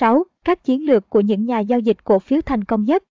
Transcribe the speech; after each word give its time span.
6. 0.00 0.24
Các 0.44 0.64
chiến 0.64 0.86
lược 0.86 1.10
của 1.10 1.20
những 1.20 1.44
nhà 1.44 1.60
giao 1.60 1.80
dịch 1.80 2.04
cổ 2.04 2.18
phiếu 2.18 2.40
thành 2.40 2.64
công 2.64 2.84
nhất. 2.84 3.04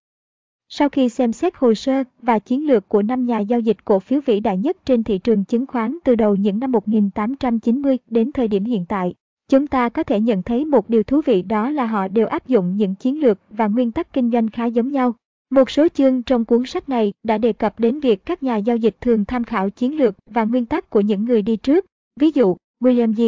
Sau 0.70 0.90
khi 0.90 1.10
xem 1.10 1.34
xét 1.34 1.54
hồ 1.56 1.74
sơ 1.74 2.04
và 2.22 2.40
chiến 2.40 2.68
lược 2.68 2.90
của 2.90 3.02
5 3.02 3.26
nhà 3.26 3.40
giao 3.40 3.60
dịch 3.60 3.86
cổ 3.86 4.00
phiếu 4.00 4.20
vĩ 4.26 4.40
đại 4.40 4.58
nhất 4.58 4.78
trên 4.86 5.04
thị 5.04 5.18
trường 5.18 5.46
chứng 5.46 5.66
khoán 5.68 5.98
từ 6.04 6.16
đầu 6.16 6.36
những 6.36 6.60
năm 6.60 6.72
1890 6.72 7.98
đến 8.10 8.32
thời 8.32 8.48
điểm 8.48 8.64
hiện 8.64 8.86
tại, 8.90 9.14
chúng 9.50 9.68
ta 9.68 9.90
có 9.90 10.04
thể 10.04 10.20
nhận 10.20 10.44
thấy 10.44 10.66
một 10.66 10.90
điều 10.90 11.04
thú 11.04 11.22
vị 11.26 11.42
đó 11.42 11.70
là 11.70 11.86
họ 11.86 12.08
đều 12.08 12.28
áp 12.28 12.48
dụng 12.48 12.78
những 12.78 12.96
chiến 12.96 13.22
lược 13.22 13.40
và 13.50 13.68
nguyên 13.68 13.92
tắc 13.92 14.14
kinh 14.14 14.32
doanh 14.32 14.48
khá 14.48 14.66
giống 14.66 14.92
nhau. 14.92 15.14
Một 15.50 15.70
số 15.70 15.88
chương 15.88 16.24
trong 16.24 16.46
cuốn 16.46 16.66
sách 16.66 16.90
này 16.90 17.14
đã 17.24 17.38
đề 17.38 17.54
cập 17.54 17.80
đến 17.80 18.00
việc 18.00 18.26
các 18.26 18.44
nhà 18.44 18.58
giao 18.58 18.78
dịch 18.78 18.96
thường 19.02 19.26
tham 19.26 19.44
khảo 19.44 19.70
chiến 19.70 19.98
lược 19.98 20.16
và 20.30 20.44
nguyên 20.44 20.66
tắc 20.66 20.90
của 20.90 21.02
những 21.02 21.26
người 21.26 21.42
đi 21.42 21.56
trước. 21.56 21.86
Ví 22.20 22.32
dụ, 22.32 22.58
William 22.84 23.14
G. 23.14 23.22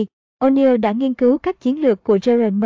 O'Neill 0.43 0.77
đã 0.77 0.91
nghiên 0.91 1.13
cứu 1.13 1.37
các 1.37 1.61
chiến 1.61 1.81
lược 1.81 2.03
của 2.03 2.19
Gerard 2.23 2.55
M. 2.55 2.63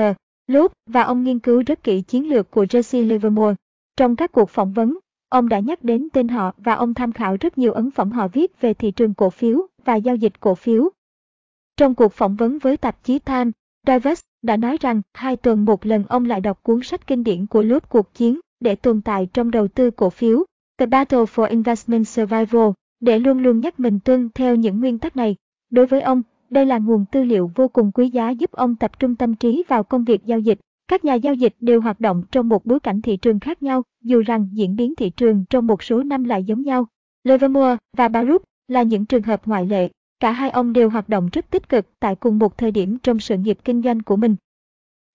Loeb 0.53 0.71
và 0.89 1.01
ông 1.01 1.23
nghiên 1.23 1.39
cứu 1.39 1.63
rất 1.67 1.83
kỹ 1.83 2.01
chiến 2.01 2.29
lược 2.29 2.51
của 2.51 2.63
Jesse 2.63 3.07
Livermore. 3.07 3.55
Trong 3.97 4.15
các 4.15 4.31
cuộc 4.31 4.49
phỏng 4.49 4.73
vấn, 4.73 4.97
ông 5.29 5.49
đã 5.49 5.59
nhắc 5.59 5.83
đến 5.83 6.07
tên 6.13 6.27
họ 6.27 6.53
và 6.57 6.73
ông 6.73 6.93
tham 6.93 7.11
khảo 7.11 7.37
rất 7.39 7.57
nhiều 7.57 7.73
ấn 7.73 7.91
phẩm 7.91 8.11
họ 8.11 8.27
viết 8.27 8.61
về 8.61 8.73
thị 8.73 8.91
trường 8.91 9.13
cổ 9.13 9.29
phiếu 9.29 9.67
và 9.85 9.95
giao 9.95 10.15
dịch 10.15 10.39
cổ 10.39 10.55
phiếu. 10.55 10.89
Trong 11.77 11.95
cuộc 11.95 12.13
phỏng 12.13 12.35
vấn 12.35 12.59
với 12.59 12.77
tạp 12.77 13.03
chí 13.03 13.19
Time, 13.19 13.51
Davis 13.87 14.19
đã 14.41 14.57
nói 14.57 14.77
rằng 14.81 15.01
hai 15.13 15.35
tuần 15.35 15.65
một 15.65 15.85
lần 15.85 16.03
ông 16.09 16.25
lại 16.25 16.41
đọc 16.41 16.63
cuốn 16.63 16.83
sách 16.83 17.07
kinh 17.07 17.23
điển 17.23 17.45
của 17.45 17.61
Loeb 17.61 17.83
cuộc 17.89 18.13
chiến 18.13 18.39
để 18.59 18.75
tồn 18.75 19.01
tại 19.01 19.27
trong 19.33 19.51
đầu 19.51 19.67
tư 19.67 19.91
cổ 19.91 20.09
phiếu, 20.09 20.45
The 20.77 20.85
Battle 20.85 21.23
for 21.23 21.49
Investment 21.49 22.07
Survival, 22.07 22.69
để 22.99 23.19
luôn 23.19 23.39
luôn 23.39 23.59
nhắc 23.59 23.79
mình 23.79 23.99
tuân 24.05 24.29
theo 24.35 24.55
những 24.55 24.79
nguyên 24.79 24.99
tắc 24.99 25.15
này. 25.15 25.35
Đối 25.69 25.85
với 25.85 26.01
ông, 26.01 26.21
đây 26.53 26.65
là 26.65 26.77
nguồn 26.77 27.05
tư 27.11 27.23
liệu 27.23 27.51
vô 27.55 27.67
cùng 27.67 27.91
quý 27.91 28.09
giá 28.09 28.29
giúp 28.29 28.51
ông 28.51 28.75
tập 28.75 28.99
trung 28.99 29.15
tâm 29.15 29.35
trí 29.35 29.63
vào 29.67 29.83
công 29.83 30.03
việc 30.03 30.25
giao 30.25 30.39
dịch. 30.39 30.59
Các 30.87 31.05
nhà 31.05 31.13
giao 31.13 31.33
dịch 31.33 31.55
đều 31.59 31.81
hoạt 31.81 31.99
động 31.99 32.23
trong 32.31 32.49
một 32.49 32.65
bối 32.65 32.79
cảnh 32.79 33.01
thị 33.01 33.17
trường 33.17 33.39
khác 33.39 33.63
nhau, 33.63 33.83
dù 34.03 34.21
rằng 34.21 34.49
diễn 34.51 34.75
biến 34.75 34.95
thị 34.95 35.09
trường 35.09 35.45
trong 35.49 35.67
một 35.67 35.83
số 35.83 36.03
năm 36.03 36.23
lại 36.23 36.43
giống 36.43 36.61
nhau. 36.61 36.87
Livermore 37.23 37.77
và 37.97 38.07
Baruch 38.07 38.43
là 38.67 38.83
những 38.83 39.05
trường 39.05 39.23
hợp 39.23 39.41
ngoại 39.45 39.65
lệ. 39.65 39.89
Cả 40.19 40.31
hai 40.31 40.49
ông 40.49 40.73
đều 40.73 40.89
hoạt 40.89 41.09
động 41.09 41.29
rất 41.33 41.49
tích 41.49 41.69
cực 41.69 41.99
tại 41.99 42.15
cùng 42.15 42.39
một 42.39 42.57
thời 42.57 42.71
điểm 42.71 42.97
trong 43.03 43.19
sự 43.19 43.37
nghiệp 43.37 43.57
kinh 43.63 43.81
doanh 43.81 43.99
của 43.99 44.15
mình. 44.15 44.35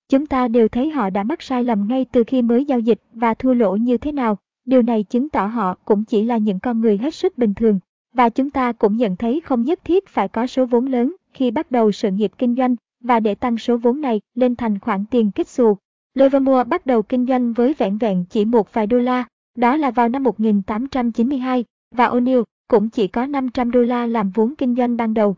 Chúng 0.09 0.27
ta 0.27 0.49
đều 0.49 0.69
thấy 0.69 0.91
họ 0.91 1.11
đã 1.11 1.23
mắc 1.23 1.43
sai 1.43 1.65
lầm 1.65 1.89
ngay 1.89 2.07
từ 2.12 2.25
khi 2.25 2.43
mới 2.43 2.65
giao 2.65 2.81
dịch 2.81 3.01
và 3.12 3.34
thua 3.34 3.55
lỗ 3.55 3.77
như 3.77 3.99
thế 3.99 4.12
nào. 4.12 4.39
Điều 4.65 4.83
này 4.83 5.03
chứng 5.03 5.29
tỏ 5.29 5.47
họ 5.47 5.75
cũng 5.84 6.05
chỉ 6.05 6.25
là 6.25 6.39
những 6.39 6.61
con 6.61 6.81
người 6.81 6.99
hết 6.99 7.15
sức 7.15 7.39
bình 7.39 7.55
thường. 7.55 7.81
Và 8.15 8.29
chúng 8.29 8.51
ta 8.51 8.73
cũng 8.73 8.97
nhận 8.97 9.17
thấy 9.17 9.41
không 9.45 9.62
nhất 9.62 9.81
thiết 9.84 10.09
phải 10.09 10.29
có 10.29 10.47
số 10.47 10.67
vốn 10.67 10.87
lớn 10.87 11.17
khi 11.33 11.51
bắt 11.51 11.71
đầu 11.71 11.93
sự 11.93 12.11
nghiệp 12.11 12.33
kinh 12.39 12.55
doanh 12.57 12.77
và 13.01 13.21
để 13.21 13.34
tăng 13.34 13.59
số 13.59 13.77
vốn 13.77 14.01
này 14.01 14.21
lên 14.34 14.57
thành 14.57 14.79
khoản 14.79 15.05
tiền 15.11 15.31
kích 15.31 15.48
xù. 15.48 15.77
Livermore 16.15 16.65
bắt 16.65 16.87
đầu 16.87 17.03
kinh 17.03 17.27
doanh 17.27 17.53
với 17.53 17.75
vẹn 17.79 17.98
vẹn 17.98 18.25
chỉ 18.31 18.45
một 18.45 18.73
vài 18.73 18.87
đô 18.87 18.98
la, 18.98 19.25
đó 19.55 19.77
là 19.77 19.91
vào 19.91 20.09
năm 20.09 20.23
1892, 20.23 21.65
và 21.95 22.09
O'Neill 22.09 22.45
cũng 22.69 22.91
chỉ 22.91 23.09
có 23.09 23.27
500 23.27 23.71
đô 23.71 23.83
la 23.83 24.06
làm 24.06 24.31
vốn 24.31 24.55
kinh 24.59 24.75
doanh 24.75 24.97
ban 24.97 25.15
đầu. 25.15 25.37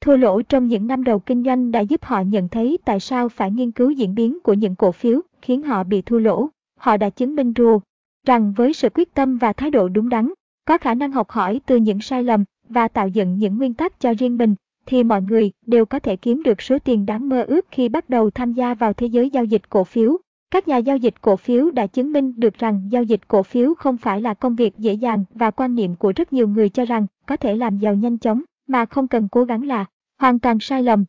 Thua 0.00 0.16
lỗ 0.16 0.42
trong 0.42 0.66
những 0.66 0.86
năm 0.86 1.04
đầu 1.04 1.18
kinh 1.18 1.44
doanh 1.44 1.70
đã 1.70 1.80
giúp 1.80 2.04
họ 2.04 2.20
nhận 2.20 2.48
thấy 2.48 2.78
tại 2.84 3.00
sao 3.00 3.28
phải 3.28 3.50
nghiên 3.50 3.70
cứu 3.70 3.90
diễn 3.90 4.14
biến 4.14 4.40
của 4.40 4.52
những 4.52 4.74
cổ 4.74 4.92
phiếu 4.92 5.20
khiến 5.42 5.62
họ 5.62 5.84
bị 5.84 6.02
thua 6.02 6.18
lỗ. 6.18 6.48
Họ 6.78 6.96
đã 6.96 7.10
chứng 7.10 7.36
minh 7.36 7.52
rùa 7.56 7.80
rằng 8.26 8.52
với 8.52 8.72
sự 8.72 8.88
quyết 8.94 9.14
tâm 9.14 9.38
và 9.38 9.52
thái 9.52 9.70
độ 9.70 9.88
đúng 9.88 10.08
đắn, 10.08 10.32
có 10.64 10.78
khả 10.78 10.94
năng 10.94 11.12
học 11.12 11.30
hỏi 11.30 11.60
từ 11.66 11.76
những 11.76 12.00
sai 12.00 12.24
lầm 12.24 12.44
và 12.68 12.88
tạo 12.88 13.08
dựng 13.08 13.38
những 13.38 13.58
nguyên 13.58 13.74
tắc 13.74 14.00
cho 14.00 14.14
riêng 14.18 14.38
mình, 14.38 14.54
thì 14.86 15.04
mọi 15.04 15.22
người 15.22 15.50
đều 15.66 15.86
có 15.86 15.98
thể 15.98 16.16
kiếm 16.16 16.42
được 16.42 16.62
số 16.62 16.78
tiền 16.78 17.06
đáng 17.06 17.28
mơ 17.28 17.42
ước 17.42 17.66
khi 17.70 17.88
bắt 17.88 18.10
đầu 18.10 18.30
tham 18.30 18.52
gia 18.52 18.74
vào 18.74 18.92
thế 18.92 19.06
giới 19.06 19.30
giao 19.30 19.44
dịch 19.44 19.70
cổ 19.70 19.84
phiếu. 19.84 20.18
Các 20.50 20.68
nhà 20.68 20.76
giao 20.76 20.96
dịch 20.96 21.14
cổ 21.20 21.36
phiếu 21.36 21.70
đã 21.70 21.86
chứng 21.86 22.12
minh 22.12 22.32
được 22.36 22.54
rằng 22.58 22.88
giao 22.90 23.02
dịch 23.02 23.28
cổ 23.28 23.42
phiếu 23.42 23.74
không 23.74 23.96
phải 23.96 24.20
là 24.20 24.34
công 24.34 24.56
việc 24.56 24.78
dễ 24.78 24.92
dàng 24.92 25.24
và 25.34 25.50
quan 25.50 25.74
niệm 25.74 25.96
của 25.96 26.12
rất 26.16 26.32
nhiều 26.32 26.48
người 26.48 26.68
cho 26.68 26.84
rằng 26.84 27.06
có 27.26 27.36
thể 27.36 27.56
làm 27.56 27.78
giàu 27.78 27.94
nhanh 27.94 28.18
chóng, 28.18 28.42
mà 28.66 28.86
không 28.86 29.08
cần 29.08 29.28
cố 29.28 29.44
gắng 29.44 29.66
là 29.66 29.84
hoàn 30.18 30.38
toàn 30.38 30.60
sai 30.60 30.82
lầm. 30.82 31.04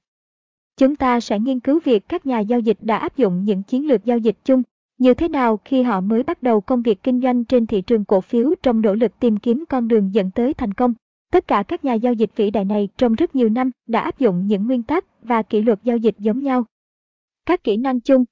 Chúng 0.78 0.96
ta 0.96 1.20
sẽ 1.20 1.40
nghiên 1.40 1.60
cứu 1.60 1.80
việc 1.84 2.10
các 2.10 2.26
nhà 2.26 2.40
giao 2.40 2.60
dịch 2.60 2.78
đã 2.82 2.98
áp 2.98 3.18
dụng 3.18 3.44
những 3.44 3.64
chiến 3.64 3.88
lược 3.88 4.06
giao 4.06 4.18
dịch 4.18 4.38
chung 4.46 4.64
như 5.02 5.14
thế 5.14 5.28
nào 5.28 5.60
khi 5.66 5.84
họ 5.84 6.02
mới 6.02 6.24
bắt 6.24 6.44
đầu 6.44 6.62
công 6.62 6.82
việc 6.82 7.04
kinh 7.04 7.22
doanh 7.22 7.46
trên 7.46 7.68
thị 7.68 7.82
trường 7.82 8.06
cổ 8.06 8.22
phiếu 8.22 8.54
trong 8.64 8.82
nỗ 8.82 8.96
lực 8.96 9.20
tìm 9.20 9.38
kiếm 9.38 9.64
con 9.70 9.88
đường 9.88 10.14
dẫn 10.14 10.32
tới 10.32 10.54
thành 10.54 10.74
công. 10.74 10.94
Tất 11.32 11.48
cả 11.48 11.64
các 11.64 11.86
nhà 11.86 11.94
giao 11.94 12.14
dịch 12.14 12.32
vĩ 12.36 12.52
đại 12.52 12.66
này 12.66 12.90
trong 12.98 13.16
rất 13.16 13.36
nhiều 13.36 13.50
năm 13.50 13.72
đã 13.88 14.00
áp 14.00 14.20
dụng 14.20 14.48
những 14.48 14.68
nguyên 14.68 14.84
tắc 14.84 15.06
và 15.24 15.42
kỷ 15.42 15.62
luật 15.62 15.80
giao 15.84 15.98
dịch 15.98 16.16
giống 16.20 16.44
nhau. 16.44 16.66
Các 17.46 17.64
kỹ 17.64 17.78
năng 17.78 18.00
chung 18.00 18.26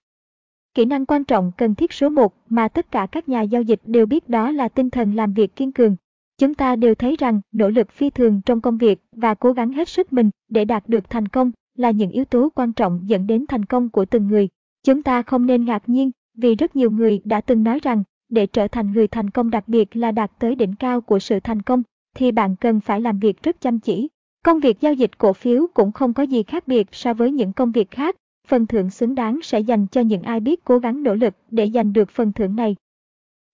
Kỹ 0.73 0.85
năng 0.85 1.05
quan 1.05 1.23
trọng 1.23 1.51
cần 1.57 1.75
thiết 1.75 1.93
số 1.93 2.09
1 2.09 2.33
mà 2.49 2.67
tất 2.67 2.91
cả 2.91 3.07
các 3.11 3.29
nhà 3.29 3.41
giao 3.41 3.61
dịch 3.61 3.81
đều 3.85 4.05
biết 4.05 4.29
đó 4.29 4.51
là 4.51 4.67
tinh 4.67 4.89
thần 4.89 5.15
làm 5.15 5.33
việc 5.33 5.55
kiên 5.55 5.71
cường. 5.71 5.95
Chúng 6.37 6.53
ta 6.53 6.75
đều 6.75 6.95
thấy 6.95 7.15
rằng 7.19 7.41
nỗ 7.51 7.69
lực 7.69 7.91
phi 7.91 8.09
thường 8.09 8.41
trong 8.45 8.61
công 8.61 8.77
việc 8.77 8.99
và 9.11 9.33
cố 9.33 9.53
gắng 9.53 9.71
hết 9.71 9.89
sức 9.89 10.13
mình 10.13 10.29
để 10.49 10.65
đạt 10.65 10.89
được 10.89 11.09
thành 11.09 11.27
công 11.27 11.51
là 11.77 11.91
những 11.91 12.11
yếu 12.11 12.25
tố 12.25 12.49
quan 12.55 12.73
trọng 12.73 13.01
dẫn 13.05 13.27
đến 13.27 13.45
thành 13.47 13.65
công 13.65 13.89
của 13.89 14.05
từng 14.05 14.27
người. 14.27 14.49
Chúng 14.83 15.03
ta 15.03 15.21
không 15.21 15.45
nên 15.45 15.65
ngạc 15.65 15.89
nhiên 15.89 16.11
vì 16.37 16.55
rất 16.55 16.75
nhiều 16.75 16.91
người 16.91 17.21
đã 17.25 17.41
từng 17.41 17.63
nói 17.63 17.79
rằng 17.83 18.03
để 18.29 18.45
trở 18.45 18.67
thành 18.67 18.91
người 18.91 19.07
thành 19.07 19.29
công 19.29 19.49
đặc 19.49 19.67
biệt 19.67 19.95
là 19.95 20.11
đạt 20.11 20.31
tới 20.39 20.55
đỉnh 20.55 20.75
cao 20.75 21.01
của 21.01 21.19
sự 21.19 21.39
thành 21.39 21.61
công 21.61 21.83
thì 22.15 22.31
bạn 22.31 22.55
cần 22.55 22.79
phải 22.79 23.01
làm 23.01 23.19
việc 23.19 23.43
rất 23.43 23.61
chăm 23.61 23.79
chỉ. 23.79 24.07
Công 24.43 24.59
việc 24.59 24.81
giao 24.81 24.93
dịch 24.93 25.17
cổ 25.17 25.33
phiếu 25.33 25.67
cũng 25.73 25.91
không 25.91 26.13
có 26.13 26.23
gì 26.23 26.43
khác 26.43 26.67
biệt 26.67 26.87
so 26.91 27.13
với 27.13 27.31
những 27.31 27.53
công 27.53 27.71
việc 27.71 27.91
khác, 27.91 28.15
phần 28.47 28.67
thưởng 28.67 28.89
xứng 28.89 29.15
đáng 29.15 29.39
sẽ 29.43 29.59
dành 29.59 29.87
cho 29.87 30.01
những 30.01 30.21
ai 30.21 30.39
biết 30.39 30.63
cố 30.63 30.79
gắng 30.79 31.03
nỗ 31.03 31.15
lực 31.15 31.33
để 31.51 31.69
giành 31.73 31.93
được 31.93 32.09
phần 32.09 32.33
thưởng 32.33 32.55
này. 32.55 32.75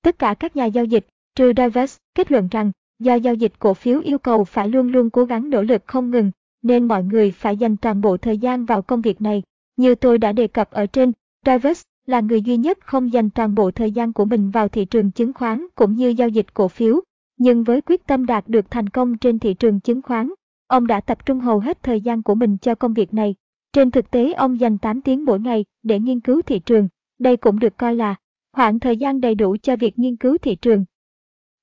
Tất 0.02 0.20
cả 0.20 0.34
các 0.34 0.56
nhà 0.56 0.66
giao 0.66 0.86
dịch, 0.86 1.08
trừ 1.36 1.54
Davis, 1.58 1.98
kết 2.16 2.32
luận 2.32 2.48
rằng 2.52 2.72
do 3.00 3.16
giao 3.16 3.34
dịch 3.34 3.54
cổ 3.60 3.74
phiếu 3.74 4.02
yêu 4.02 4.18
cầu 4.18 4.44
phải 4.44 4.70
luôn 4.70 4.88
luôn 4.88 5.10
cố 5.10 5.26
gắng 5.26 5.50
nỗ 5.50 5.62
lực 5.62 5.84
không 5.86 6.12
ngừng, 6.12 6.32
nên 6.62 6.88
mọi 6.88 7.04
người 7.04 7.32
phải 7.32 7.58
dành 7.58 7.78
toàn 7.78 8.02
bộ 8.02 8.18
thời 8.18 8.38
gian 8.38 8.66
vào 8.66 8.82
công 8.82 9.02
việc 9.02 9.22
này. 9.22 9.44
Như 9.78 9.96
tôi 9.96 10.18
đã 10.18 10.32
đề 10.32 10.48
cập 10.48 10.72
ở 10.72 10.86
trên, 10.86 11.12
Davis 11.46 11.82
là 12.06 12.20
người 12.20 12.42
duy 12.42 12.58
nhất 12.58 12.78
không 12.82 13.14
dành 13.14 13.30
toàn 13.30 13.56
bộ 13.56 13.72
thời 13.72 13.92
gian 13.92 14.14
của 14.14 14.26
mình 14.26 14.52
vào 14.52 14.68
thị 14.68 14.86
trường 14.86 15.12
chứng 15.12 15.34
khoán 15.34 15.66
cũng 15.76 15.96
như 15.96 16.10
giao 16.10 16.30
dịch 16.30 16.54
cổ 16.54 16.68
phiếu, 16.68 17.02
nhưng 17.38 17.64
với 17.64 17.82
quyết 17.82 18.08
tâm 18.08 18.26
đạt 18.26 18.48
được 18.48 18.72
thành 18.72 18.90
công 18.90 19.18
trên 19.18 19.40
thị 19.40 19.54
trường 19.54 19.80
chứng 19.80 20.02
khoán, 20.02 20.30
ông 20.68 20.88
đã 20.88 21.02
tập 21.02 21.26
trung 21.26 21.40
hầu 21.40 21.60
hết 21.60 21.84
thời 21.84 22.02
gian 22.02 22.24
của 22.24 22.36
mình 22.36 22.58
cho 22.58 22.76
công 22.76 22.94
việc 22.94 23.14
này. 23.14 23.36
Trên 23.74 23.92
thực 23.92 24.12
tế 24.12 24.34
ông 24.34 24.60
dành 24.60 24.78
8 24.78 25.02
tiếng 25.02 25.26
mỗi 25.26 25.40
ngày 25.40 25.66
để 25.84 26.00
nghiên 26.00 26.20
cứu 26.20 26.42
thị 26.42 26.60
trường, 26.60 26.88
đây 27.20 27.38
cũng 27.38 27.60
được 27.60 27.78
coi 27.78 27.96
là 27.96 28.16
khoảng 28.54 28.80
thời 28.80 28.98
gian 28.98 29.22
đầy 29.22 29.36
đủ 29.36 29.56
cho 29.62 29.76
việc 29.76 30.00
nghiên 30.00 30.16
cứu 30.16 30.38
thị 30.38 30.56
trường. 30.56 30.86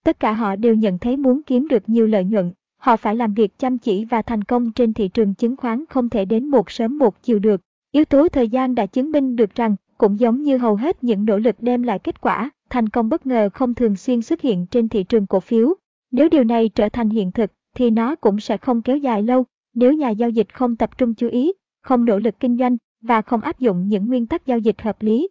Tất 0.05 0.21
cả 0.21 0.33
họ 0.33 0.57
đều 0.57 0.75
nhận 0.75 0.99
thấy 0.99 1.17
muốn 1.17 1.43
kiếm 1.43 1.69
được 1.69 1.89
nhiều 1.89 2.07
lợi 2.07 2.25
nhuận, 2.25 2.53
họ 2.79 2.97
phải 2.97 3.17
làm 3.17 3.35
việc 3.35 3.59
chăm 3.59 3.79
chỉ 3.79 4.05
và 4.05 4.23
thành 4.23 4.45
công 4.45 4.73
trên 4.73 4.93
thị 4.93 5.09
trường 5.09 5.35
chứng 5.35 5.57
khoán 5.57 5.85
không 5.91 6.09
thể 6.09 6.25
đến 6.25 6.47
một 6.47 6.71
sớm 6.71 6.99
một 6.99 7.23
chiều 7.23 7.39
được. 7.39 7.61
Yếu 7.93 8.05
tố 8.05 8.29
thời 8.29 8.49
gian 8.49 8.75
đã 8.75 8.87
chứng 8.87 9.13
minh 9.13 9.37
được 9.37 9.55
rằng, 9.55 9.77
cũng 9.99 10.21
giống 10.21 10.43
như 10.43 10.59
hầu 10.59 10.77
hết 10.77 11.05
những 11.05 11.25
nỗ 11.25 11.39
lực 11.39 11.57
đem 11.59 11.83
lại 11.83 11.99
kết 11.99 12.21
quả, 12.21 12.51
thành 12.73 12.89
công 12.89 13.09
bất 13.09 13.27
ngờ 13.27 13.49
không 13.55 13.75
thường 13.75 13.97
xuyên 13.97 14.23
xuất 14.23 14.41
hiện 14.41 14.67
trên 14.67 14.89
thị 14.89 15.05
trường 15.05 15.27
cổ 15.27 15.41
phiếu. 15.41 15.75
Nếu 16.11 16.29
điều 16.29 16.45
này 16.45 16.69
trở 16.69 16.89
thành 16.89 17.11
hiện 17.11 17.33
thực, 17.33 17.53
thì 17.75 17.91
nó 17.91 18.17
cũng 18.17 18.41
sẽ 18.41 18.57
không 18.57 18.83
kéo 18.83 18.97
dài 18.97 19.23
lâu 19.23 19.45
nếu 19.75 19.93
nhà 19.93 20.11
giao 20.11 20.31
dịch 20.31 20.55
không 20.55 20.77
tập 20.77 20.99
trung 20.99 21.15
chú 21.15 21.29
ý, 21.29 21.53
không 21.83 22.05
nỗ 22.05 22.19
lực 22.19 22.41
kinh 22.41 22.57
doanh 22.57 22.77
và 23.01 23.23
không 23.23 23.41
áp 23.41 23.59
dụng 23.59 23.89
những 23.89 24.07
nguyên 24.07 24.27
tắc 24.27 24.47
giao 24.47 24.59
dịch 24.59 24.83
hợp 24.83 25.03
lý. 25.03 25.29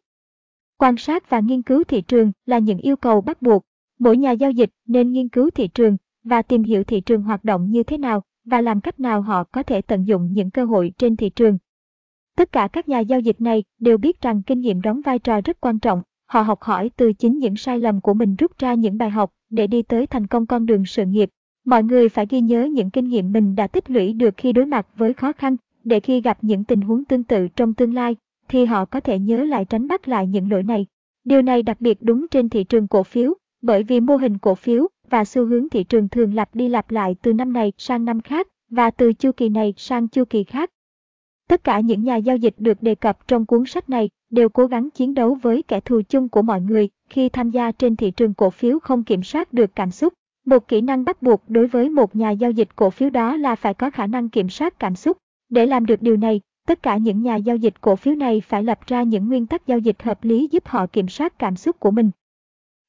Quan 0.77 0.97
sát 0.97 1.29
và 1.29 1.39
nghiên 1.39 1.61
cứu 1.61 1.83
thị 1.83 2.01
trường 2.01 2.31
là 2.45 2.59
những 2.59 2.77
yêu 2.77 2.95
cầu 2.95 3.21
bắt 3.21 3.41
buộc. 3.41 3.63
Mỗi 3.99 4.17
nhà 4.17 4.31
giao 4.31 4.51
dịch 4.51 4.69
nên 4.87 5.11
nghiên 5.11 5.29
cứu 5.29 5.49
thị 5.49 5.67
trường 5.67 5.97
và 6.23 6.41
tìm 6.41 6.63
hiểu 6.63 6.83
thị 6.83 7.01
trường 7.01 7.21
hoạt 7.21 7.43
động 7.43 7.71
như 7.71 7.83
thế 7.83 7.97
nào 7.97 8.23
và 8.45 8.61
làm 8.61 8.81
cách 8.81 8.99
nào 8.99 9.21
họ 9.21 9.43
có 9.43 9.63
thể 9.63 9.81
tận 9.81 10.07
dụng 10.07 10.33
những 10.33 10.51
cơ 10.51 10.65
hội 10.65 10.93
trên 10.97 11.15
thị 11.15 11.29
trường. 11.29 11.57
Tất 12.35 12.51
cả 12.51 12.67
các 12.73 12.89
nhà 12.89 12.99
giao 12.99 13.19
dịch 13.19 13.41
này 13.41 13.63
đều 13.79 13.97
biết 13.97 14.21
rằng 14.21 14.41
kinh 14.43 14.59
nghiệm 14.59 14.81
đóng 14.81 15.01
vai 15.01 15.19
trò 15.19 15.41
rất 15.41 15.61
quan 15.61 15.79
trọng 15.79 16.01
Họ 16.31 16.41
học 16.41 16.61
hỏi 16.61 16.91
từ 16.97 17.13
chính 17.13 17.39
những 17.39 17.55
sai 17.55 17.79
lầm 17.79 18.01
của 18.01 18.13
mình 18.13 18.35
rút 18.35 18.51
ra 18.57 18.73
những 18.73 18.97
bài 18.97 19.09
học 19.09 19.31
để 19.49 19.67
đi 19.67 19.81
tới 19.81 20.07
thành 20.07 20.27
công 20.27 20.45
con 20.45 20.65
đường 20.65 20.85
sự 20.85 21.05
nghiệp. 21.05 21.29
Mọi 21.65 21.83
người 21.83 22.09
phải 22.09 22.25
ghi 22.29 22.41
nhớ 22.41 22.63
những 22.63 22.89
kinh 22.89 23.07
nghiệm 23.07 23.31
mình 23.31 23.55
đã 23.55 23.67
tích 23.67 23.89
lũy 23.89 24.13
được 24.13 24.33
khi 24.37 24.53
đối 24.53 24.65
mặt 24.65 24.87
với 24.95 25.13
khó 25.13 25.33
khăn, 25.33 25.55
để 25.83 25.99
khi 25.99 26.21
gặp 26.21 26.37
những 26.41 26.63
tình 26.63 26.81
huống 26.81 27.05
tương 27.05 27.23
tự 27.23 27.47
trong 27.47 27.73
tương 27.73 27.93
lai, 27.93 28.15
thì 28.47 28.65
họ 28.65 28.85
có 28.85 28.99
thể 28.99 29.19
nhớ 29.19 29.43
lại 29.43 29.65
tránh 29.65 29.87
bắt 29.87 30.07
lại 30.07 30.27
những 30.27 30.51
lỗi 30.51 30.63
này. 30.63 30.85
Điều 31.23 31.41
này 31.41 31.63
đặc 31.63 31.81
biệt 31.81 31.97
đúng 32.01 32.27
trên 32.27 32.49
thị 32.49 32.63
trường 32.63 32.87
cổ 32.87 33.03
phiếu, 33.03 33.33
bởi 33.61 33.83
vì 33.83 33.99
mô 33.99 34.15
hình 34.15 34.37
cổ 34.37 34.55
phiếu 34.55 34.87
và 35.09 35.25
xu 35.25 35.45
hướng 35.45 35.69
thị 35.69 35.83
trường 35.83 36.09
thường 36.09 36.33
lặp 36.33 36.55
đi 36.55 36.69
lặp 36.69 36.91
lại 36.91 37.15
từ 37.21 37.33
năm 37.33 37.53
này 37.53 37.73
sang 37.77 38.05
năm 38.05 38.21
khác 38.21 38.47
và 38.69 38.91
từ 38.91 39.13
chu 39.13 39.31
kỳ 39.31 39.49
này 39.49 39.73
sang 39.77 40.07
chu 40.07 40.25
kỳ 40.25 40.43
khác. 40.43 40.69
Tất 41.51 41.63
cả 41.63 41.79
những 41.79 42.03
nhà 42.03 42.15
giao 42.15 42.37
dịch 42.37 42.55
được 42.57 42.83
đề 42.83 42.95
cập 42.95 43.27
trong 43.27 43.45
cuốn 43.45 43.65
sách 43.65 43.89
này 43.89 44.09
đều 44.29 44.49
cố 44.49 44.65
gắng 44.65 44.89
chiến 44.89 45.13
đấu 45.13 45.37
với 45.41 45.63
kẻ 45.63 45.79
thù 45.79 46.01
chung 46.09 46.29
của 46.29 46.41
mọi 46.41 46.61
người 46.61 46.89
khi 47.09 47.29
tham 47.29 47.49
gia 47.49 47.71
trên 47.71 47.95
thị 47.95 48.11
trường 48.11 48.33
cổ 48.33 48.49
phiếu 48.49 48.79
không 48.79 49.03
kiểm 49.03 49.23
soát 49.23 49.53
được 49.53 49.75
cảm 49.75 49.91
xúc. 49.91 50.13
Một 50.45 50.67
kỹ 50.67 50.81
năng 50.81 51.05
bắt 51.05 51.21
buộc 51.21 51.43
đối 51.47 51.67
với 51.67 51.89
một 51.89 52.15
nhà 52.15 52.31
giao 52.31 52.51
dịch 52.51 52.75
cổ 52.75 52.89
phiếu 52.89 53.09
đó 53.09 53.35
là 53.35 53.55
phải 53.55 53.73
có 53.73 53.89
khả 53.89 54.07
năng 54.07 54.29
kiểm 54.29 54.49
soát 54.49 54.79
cảm 54.79 54.95
xúc. 54.95 55.17
Để 55.49 55.65
làm 55.65 55.85
được 55.85 56.01
điều 56.01 56.17
này, 56.17 56.41
Tất 56.67 56.83
cả 56.83 56.97
những 56.97 57.21
nhà 57.21 57.35
giao 57.35 57.55
dịch 57.55 57.81
cổ 57.81 57.95
phiếu 57.95 58.15
này 58.15 58.41
phải 58.41 58.63
lập 58.63 58.79
ra 58.87 59.03
những 59.03 59.27
nguyên 59.27 59.47
tắc 59.47 59.67
giao 59.67 59.79
dịch 59.79 60.03
hợp 60.03 60.23
lý 60.23 60.47
giúp 60.51 60.67
họ 60.67 60.87
kiểm 60.87 61.07
soát 61.07 61.39
cảm 61.39 61.55
xúc 61.55 61.79
của 61.79 61.91
mình. 61.91 62.11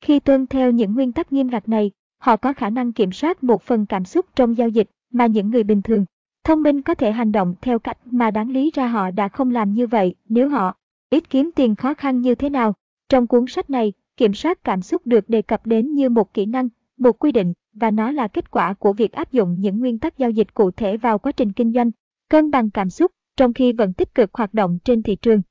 Khi 0.00 0.20
tuân 0.20 0.46
theo 0.46 0.70
những 0.70 0.94
nguyên 0.94 1.12
tắc 1.12 1.32
nghiêm 1.32 1.50
ngặt 1.50 1.68
này, 1.68 1.90
họ 2.18 2.36
có 2.36 2.52
khả 2.52 2.70
năng 2.70 2.92
kiểm 2.92 3.12
soát 3.12 3.44
một 3.44 3.62
phần 3.62 3.86
cảm 3.86 4.04
xúc 4.04 4.26
trong 4.36 4.56
giao 4.56 4.68
dịch 4.68 4.90
mà 5.12 5.26
những 5.26 5.50
người 5.50 5.64
bình 5.64 5.82
thường 5.82 6.04
thông 6.44 6.62
minh 6.62 6.82
có 6.82 6.94
thể 6.94 7.12
hành 7.12 7.32
động 7.32 7.54
theo 7.60 7.78
cách 7.78 7.98
mà 8.04 8.30
đáng 8.30 8.50
lý 8.50 8.70
ra 8.74 8.86
họ 8.86 9.10
đã 9.10 9.28
không 9.28 9.50
làm 9.50 9.72
như 9.72 9.86
vậy 9.86 10.14
nếu 10.28 10.48
họ 10.48 10.76
ít 11.10 11.30
kiếm 11.30 11.50
tiền 11.54 11.74
khó 11.74 11.94
khăn 11.94 12.20
như 12.20 12.34
thế 12.34 12.50
nào. 12.50 12.74
Trong 13.08 13.26
cuốn 13.26 13.44
sách 13.48 13.70
này, 13.70 13.92
kiểm 14.16 14.34
soát 14.34 14.64
cảm 14.64 14.82
xúc 14.82 15.02
được 15.04 15.28
đề 15.28 15.42
cập 15.42 15.66
đến 15.66 15.94
như 15.94 16.08
một 16.08 16.34
kỹ 16.34 16.46
năng, 16.46 16.68
một 16.98 17.18
quy 17.18 17.32
định 17.32 17.52
và 17.72 17.90
nó 17.90 18.10
là 18.10 18.28
kết 18.28 18.50
quả 18.50 18.74
của 18.74 18.92
việc 18.92 19.12
áp 19.12 19.32
dụng 19.32 19.56
những 19.58 19.78
nguyên 19.78 19.98
tắc 19.98 20.18
giao 20.18 20.30
dịch 20.30 20.54
cụ 20.54 20.70
thể 20.70 20.96
vào 20.96 21.18
quá 21.18 21.32
trình 21.32 21.52
kinh 21.52 21.72
doanh, 21.72 21.90
cân 22.30 22.50
bằng 22.50 22.70
cảm 22.70 22.90
xúc 22.90 23.12
trong 23.36 23.52
khi 23.52 23.72
vẫn 23.72 23.92
tích 23.92 24.14
cực 24.14 24.34
hoạt 24.34 24.54
động 24.54 24.78
trên 24.84 25.02
thị 25.02 25.16
trường. 25.16 25.42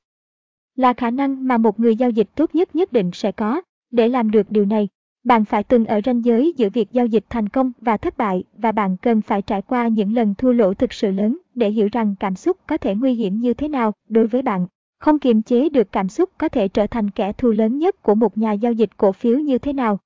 Là 0.76 0.92
khả 0.92 1.10
năng 1.10 1.46
mà 1.46 1.58
một 1.58 1.80
người 1.80 1.96
giao 1.96 2.10
dịch 2.10 2.28
tốt 2.34 2.54
nhất 2.54 2.74
nhất 2.74 2.92
định 2.92 3.10
sẽ 3.12 3.32
có. 3.32 3.62
Để 3.90 4.08
làm 4.08 4.30
được 4.30 4.50
điều 4.50 4.64
này, 4.64 4.88
bạn 5.24 5.44
phải 5.44 5.64
từng 5.64 5.86
ở 5.86 6.00
ranh 6.04 6.24
giới 6.24 6.52
giữa 6.56 6.68
việc 6.70 6.92
giao 6.92 7.06
dịch 7.06 7.24
thành 7.28 7.48
công 7.48 7.72
và 7.80 7.96
thất 7.96 8.16
bại 8.16 8.44
và 8.56 8.72
bạn 8.72 8.96
cần 8.96 9.22
phải 9.22 9.42
trải 9.42 9.62
qua 9.62 9.88
những 9.88 10.14
lần 10.14 10.34
thua 10.34 10.52
lỗ 10.52 10.74
thực 10.74 10.92
sự 10.92 11.10
lớn 11.10 11.38
để 11.54 11.70
hiểu 11.70 11.88
rằng 11.92 12.14
cảm 12.20 12.34
xúc 12.34 12.56
có 12.66 12.76
thể 12.76 12.94
nguy 12.94 13.14
hiểm 13.14 13.40
như 13.40 13.54
thế 13.54 13.68
nào 13.68 13.92
đối 14.08 14.26
với 14.26 14.42
bạn. 14.42 14.66
Không 14.98 15.18
kiềm 15.18 15.42
chế 15.42 15.68
được 15.68 15.92
cảm 15.92 16.08
xúc 16.08 16.30
có 16.38 16.48
thể 16.48 16.68
trở 16.68 16.86
thành 16.86 17.10
kẻ 17.10 17.32
thù 17.32 17.50
lớn 17.50 17.78
nhất 17.78 18.02
của 18.02 18.14
một 18.14 18.38
nhà 18.38 18.52
giao 18.52 18.72
dịch 18.72 18.90
cổ 18.96 19.12
phiếu 19.12 19.38
như 19.38 19.58
thế 19.58 19.72
nào. 19.72 19.98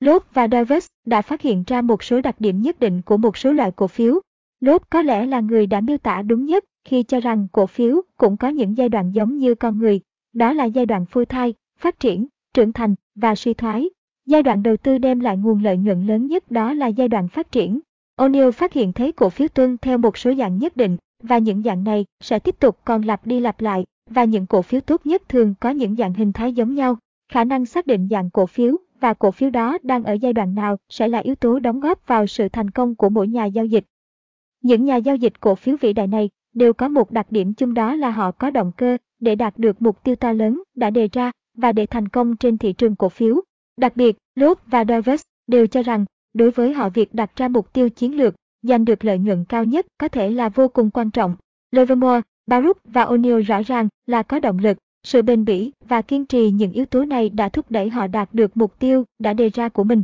Lốt 0.00 0.22
và 0.34 0.48
Davis 0.48 0.86
đã 1.06 1.22
phát 1.22 1.42
hiện 1.42 1.64
ra 1.66 1.82
một 1.82 2.02
số 2.02 2.20
đặc 2.20 2.36
điểm 2.38 2.62
nhất 2.62 2.80
định 2.80 3.02
của 3.02 3.16
một 3.16 3.36
số 3.36 3.52
loại 3.52 3.70
cổ 3.76 3.86
phiếu. 3.86 4.20
Lốt 4.60 4.82
có 4.90 5.02
lẽ 5.02 5.26
là 5.26 5.40
người 5.40 5.66
đã 5.66 5.80
miêu 5.80 5.98
tả 5.98 6.22
đúng 6.22 6.46
nhất 6.46 6.64
khi 6.84 7.02
cho 7.02 7.20
rằng 7.20 7.46
cổ 7.52 7.66
phiếu 7.66 8.02
cũng 8.16 8.36
có 8.36 8.48
những 8.48 8.76
giai 8.76 8.88
đoạn 8.88 9.12
giống 9.14 9.38
như 9.38 9.54
con 9.54 9.78
người. 9.78 10.00
Đó 10.32 10.52
là 10.52 10.64
giai 10.64 10.86
đoạn 10.86 11.06
phôi 11.06 11.26
thai, 11.26 11.54
phát 11.78 12.00
triển, 12.00 12.26
trưởng 12.54 12.72
thành 12.72 12.94
và 13.14 13.34
suy 13.34 13.54
thoái. 13.54 13.88
Giai 14.26 14.42
đoạn 14.42 14.62
đầu 14.62 14.76
tư 14.76 14.98
đem 14.98 15.20
lại 15.20 15.36
nguồn 15.36 15.62
lợi 15.62 15.76
nhuận 15.76 16.06
lớn 16.06 16.26
nhất 16.26 16.50
đó 16.50 16.72
là 16.72 16.86
giai 16.86 17.08
đoạn 17.08 17.28
phát 17.28 17.52
triển. 17.52 17.80
O'Neill 18.16 18.50
phát 18.50 18.72
hiện 18.72 18.92
thấy 18.92 19.12
cổ 19.12 19.30
phiếu 19.30 19.48
tuân 19.48 19.78
theo 19.78 19.98
một 19.98 20.18
số 20.18 20.34
dạng 20.34 20.58
nhất 20.58 20.76
định, 20.76 20.96
và 21.22 21.38
những 21.38 21.62
dạng 21.62 21.84
này 21.84 22.04
sẽ 22.20 22.38
tiếp 22.38 22.60
tục 22.60 22.78
còn 22.84 23.02
lặp 23.02 23.26
đi 23.26 23.40
lặp 23.40 23.60
lại, 23.60 23.84
và 24.10 24.24
những 24.24 24.46
cổ 24.46 24.62
phiếu 24.62 24.80
tốt 24.80 25.06
nhất 25.06 25.22
thường 25.28 25.54
có 25.60 25.70
những 25.70 25.96
dạng 25.96 26.14
hình 26.14 26.32
thái 26.32 26.52
giống 26.52 26.74
nhau. 26.74 26.96
Khả 27.32 27.44
năng 27.44 27.66
xác 27.66 27.86
định 27.86 28.08
dạng 28.10 28.30
cổ 28.30 28.46
phiếu 28.46 28.76
và 29.00 29.14
cổ 29.14 29.30
phiếu 29.30 29.50
đó 29.50 29.78
đang 29.82 30.04
ở 30.04 30.12
giai 30.12 30.32
đoạn 30.32 30.54
nào 30.54 30.76
sẽ 30.88 31.08
là 31.08 31.18
yếu 31.18 31.34
tố 31.34 31.58
đóng 31.58 31.80
góp 31.80 32.06
vào 32.06 32.26
sự 32.26 32.48
thành 32.48 32.70
công 32.70 32.94
của 32.94 33.08
mỗi 33.08 33.28
nhà 33.28 33.44
giao 33.44 33.64
dịch. 33.64 33.84
Những 34.62 34.84
nhà 34.84 34.96
giao 34.96 35.16
dịch 35.16 35.40
cổ 35.40 35.54
phiếu 35.54 35.76
vĩ 35.80 35.92
đại 35.92 36.06
này 36.06 36.30
đều 36.54 36.72
có 36.72 36.88
một 36.88 37.10
đặc 37.10 37.26
điểm 37.30 37.54
chung 37.54 37.74
đó 37.74 37.94
là 37.94 38.10
họ 38.10 38.30
có 38.30 38.50
động 38.50 38.72
cơ 38.76 38.96
để 39.20 39.34
đạt 39.34 39.58
được 39.58 39.82
mục 39.82 40.04
tiêu 40.04 40.16
to 40.16 40.32
lớn 40.32 40.62
đã 40.74 40.90
đề 40.90 41.08
ra 41.12 41.30
và 41.56 41.72
để 41.72 41.86
thành 41.86 42.08
công 42.08 42.36
trên 42.36 42.58
thị 42.58 42.72
trường 42.72 42.96
cổ 42.96 43.08
phiếu. 43.08 43.40
Đặc 43.76 43.96
biệt, 43.96 44.16
Lốt 44.34 44.58
và 44.66 44.84
Davis 44.84 45.22
đều 45.46 45.66
cho 45.66 45.82
rằng 45.82 46.04
đối 46.34 46.50
với 46.50 46.72
họ 46.72 46.88
việc 46.88 47.14
đặt 47.14 47.36
ra 47.36 47.48
mục 47.48 47.72
tiêu 47.72 47.88
chiến 47.88 48.16
lược, 48.16 48.34
giành 48.62 48.84
được 48.84 49.04
lợi 49.04 49.18
nhuận 49.18 49.44
cao 49.44 49.64
nhất 49.64 49.86
có 49.98 50.08
thể 50.08 50.30
là 50.30 50.48
vô 50.48 50.68
cùng 50.68 50.90
quan 50.90 51.10
trọng. 51.10 51.36
Livermore, 51.70 52.20
Baruch 52.46 52.78
và 52.84 53.04
O'Neill 53.04 53.42
rõ 53.42 53.62
ràng 53.62 53.88
là 54.06 54.22
có 54.22 54.38
động 54.38 54.58
lực, 54.58 54.78
sự 55.06 55.22
bền 55.22 55.44
bỉ 55.44 55.72
và 55.88 56.02
kiên 56.02 56.26
trì 56.26 56.50
những 56.50 56.72
yếu 56.72 56.86
tố 56.86 57.04
này 57.04 57.28
đã 57.28 57.48
thúc 57.48 57.70
đẩy 57.70 57.88
họ 57.88 58.06
đạt 58.06 58.34
được 58.34 58.56
mục 58.56 58.78
tiêu 58.78 59.04
đã 59.18 59.32
đề 59.32 59.48
ra 59.48 59.68
của 59.68 59.84
mình. 59.84 60.02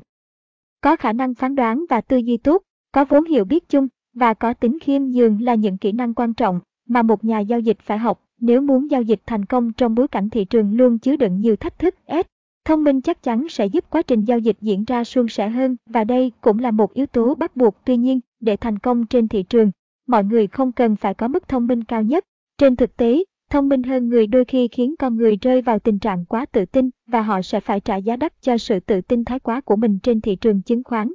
Có 0.81 0.97
khả 0.97 1.13
năng 1.13 1.35
phán 1.35 1.55
đoán 1.55 1.85
và 1.91 2.01
tư 2.01 2.17
duy 2.17 2.37
tốt, 2.37 2.63
có 2.93 3.05
vốn 3.05 3.25
hiểu 3.25 3.45
biết 3.45 3.69
chung 3.69 3.89
và 4.15 4.35
có 4.35 4.55
tính 4.55 4.79
khiêm 4.79 5.05
nhường 5.05 5.43
là 5.43 5.55
những 5.55 5.79
kỹ 5.79 5.93
năng 5.93 6.15
quan 6.15 6.35
trọng 6.35 6.61
mà 6.89 7.03
một 7.03 7.25
nhà 7.25 7.41
giao 7.41 7.61
dịch 7.61 7.79
phải 7.81 7.99
học 7.99 8.25
nếu 8.41 8.61
muốn 8.61 8.91
giao 8.91 9.03
dịch 9.03 9.21
thành 9.27 9.45
công 9.45 9.73
trong 9.73 9.95
bối 9.95 10.09
cảnh 10.09 10.31
thị 10.31 10.45
trường 10.45 10.77
luôn 10.77 10.99
chứa 10.99 11.17
đựng 11.17 11.41
nhiều 11.41 11.57
thách 11.57 11.79
thức 11.79 11.95
S. 12.09 12.27
Thông 12.69 12.85
minh 12.85 13.01
chắc 13.01 13.23
chắn 13.23 13.47
sẽ 13.49 13.67
giúp 13.67 13.85
quá 13.91 14.03
trình 14.03 14.25
giao 14.25 14.39
dịch 14.39 14.57
diễn 14.61 14.85
ra 14.85 15.05
suôn 15.05 15.29
sẻ 15.29 15.49
hơn 15.49 15.77
và 15.87 16.05
đây 16.05 16.33
cũng 16.41 16.59
là 16.59 16.71
một 16.71 16.95
yếu 16.95 17.07
tố 17.07 17.35
bắt 17.35 17.57
buộc 17.57 17.77
tuy 17.85 17.97
nhiên 17.97 18.21
để 18.41 18.57
thành 18.57 18.79
công 18.79 19.07
trên 19.07 19.29
thị 19.29 19.43
trường. 19.43 19.71
Mọi 20.07 20.25
người 20.25 20.47
không 20.47 20.73
cần 20.73 20.97
phải 20.97 21.15
có 21.15 21.29
mức 21.29 21.49
thông 21.49 21.67
minh 21.67 21.85
cao 21.85 22.03
nhất. 22.03 22.25
Trên 22.59 22.77
thực 22.77 22.97
tế, 22.97 23.25
thông 23.51 23.69
minh 23.69 23.83
hơn 23.83 24.09
người 24.09 24.27
đôi 24.27 24.45
khi 24.45 24.69
khiến 24.69 24.95
con 24.99 25.17
người 25.17 25.37
rơi 25.37 25.63
vào 25.63 25.79
tình 25.79 25.99
trạng 25.99 26.25
quá 26.25 26.47
tự 26.47 26.65
tin 26.65 26.91
và 27.07 27.23
họ 27.23 27.43
sẽ 27.43 27.61
phải 27.61 27.81
trả 27.81 27.97
giá 27.97 28.17
đắt 28.17 28.43
cho 28.43 28.59
sự 28.59 28.81
tự 28.81 29.01
tin 29.01 29.25
thái 29.25 29.39
quá 29.39 29.61
của 29.61 29.77
mình 29.77 29.99
trên 30.03 30.21
thị 30.21 30.37
trường 30.37 30.63
chứng 30.63 30.85
khoán. 30.85 31.13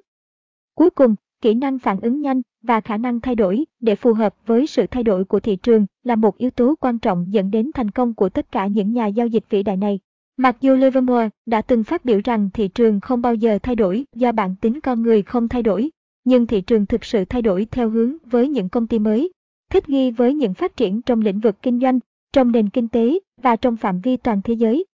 Cuối 0.75 0.89
cùng, 0.89 1.15
kỹ 1.41 1.53
năng 1.53 1.79
phản 1.79 1.99
ứng 1.99 2.21
nhanh 2.21 2.41
và 2.63 2.81
khả 2.81 2.97
năng 2.97 3.21
thay 3.21 3.35
đổi 3.35 3.65
để 3.79 3.95
phù 3.95 4.13
hợp 4.13 4.35
với 4.45 4.67
sự 4.67 4.87
thay 4.91 5.03
đổi 5.03 5.25
của 5.25 5.39
thị 5.39 5.55
trường 5.55 5.85
là 6.03 6.15
một 6.15 6.37
yếu 6.37 6.49
tố 6.49 6.75
quan 6.79 6.99
trọng 6.99 7.25
dẫn 7.29 7.51
đến 7.51 7.71
thành 7.73 7.91
công 7.91 8.13
của 8.13 8.29
tất 8.29 8.51
cả 8.51 8.67
những 8.67 8.93
nhà 8.93 9.07
giao 9.07 9.27
dịch 9.27 9.43
vĩ 9.49 9.63
đại 9.63 9.77
này. 9.77 9.99
Mặc 10.37 10.57
dù 10.61 10.75
Livermore 10.75 11.29
đã 11.45 11.61
từng 11.61 11.83
phát 11.83 12.05
biểu 12.05 12.19
rằng 12.23 12.49
thị 12.53 12.67
trường 12.67 12.99
không 12.99 13.21
bao 13.21 13.35
giờ 13.35 13.59
thay 13.63 13.75
đổi 13.75 14.05
do 14.15 14.31
bản 14.31 14.55
tính 14.61 14.79
con 14.79 15.01
người 15.01 15.21
không 15.21 15.47
thay 15.47 15.63
đổi, 15.63 15.89
nhưng 16.23 16.47
thị 16.47 16.61
trường 16.61 16.85
thực 16.85 17.05
sự 17.05 17.25
thay 17.25 17.41
đổi 17.41 17.67
theo 17.71 17.89
hướng 17.89 18.17
với 18.25 18.47
những 18.47 18.69
công 18.69 18.87
ty 18.87 18.99
mới, 18.99 19.31
thích 19.69 19.89
nghi 19.89 20.11
với 20.11 20.33
những 20.33 20.53
phát 20.53 20.77
triển 20.77 21.01
trong 21.01 21.21
lĩnh 21.21 21.39
vực 21.39 21.55
kinh 21.61 21.79
doanh, 21.79 21.99
trong 22.33 22.51
nền 22.51 22.69
kinh 22.69 22.87
tế 22.87 23.19
và 23.41 23.55
trong 23.55 23.77
phạm 23.77 23.99
vi 24.01 24.17
toàn 24.17 24.41
thế 24.43 24.53
giới. 24.53 24.85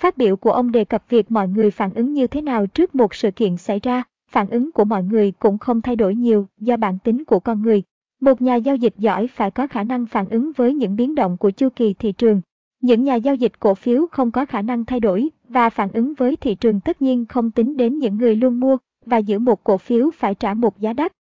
Phát 0.00 0.16
biểu 0.16 0.36
của 0.36 0.50
ông 0.50 0.72
đề 0.72 0.84
cập 0.84 1.04
việc 1.08 1.30
mọi 1.30 1.48
người 1.48 1.70
phản 1.70 1.94
ứng 1.94 2.12
như 2.12 2.26
thế 2.26 2.40
nào 2.40 2.66
trước 2.66 2.94
một 2.94 3.14
sự 3.14 3.30
kiện 3.30 3.56
xảy 3.56 3.80
ra 3.80 4.02
phản 4.30 4.50
ứng 4.50 4.72
của 4.72 4.84
mọi 4.84 5.02
người 5.02 5.32
cũng 5.38 5.58
không 5.58 5.80
thay 5.80 5.96
đổi 5.96 6.14
nhiều 6.14 6.46
do 6.60 6.76
bản 6.76 6.98
tính 7.04 7.24
của 7.24 7.40
con 7.40 7.62
người. 7.62 7.82
Một 8.20 8.42
nhà 8.42 8.54
giao 8.54 8.76
dịch 8.76 8.94
giỏi 8.98 9.26
phải 9.26 9.50
có 9.50 9.66
khả 9.66 9.82
năng 9.82 10.06
phản 10.06 10.28
ứng 10.28 10.52
với 10.56 10.74
những 10.74 10.96
biến 10.96 11.14
động 11.14 11.36
của 11.36 11.50
chu 11.50 11.68
kỳ 11.76 11.94
thị 11.94 12.12
trường. 12.12 12.40
Những 12.80 13.04
nhà 13.04 13.14
giao 13.14 13.34
dịch 13.34 13.60
cổ 13.60 13.74
phiếu 13.74 14.06
không 14.06 14.30
có 14.30 14.46
khả 14.46 14.62
năng 14.62 14.84
thay 14.84 15.00
đổi 15.00 15.28
và 15.48 15.70
phản 15.70 15.92
ứng 15.92 16.14
với 16.14 16.36
thị 16.36 16.54
trường 16.54 16.80
tất 16.80 17.02
nhiên 17.02 17.26
không 17.26 17.50
tính 17.50 17.76
đến 17.76 17.98
những 17.98 18.16
người 18.16 18.36
luôn 18.36 18.60
mua 18.60 18.76
và 19.06 19.18
giữ 19.18 19.38
một 19.38 19.64
cổ 19.64 19.78
phiếu 19.78 20.10
phải 20.14 20.34
trả 20.34 20.54
một 20.54 20.80
giá 20.80 20.92
đắt. 20.92 21.12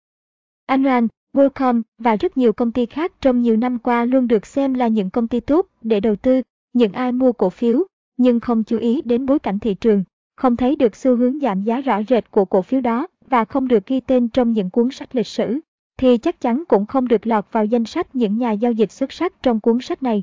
Enron, 0.67 1.08
WorldCom 1.35 1.82
và 1.99 2.17
rất 2.17 2.37
nhiều 2.37 2.53
công 2.53 2.73
ty 2.73 2.87
khác 2.87 3.12
trong 3.20 3.41
nhiều 3.41 3.56
năm 3.56 3.79
qua 3.79 4.05
luôn 4.05 4.29
được 4.29 4.47
xem 4.47 4.75
là 4.75 4.88
những 4.88 5.11
công 5.11 5.29
ty 5.29 5.41
tốt 5.41 5.67
để 5.82 6.00
đầu 6.00 6.17
tư, 6.17 6.43
những 6.73 6.93
ai 6.93 7.12
mua 7.12 7.32
cổ 7.32 7.50
phiếu, 7.50 7.85
nhưng 8.17 8.41
không 8.41 8.64
chú 8.64 8.79
ý 8.79 9.03
đến 9.05 9.26
bối 9.26 9.38
cảnh 9.38 9.58
thị 9.58 9.75
trường 9.75 10.05
không 10.37 10.56
thấy 10.56 10.76
được 10.76 10.97
xu 10.97 11.17
hướng 11.17 11.38
giảm 11.41 11.62
giá 11.62 11.81
rõ 11.81 12.03
rệt 12.08 12.31
của 12.31 12.44
cổ 12.44 12.62
phiếu 12.62 12.81
đó 12.81 13.06
và 13.29 13.44
không 13.44 13.69
được 13.69 13.87
ghi 13.87 14.00
tên 14.00 14.29
trong 14.29 14.53
những 14.53 14.70
cuốn 14.70 14.91
sách 14.91 15.17
lịch 15.17 15.26
sử, 15.26 15.61
thì 15.99 16.19
chắc 16.19 16.41
chắn 16.41 16.64
cũng 16.69 16.87
không 16.87 17.08
được 17.08 17.26
lọt 17.26 17.44
vào 17.53 17.64
danh 17.64 17.85
sách 17.85 18.14
những 18.17 18.38
nhà 18.38 18.53
giao 18.53 18.73
dịch 18.73 18.93
xuất 18.93 19.12
sắc 19.12 19.43
trong 19.43 19.61
cuốn 19.61 19.81
sách 19.81 20.03
này. 20.03 20.23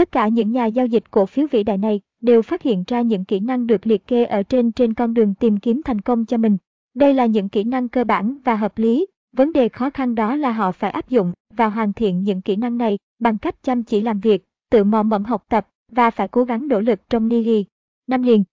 Tất 0.00 0.12
cả 0.12 0.28
những 0.28 0.52
nhà 0.52 0.66
giao 0.66 0.86
dịch 0.86 1.10
cổ 1.10 1.26
phiếu 1.26 1.46
vĩ 1.50 1.62
đại 1.62 1.78
này 1.78 2.00
đều 2.20 2.42
phát 2.42 2.62
hiện 2.62 2.84
ra 2.86 3.00
những 3.00 3.24
kỹ 3.24 3.40
năng 3.40 3.66
được 3.66 3.86
liệt 3.86 4.06
kê 4.06 4.24
ở 4.24 4.42
trên 4.42 4.72
trên 4.72 4.94
con 4.94 5.14
đường 5.14 5.34
tìm 5.34 5.56
kiếm 5.56 5.82
thành 5.84 6.00
công 6.00 6.26
cho 6.26 6.36
mình. 6.36 6.56
Đây 6.94 7.14
là 7.14 7.26
những 7.26 7.48
kỹ 7.48 7.64
năng 7.64 7.88
cơ 7.88 8.04
bản 8.04 8.38
và 8.44 8.56
hợp 8.56 8.78
lý. 8.78 9.06
Vấn 9.32 9.52
đề 9.52 9.68
khó 9.68 9.90
khăn 9.90 10.14
đó 10.14 10.36
là 10.36 10.52
họ 10.52 10.72
phải 10.72 10.90
áp 10.90 11.08
dụng 11.08 11.32
và 11.50 11.66
hoàn 11.66 11.92
thiện 11.92 12.22
những 12.22 12.42
kỹ 12.42 12.56
năng 12.56 12.78
này 12.78 12.98
bằng 13.18 13.38
cách 13.38 13.62
chăm 13.62 13.82
chỉ 13.82 14.00
làm 14.00 14.20
việc, 14.20 14.44
tự 14.70 14.84
mò 14.84 15.02
mẫm 15.02 15.24
học 15.24 15.44
tập 15.48 15.68
và 15.92 16.10
phải 16.10 16.28
cố 16.28 16.44
gắng 16.44 16.68
nỗ 16.68 16.80
lực 16.80 17.00
trong 17.10 17.28
Niri. 17.28 17.64
Năm 18.06 18.22
liền, 18.22 18.44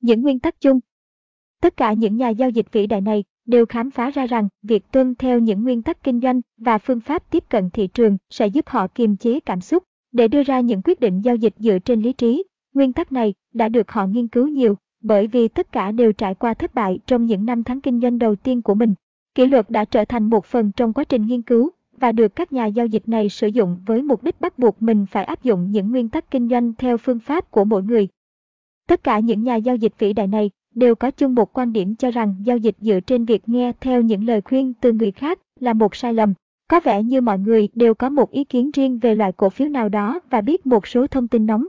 những 0.00 0.22
nguyên 0.22 0.38
tắc 0.38 0.60
chung 0.60 0.80
Tất 1.60 1.76
cả 1.76 1.92
những 1.92 2.16
nhà 2.16 2.28
giao 2.28 2.50
dịch 2.50 2.72
vĩ 2.72 2.86
đại 2.86 3.00
này 3.00 3.24
đều 3.46 3.66
khám 3.66 3.90
phá 3.90 4.10
ra 4.10 4.26
rằng 4.26 4.48
việc 4.62 4.92
tuân 4.92 5.14
theo 5.14 5.38
những 5.38 5.62
nguyên 5.62 5.82
tắc 5.82 6.02
kinh 6.02 6.20
doanh 6.20 6.40
và 6.56 6.78
phương 6.78 7.00
pháp 7.00 7.30
tiếp 7.30 7.44
cận 7.48 7.70
thị 7.70 7.86
trường 7.86 8.16
sẽ 8.30 8.46
giúp 8.46 8.68
họ 8.68 8.86
kiềm 8.94 9.16
chế 9.16 9.40
cảm 9.40 9.60
xúc 9.60 9.84
để 10.14 10.28
đưa 10.28 10.42
ra 10.42 10.60
những 10.60 10.82
quyết 10.84 11.00
định 11.00 11.20
giao 11.20 11.36
dịch 11.36 11.54
dựa 11.58 11.78
trên 11.78 12.02
lý 12.02 12.12
trí. 12.12 12.44
Nguyên 12.74 12.92
tắc 12.92 13.12
này 13.12 13.34
đã 13.52 13.68
được 13.68 13.90
họ 13.90 14.06
nghiên 14.06 14.28
cứu 14.28 14.48
nhiều, 14.48 14.76
bởi 15.00 15.26
vì 15.26 15.48
tất 15.48 15.72
cả 15.72 15.92
đều 15.92 16.12
trải 16.12 16.34
qua 16.34 16.54
thất 16.54 16.74
bại 16.74 16.98
trong 17.06 17.26
những 17.26 17.46
năm 17.46 17.64
tháng 17.64 17.80
kinh 17.80 18.00
doanh 18.00 18.18
đầu 18.18 18.36
tiên 18.36 18.62
của 18.62 18.74
mình. 18.74 18.94
Kỷ 19.34 19.46
luật 19.46 19.70
đã 19.70 19.84
trở 19.84 20.04
thành 20.04 20.30
một 20.30 20.44
phần 20.44 20.72
trong 20.76 20.92
quá 20.92 21.04
trình 21.04 21.26
nghiên 21.26 21.42
cứu, 21.42 21.70
và 22.00 22.12
được 22.12 22.36
các 22.36 22.52
nhà 22.52 22.66
giao 22.66 22.86
dịch 22.86 23.08
này 23.08 23.28
sử 23.28 23.46
dụng 23.46 23.76
với 23.86 24.02
mục 24.02 24.22
đích 24.22 24.40
bắt 24.40 24.58
buộc 24.58 24.82
mình 24.82 25.06
phải 25.10 25.24
áp 25.24 25.42
dụng 25.42 25.70
những 25.70 25.90
nguyên 25.90 26.08
tắc 26.08 26.30
kinh 26.30 26.48
doanh 26.48 26.72
theo 26.78 26.96
phương 26.96 27.20
pháp 27.20 27.50
của 27.50 27.64
mỗi 27.64 27.82
người 27.82 28.08
Tất 28.88 29.04
cả 29.04 29.18
những 29.18 29.42
nhà 29.42 29.56
giao 29.56 29.76
dịch 29.76 29.92
vĩ 29.98 30.12
đại 30.12 30.26
này 30.26 30.50
đều 30.74 30.94
có 30.94 31.10
chung 31.10 31.34
một 31.34 31.58
quan 31.58 31.72
điểm 31.72 31.96
cho 31.96 32.10
rằng 32.10 32.34
giao 32.44 32.56
dịch 32.56 32.76
dựa 32.80 33.00
trên 33.00 33.24
việc 33.24 33.48
nghe 33.48 33.72
theo 33.80 34.02
những 34.02 34.24
lời 34.24 34.40
khuyên 34.40 34.72
từ 34.80 34.92
người 34.92 35.12
khác 35.12 35.38
là 35.60 35.72
một 35.72 35.96
sai 35.96 36.14
lầm. 36.14 36.34
Có 36.74 36.80
vẻ 36.80 37.02
như 37.02 37.20
mọi 37.20 37.38
người 37.38 37.68
đều 37.74 37.94
có 37.94 38.08
một 38.08 38.30
ý 38.30 38.44
kiến 38.44 38.70
riêng 38.70 38.98
về 38.98 39.14
loại 39.14 39.32
cổ 39.32 39.50
phiếu 39.50 39.68
nào 39.68 39.88
đó 39.88 40.20
và 40.30 40.40
biết 40.40 40.66
một 40.66 40.86
số 40.86 41.06
thông 41.06 41.28
tin 41.28 41.46
nóng. 41.46 41.66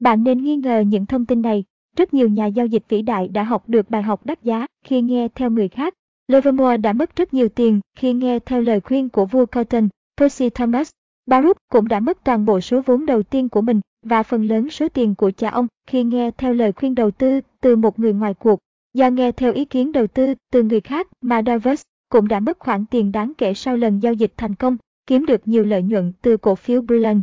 Bạn 0.00 0.24
nên 0.24 0.38
nghi 0.38 0.56
ngờ 0.56 0.80
những 0.80 1.06
thông 1.06 1.26
tin 1.26 1.42
này. 1.42 1.64
Rất 1.96 2.14
nhiều 2.14 2.28
nhà 2.28 2.46
giao 2.46 2.66
dịch 2.66 2.82
vĩ 2.88 3.02
đại 3.02 3.28
đã 3.28 3.42
học 3.42 3.68
được 3.68 3.90
bài 3.90 4.02
học 4.02 4.26
đắt 4.26 4.42
giá 4.42 4.66
khi 4.84 5.02
nghe 5.02 5.28
theo 5.34 5.50
người 5.50 5.68
khác. 5.68 5.94
Livermore 6.28 6.76
đã 6.76 6.92
mất 6.92 7.16
rất 7.16 7.34
nhiều 7.34 7.48
tiền 7.48 7.80
khi 7.96 8.12
nghe 8.12 8.38
theo 8.38 8.62
lời 8.62 8.80
khuyên 8.80 9.08
của 9.08 9.26
vua 9.26 9.46
Cotton, 9.46 9.88
Percy 10.16 10.50
Thomas. 10.50 10.90
Baruch 11.26 11.56
cũng 11.72 11.88
đã 11.88 12.00
mất 12.00 12.24
toàn 12.24 12.44
bộ 12.44 12.60
số 12.60 12.80
vốn 12.86 13.06
đầu 13.06 13.22
tiên 13.22 13.48
của 13.48 13.60
mình 13.60 13.80
và 14.02 14.22
phần 14.22 14.46
lớn 14.46 14.70
số 14.70 14.88
tiền 14.88 15.14
của 15.14 15.30
cha 15.30 15.50
ông 15.50 15.66
khi 15.86 16.04
nghe 16.04 16.30
theo 16.30 16.54
lời 16.54 16.72
khuyên 16.72 16.94
đầu 16.94 17.10
tư 17.10 17.40
từ 17.60 17.76
một 17.76 17.98
người 17.98 18.12
ngoài 18.12 18.34
cuộc. 18.34 18.58
Do 18.94 19.10
nghe 19.10 19.32
theo 19.32 19.52
ý 19.52 19.64
kiến 19.64 19.92
đầu 19.92 20.06
tư 20.06 20.34
từ 20.52 20.62
người 20.62 20.80
khác 20.80 21.08
mà 21.20 21.42
Davos 21.46 21.82
cũng 22.12 22.28
đã 22.28 22.40
mất 22.40 22.58
khoản 22.58 22.84
tiền 22.86 23.12
đáng 23.12 23.32
kể 23.38 23.54
sau 23.54 23.76
lần 23.76 24.02
giao 24.02 24.12
dịch 24.12 24.32
thành 24.36 24.54
công 24.54 24.76
kiếm 25.06 25.26
được 25.26 25.48
nhiều 25.48 25.64
lợi 25.64 25.82
nhuận 25.82 26.12
từ 26.22 26.36
cổ 26.36 26.54
phiếu 26.54 26.82
Brilliant. 26.82 27.22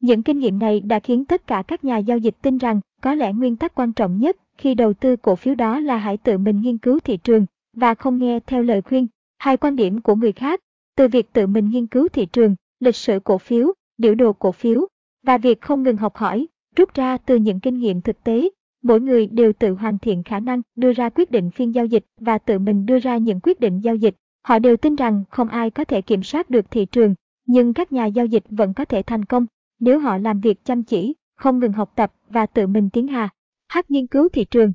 Những 0.00 0.22
kinh 0.22 0.38
nghiệm 0.38 0.58
này 0.58 0.80
đã 0.80 1.00
khiến 1.00 1.24
tất 1.24 1.46
cả 1.46 1.62
các 1.68 1.84
nhà 1.84 1.98
giao 1.98 2.18
dịch 2.18 2.34
tin 2.42 2.58
rằng 2.58 2.80
có 3.02 3.14
lẽ 3.14 3.32
nguyên 3.32 3.56
tắc 3.56 3.74
quan 3.74 3.92
trọng 3.92 4.18
nhất 4.18 4.36
khi 4.58 4.74
đầu 4.74 4.92
tư 4.92 5.16
cổ 5.16 5.36
phiếu 5.36 5.54
đó 5.54 5.80
là 5.80 5.96
hãy 5.96 6.16
tự 6.16 6.38
mình 6.38 6.60
nghiên 6.60 6.78
cứu 6.78 7.00
thị 7.00 7.16
trường 7.16 7.46
và 7.76 7.94
không 7.94 8.18
nghe 8.18 8.40
theo 8.40 8.62
lời 8.62 8.82
khuyên 8.82 9.06
hay 9.38 9.56
quan 9.56 9.76
điểm 9.76 10.00
của 10.00 10.14
người 10.14 10.32
khác. 10.32 10.60
Từ 10.96 11.08
việc 11.08 11.32
tự 11.32 11.46
mình 11.46 11.70
nghiên 11.70 11.86
cứu 11.86 12.08
thị 12.08 12.26
trường, 12.26 12.54
lịch 12.80 12.96
sử 12.96 13.20
cổ 13.24 13.38
phiếu, 13.38 13.72
biểu 13.98 14.14
đồ 14.14 14.32
cổ 14.32 14.52
phiếu 14.52 14.88
và 15.26 15.38
việc 15.38 15.60
không 15.60 15.82
ngừng 15.82 15.96
học 15.96 16.16
hỏi, 16.16 16.46
rút 16.76 16.94
ra 16.94 17.16
từ 17.16 17.36
những 17.36 17.60
kinh 17.60 17.78
nghiệm 17.78 18.00
thực 18.00 18.24
tế, 18.24 18.48
mỗi 18.82 19.00
người 19.00 19.26
đều 19.26 19.52
tự 19.52 19.74
hoàn 19.74 19.98
thiện 19.98 20.22
khả 20.22 20.40
năng 20.40 20.62
đưa 20.76 20.92
ra 20.92 21.08
quyết 21.08 21.30
định 21.30 21.50
phiên 21.50 21.74
giao 21.74 21.86
dịch 21.86 22.04
và 22.20 22.38
tự 22.38 22.58
mình 22.58 22.86
đưa 22.86 22.98
ra 22.98 23.16
những 23.16 23.40
quyết 23.40 23.60
định 23.60 23.80
giao 23.80 23.94
dịch. 23.94 24.14
Họ 24.42 24.58
đều 24.58 24.76
tin 24.76 24.94
rằng 24.94 25.24
không 25.30 25.48
ai 25.48 25.70
có 25.70 25.84
thể 25.84 26.02
kiểm 26.02 26.22
soát 26.22 26.50
được 26.50 26.70
thị 26.70 26.86
trường, 26.86 27.14
nhưng 27.46 27.74
các 27.74 27.92
nhà 27.92 28.06
giao 28.06 28.26
dịch 28.26 28.44
vẫn 28.48 28.74
có 28.74 28.84
thể 28.84 29.02
thành 29.02 29.24
công 29.24 29.46
nếu 29.80 29.98
họ 29.98 30.18
làm 30.18 30.40
việc 30.40 30.64
chăm 30.64 30.82
chỉ, 30.82 31.14
không 31.36 31.58
ngừng 31.58 31.72
học 31.72 31.92
tập 31.94 32.12
và 32.28 32.46
tự 32.46 32.66
mình 32.66 32.90
tiến 32.90 33.08
hà. 33.08 33.28
hát 33.68 33.90
nghiên 33.90 34.06
cứu 34.06 34.28
thị 34.28 34.44
trường. 34.44 34.72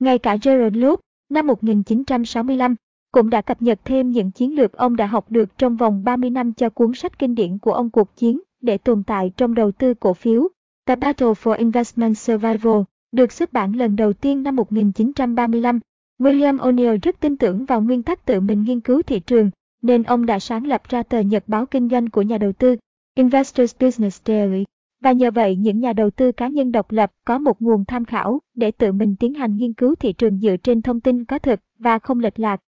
Ngay 0.00 0.18
cả 0.18 0.36
Gerald 0.42 0.76
Love, 0.76 1.00
năm 1.30 1.46
1965, 1.46 2.74
cũng 3.12 3.30
đã 3.30 3.42
cập 3.42 3.62
nhật 3.62 3.80
thêm 3.84 4.10
những 4.10 4.30
chiến 4.30 4.56
lược 4.56 4.72
ông 4.72 4.96
đã 4.96 5.06
học 5.06 5.30
được 5.30 5.58
trong 5.58 5.76
vòng 5.76 6.04
30 6.04 6.30
năm 6.30 6.52
cho 6.52 6.70
cuốn 6.70 6.94
sách 6.94 7.18
kinh 7.18 7.34
điển 7.34 7.58
của 7.58 7.72
ông 7.72 7.90
cuộc 7.90 8.16
chiến 8.16 8.40
để 8.60 8.78
tồn 8.78 9.02
tại 9.02 9.32
trong 9.36 9.54
đầu 9.54 9.72
tư 9.72 9.94
cổ 9.94 10.14
phiếu. 10.14 10.48
The 10.86 10.96
Battle 10.96 11.32
for 11.32 11.58
Investment 11.58 12.18
Survival 12.18 12.82
được 13.12 13.32
xuất 13.32 13.52
bản 13.52 13.72
lần 13.72 13.96
đầu 13.96 14.12
tiên 14.12 14.42
năm 14.42 14.56
1935. 14.56 15.80
William 16.18 16.58
O'Neill 16.58 16.98
rất 17.02 17.20
tin 17.20 17.36
tưởng 17.36 17.64
vào 17.64 17.80
nguyên 17.80 18.02
tắc 18.02 18.26
tự 18.26 18.40
mình 18.40 18.62
nghiên 18.62 18.80
cứu 18.80 19.02
thị 19.02 19.20
trường, 19.20 19.50
nên 19.82 20.02
ông 20.02 20.26
đã 20.26 20.38
sáng 20.38 20.66
lập 20.66 20.82
ra 20.88 21.02
tờ 21.02 21.20
nhật 21.20 21.44
báo 21.46 21.66
kinh 21.66 21.88
doanh 21.88 22.10
của 22.10 22.22
nhà 22.22 22.38
đầu 22.38 22.52
tư, 22.52 22.76
Investors 23.14 23.76
Business 23.80 24.22
Daily. 24.26 24.64
Và 25.00 25.12
nhờ 25.12 25.30
vậy 25.30 25.56
những 25.56 25.80
nhà 25.80 25.92
đầu 25.92 26.10
tư 26.10 26.32
cá 26.32 26.48
nhân 26.48 26.72
độc 26.72 26.92
lập 26.92 27.12
có 27.24 27.38
một 27.38 27.62
nguồn 27.62 27.84
tham 27.84 28.04
khảo 28.04 28.40
để 28.54 28.70
tự 28.70 28.92
mình 28.92 29.16
tiến 29.16 29.34
hành 29.34 29.56
nghiên 29.56 29.72
cứu 29.72 29.94
thị 29.94 30.12
trường 30.12 30.38
dựa 30.38 30.56
trên 30.56 30.82
thông 30.82 31.00
tin 31.00 31.24
có 31.24 31.38
thực 31.38 31.60
và 31.78 31.98
không 31.98 32.20
lệch 32.20 32.38
lạc. 32.38 32.60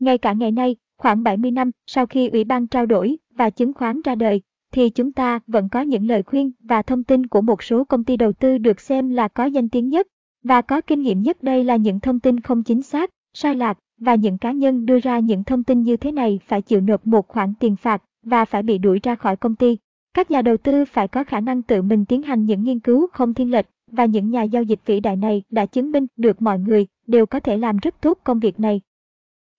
Ngay 0.00 0.18
cả 0.18 0.32
ngày 0.32 0.50
nay, 0.50 0.76
khoảng 0.98 1.22
70 1.22 1.50
năm 1.50 1.70
sau 1.86 2.06
khi 2.06 2.28
Ủy 2.28 2.44
ban 2.44 2.66
trao 2.66 2.86
đổi 2.86 3.16
và 3.34 3.50
chứng 3.50 3.72
khoán 3.72 4.00
ra 4.04 4.14
đời, 4.14 4.42
thì 4.72 4.90
chúng 4.90 5.12
ta 5.12 5.40
vẫn 5.46 5.68
có 5.68 5.80
những 5.80 6.06
lời 6.06 6.22
khuyên 6.22 6.52
và 6.60 6.82
thông 6.82 7.04
tin 7.04 7.26
của 7.26 7.40
một 7.40 7.62
số 7.62 7.84
công 7.84 8.04
ty 8.04 8.16
đầu 8.16 8.32
tư 8.32 8.58
được 8.58 8.80
xem 8.80 9.10
là 9.10 9.28
có 9.28 9.44
danh 9.44 9.68
tiếng 9.68 9.88
nhất 9.88 10.06
và 10.44 10.62
có 10.62 10.80
kinh 10.80 11.02
nghiệm 11.02 11.22
nhất 11.22 11.42
đây 11.42 11.64
là 11.64 11.76
những 11.76 12.00
thông 12.00 12.20
tin 12.20 12.40
không 12.40 12.62
chính 12.62 12.82
xác, 12.82 13.10
sai 13.34 13.54
lạc 13.54 13.78
và 14.00 14.14
những 14.14 14.38
cá 14.38 14.52
nhân 14.52 14.86
đưa 14.86 14.98
ra 14.98 15.18
những 15.18 15.44
thông 15.44 15.64
tin 15.64 15.82
như 15.82 15.96
thế 15.96 16.12
này 16.12 16.40
phải 16.46 16.62
chịu 16.62 16.80
nộp 16.80 17.06
một 17.06 17.28
khoản 17.28 17.52
tiền 17.60 17.76
phạt 17.76 18.02
và 18.22 18.44
phải 18.44 18.62
bị 18.62 18.78
đuổi 18.78 19.00
ra 19.02 19.14
khỏi 19.14 19.36
công 19.36 19.54
ty. 19.54 19.78
Các 20.14 20.30
nhà 20.30 20.42
đầu 20.42 20.56
tư 20.56 20.84
phải 20.84 21.08
có 21.08 21.24
khả 21.24 21.40
năng 21.40 21.62
tự 21.62 21.82
mình 21.82 22.04
tiến 22.04 22.22
hành 22.22 22.44
những 22.44 22.62
nghiên 22.62 22.80
cứu 22.80 23.06
không 23.12 23.34
thiên 23.34 23.50
lệch 23.50 23.66
và 23.90 24.04
những 24.04 24.30
nhà 24.30 24.42
giao 24.42 24.62
dịch 24.62 24.80
vĩ 24.86 25.00
đại 25.00 25.16
này 25.16 25.42
đã 25.50 25.66
chứng 25.66 25.92
minh 25.92 26.06
được 26.16 26.42
mọi 26.42 26.58
người 26.58 26.86
đều 27.06 27.26
có 27.26 27.40
thể 27.40 27.56
làm 27.56 27.76
rất 27.76 28.00
tốt 28.00 28.18
công 28.24 28.40
việc 28.40 28.60
này. 28.60 28.80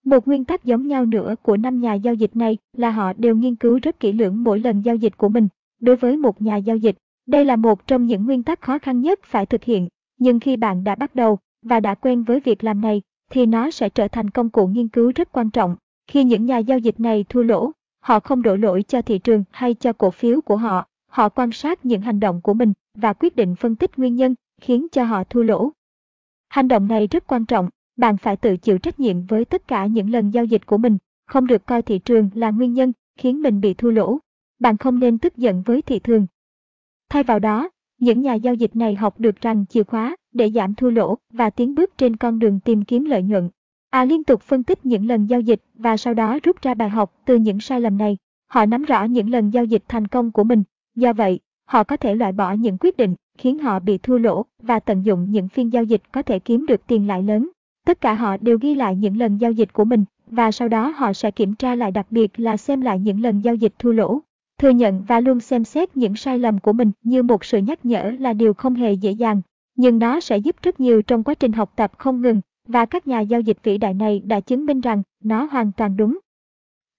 Một 0.06 0.28
nguyên 0.28 0.46
tắc 0.46 0.64
giống 0.64 0.88
nhau 0.88 1.06
nữa 1.06 1.36
của 1.42 1.58
năm 1.58 1.82
nhà 1.82 1.94
giao 1.94 2.14
dịch 2.14 2.36
này 2.36 2.58
là 2.78 2.92
họ 2.92 3.14
đều 3.14 3.36
nghiên 3.36 3.56
cứu 3.56 3.80
rất 3.84 4.00
kỹ 4.00 4.12
lưỡng 4.12 4.44
mỗi 4.44 4.60
lần 4.60 4.82
giao 4.82 4.96
dịch 4.96 5.18
của 5.18 5.30
mình. 5.30 5.48
Đối 5.80 5.96
với 5.96 6.18
một 6.18 6.42
nhà 6.42 6.58
giao 6.58 6.78
dịch, 6.78 6.96
đây 7.26 7.46
là 7.46 7.56
một 7.56 7.88
trong 7.88 8.06
những 8.06 8.26
nguyên 8.26 8.44
tắc 8.44 8.62
khó 8.62 8.80
khăn 8.80 9.02
nhất 9.02 9.20
phải 9.24 9.46
thực 9.46 9.64
hiện, 9.64 9.88
nhưng 10.20 10.40
khi 10.40 10.58
bạn 10.58 10.84
đã 10.84 10.96
bắt 10.96 11.16
đầu 11.16 11.38
và 11.62 11.80
đã 11.80 11.96
quen 11.96 12.24
với 12.24 12.40
việc 12.40 12.64
làm 12.64 12.82
này, 12.82 13.02
thì 13.32 13.46
nó 13.46 13.72
sẽ 13.72 13.90
trở 13.90 14.08
thành 14.08 14.30
công 14.30 14.50
cụ 14.50 14.68
nghiên 14.68 14.88
cứu 14.88 15.12
rất 15.16 15.32
quan 15.32 15.50
trọng. 15.50 15.76
Khi 16.08 16.24
những 16.24 16.46
nhà 16.46 16.58
giao 16.58 16.80
dịch 16.80 17.00
này 17.00 17.26
thua 17.30 17.44
lỗ, 17.44 17.72
họ 18.00 18.20
không 18.20 18.42
đổ 18.42 18.56
lỗi 18.56 18.84
cho 18.84 19.02
thị 19.02 19.20
trường 19.20 19.44
hay 19.52 19.74
cho 19.74 19.94
cổ 19.94 20.12
phiếu 20.12 20.42
của 20.42 20.58
họ, 20.58 20.88
họ 21.10 21.30
quan 21.30 21.52
sát 21.52 21.86
những 21.86 22.02
hành 22.02 22.20
động 22.20 22.42
của 22.42 22.54
mình 22.54 22.74
và 22.98 23.14
quyết 23.14 23.36
định 23.36 23.56
phân 23.56 23.76
tích 23.76 24.00
nguyên 24.00 24.16
nhân 24.16 24.36
khiến 24.62 24.88
cho 24.92 25.04
họ 25.04 25.24
thua 25.24 25.44
lỗ. 25.44 25.72
Hành 26.50 26.68
động 26.68 26.88
này 26.88 27.08
rất 27.08 27.28
quan 27.28 27.46
trọng 27.46 27.70
bạn 27.98 28.18
phải 28.18 28.38
tự 28.38 28.58
chịu 28.58 28.78
trách 28.78 29.00
nhiệm 29.00 29.26
với 29.26 29.46
tất 29.46 29.68
cả 29.68 29.86
những 29.86 30.10
lần 30.10 30.32
giao 30.34 30.46
dịch 30.46 30.66
của 30.66 30.78
mình, 30.78 30.98
không 31.26 31.48
được 31.48 31.66
coi 31.66 31.82
thị 31.82 32.00
trường 32.00 32.30
là 32.34 32.52
nguyên 32.52 32.74
nhân 32.74 32.92
khiến 33.18 33.42
mình 33.42 33.62
bị 33.62 33.74
thua 33.74 33.92
lỗ. 33.92 34.18
Bạn 34.60 34.78
không 34.78 35.00
nên 35.00 35.18
tức 35.18 35.38
giận 35.38 35.62
với 35.66 35.82
thị 35.82 36.00
trường. 36.00 36.28
Thay 37.10 37.24
vào 37.24 37.40
đó, 37.40 37.70
những 38.00 38.22
nhà 38.22 38.34
giao 38.34 38.54
dịch 38.54 38.76
này 38.76 38.96
học 38.96 39.20
được 39.20 39.42
rằng 39.42 39.66
chìa 39.70 39.84
khóa 39.84 40.16
để 40.34 40.52
giảm 40.52 40.76
thua 40.76 40.90
lỗ 40.90 41.18
và 41.34 41.50
tiến 41.50 41.76
bước 41.76 41.98
trên 41.98 42.16
con 42.16 42.40
đường 42.40 42.60
tìm 42.60 42.84
kiếm 42.84 43.06
lợi 43.06 43.24
nhuận. 43.24 43.50
À 43.90 44.06
liên 44.06 44.24
tục 44.24 44.42
phân 44.42 44.64
tích 44.64 44.86
những 44.86 45.08
lần 45.08 45.26
giao 45.26 45.42
dịch 45.42 45.62
và 45.74 45.98
sau 45.98 46.14
đó 46.14 46.40
rút 46.44 46.62
ra 46.62 46.74
bài 46.74 46.90
học 46.90 47.22
từ 47.26 47.36
những 47.36 47.60
sai 47.60 47.82
lầm 47.82 47.98
này. 47.98 48.18
Họ 48.48 48.66
nắm 48.66 48.84
rõ 48.84 49.04
những 49.04 49.30
lần 49.30 49.50
giao 49.50 49.66
dịch 49.66 49.84
thành 49.88 50.08
công 50.08 50.32
của 50.32 50.44
mình. 50.44 50.64
Do 50.96 51.14
vậy, 51.14 51.40
họ 51.66 51.84
có 51.84 51.98
thể 51.98 52.16
loại 52.16 52.32
bỏ 52.32 52.54
những 52.54 52.78
quyết 52.78 52.98
định 52.98 53.16
khiến 53.38 53.60
họ 53.60 53.80
bị 53.80 53.98
thua 53.98 54.18
lỗ 54.18 54.46
và 54.62 54.80
tận 54.80 55.06
dụng 55.06 55.32
những 55.32 55.50
phiên 55.50 55.74
giao 55.74 55.84
dịch 55.84 56.02
có 56.12 56.22
thể 56.22 56.40
kiếm 56.40 56.66
được 56.66 56.88
tiền 56.88 57.08
lãi 57.08 57.24
lớn. 57.24 57.50
Tất 57.86 58.02
cả 58.02 58.14
họ 58.14 58.38
đều 58.38 58.58
ghi 58.62 58.76
lại 58.76 58.96
những 58.96 59.18
lần 59.18 59.38
giao 59.38 59.52
dịch 59.52 59.74
của 59.74 59.86
mình 59.86 60.06
và 60.28 60.52
sau 60.52 60.68
đó 60.68 60.94
họ 60.96 61.14
sẽ 61.14 61.32
kiểm 61.32 61.56
tra 61.56 61.76
lại 61.76 61.92
đặc 61.92 62.08
biệt 62.10 62.40
là 62.40 62.58
xem 62.58 62.82
lại 62.82 63.00
những 63.00 63.22
lần 63.22 63.42
giao 63.42 63.56
dịch 63.56 63.74
thua 63.80 63.92
lỗ. 63.92 64.20
Thừa 64.60 64.70
nhận 64.70 65.04
và 65.08 65.20
luôn 65.20 65.40
xem 65.40 65.64
xét 65.64 65.98
những 65.98 66.16
sai 66.16 66.40
lầm 66.40 66.60
của 66.60 66.74
mình 66.74 66.92
như 67.04 67.24
một 67.24 67.46
sự 67.46 67.58
nhắc 67.58 67.86
nhở 67.86 68.12
là 68.20 68.34
điều 68.34 68.54
không 68.54 68.76
hề 68.76 68.94
dễ 68.94 69.12
dàng, 69.12 69.42
nhưng 69.76 70.00
nó 70.00 70.20
sẽ 70.20 70.38
giúp 70.38 70.56
rất 70.62 70.80
nhiều 70.80 71.02
trong 71.02 71.24
quá 71.24 71.34
trình 71.34 71.52
học 71.52 71.74
tập 71.76 71.92
không 71.98 72.22
ngừng 72.22 72.42
và 72.68 72.86
các 72.86 73.08
nhà 73.08 73.20
giao 73.20 73.42
dịch 73.42 73.58
vĩ 73.64 73.78
đại 73.78 73.94
này 73.94 74.20
đã 74.26 74.40
chứng 74.40 74.66
minh 74.66 74.82
rằng 74.82 75.04
nó 75.24 75.48
hoàn 75.52 75.72
toàn 75.72 75.98
đúng. 75.98 76.20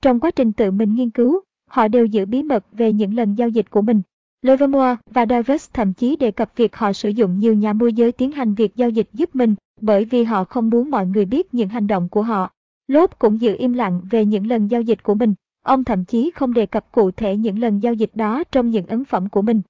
Trong 0.02 0.20
quá 0.20 0.30
trình 0.30 0.52
tự 0.52 0.70
mình 0.70 0.94
nghiên 0.94 1.10
cứu, 1.10 1.40
họ 1.70 1.88
đều 1.88 2.06
giữ 2.06 2.26
bí 2.26 2.42
mật 2.42 2.64
về 2.72 2.92
những 2.92 3.14
lần 3.14 3.34
giao 3.34 3.48
dịch 3.48 3.70
của 3.70 3.82
mình. 3.82 4.02
Livermore 4.42 4.96
và 5.10 5.26
Davis 5.26 5.68
thậm 5.72 5.92
chí 5.92 6.16
đề 6.16 6.30
cập 6.30 6.56
việc 6.56 6.76
họ 6.76 6.92
sử 6.92 7.08
dụng 7.08 7.38
nhiều 7.38 7.54
nhà 7.54 7.72
môi 7.72 7.92
giới 7.92 8.12
tiến 8.12 8.32
hành 8.32 8.54
việc 8.54 8.76
giao 8.76 8.90
dịch 8.90 9.08
giúp 9.12 9.36
mình 9.36 9.54
bởi 9.84 10.04
vì 10.04 10.24
họ 10.24 10.44
không 10.44 10.70
muốn 10.70 10.90
mọi 10.90 11.06
người 11.06 11.24
biết 11.24 11.54
những 11.54 11.68
hành 11.68 11.86
động 11.86 12.08
của 12.08 12.22
họ. 12.22 12.50
Lốp 12.86 13.18
cũng 13.18 13.40
giữ 13.40 13.56
im 13.58 13.72
lặng 13.72 14.00
về 14.10 14.24
những 14.24 14.46
lần 14.46 14.70
giao 14.70 14.82
dịch 14.82 15.02
của 15.02 15.14
mình. 15.14 15.34
Ông 15.62 15.84
thậm 15.84 16.04
chí 16.04 16.30
không 16.34 16.54
đề 16.54 16.66
cập 16.66 16.92
cụ 16.92 17.10
thể 17.10 17.36
những 17.36 17.58
lần 17.58 17.82
giao 17.82 17.94
dịch 17.94 18.10
đó 18.14 18.44
trong 18.52 18.70
những 18.70 18.86
ấn 18.86 19.04
phẩm 19.04 19.28
của 19.28 19.42
mình. 19.42 19.62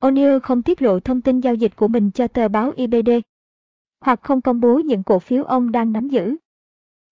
O'Neill 0.00 0.40
không 0.40 0.62
tiết 0.62 0.82
lộ 0.82 1.00
thông 1.00 1.20
tin 1.20 1.40
giao 1.40 1.54
dịch 1.54 1.76
của 1.76 1.88
mình 1.88 2.10
cho 2.10 2.28
tờ 2.28 2.48
báo 2.48 2.72
IBD, 2.76 3.10
hoặc 4.00 4.20
không 4.22 4.40
công 4.40 4.60
bố 4.60 4.78
những 4.78 5.02
cổ 5.02 5.18
phiếu 5.18 5.44
ông 5.44 5.72
đang 5.72 5.92
nắm 5.92 6.08
giữ. 6.08 6.36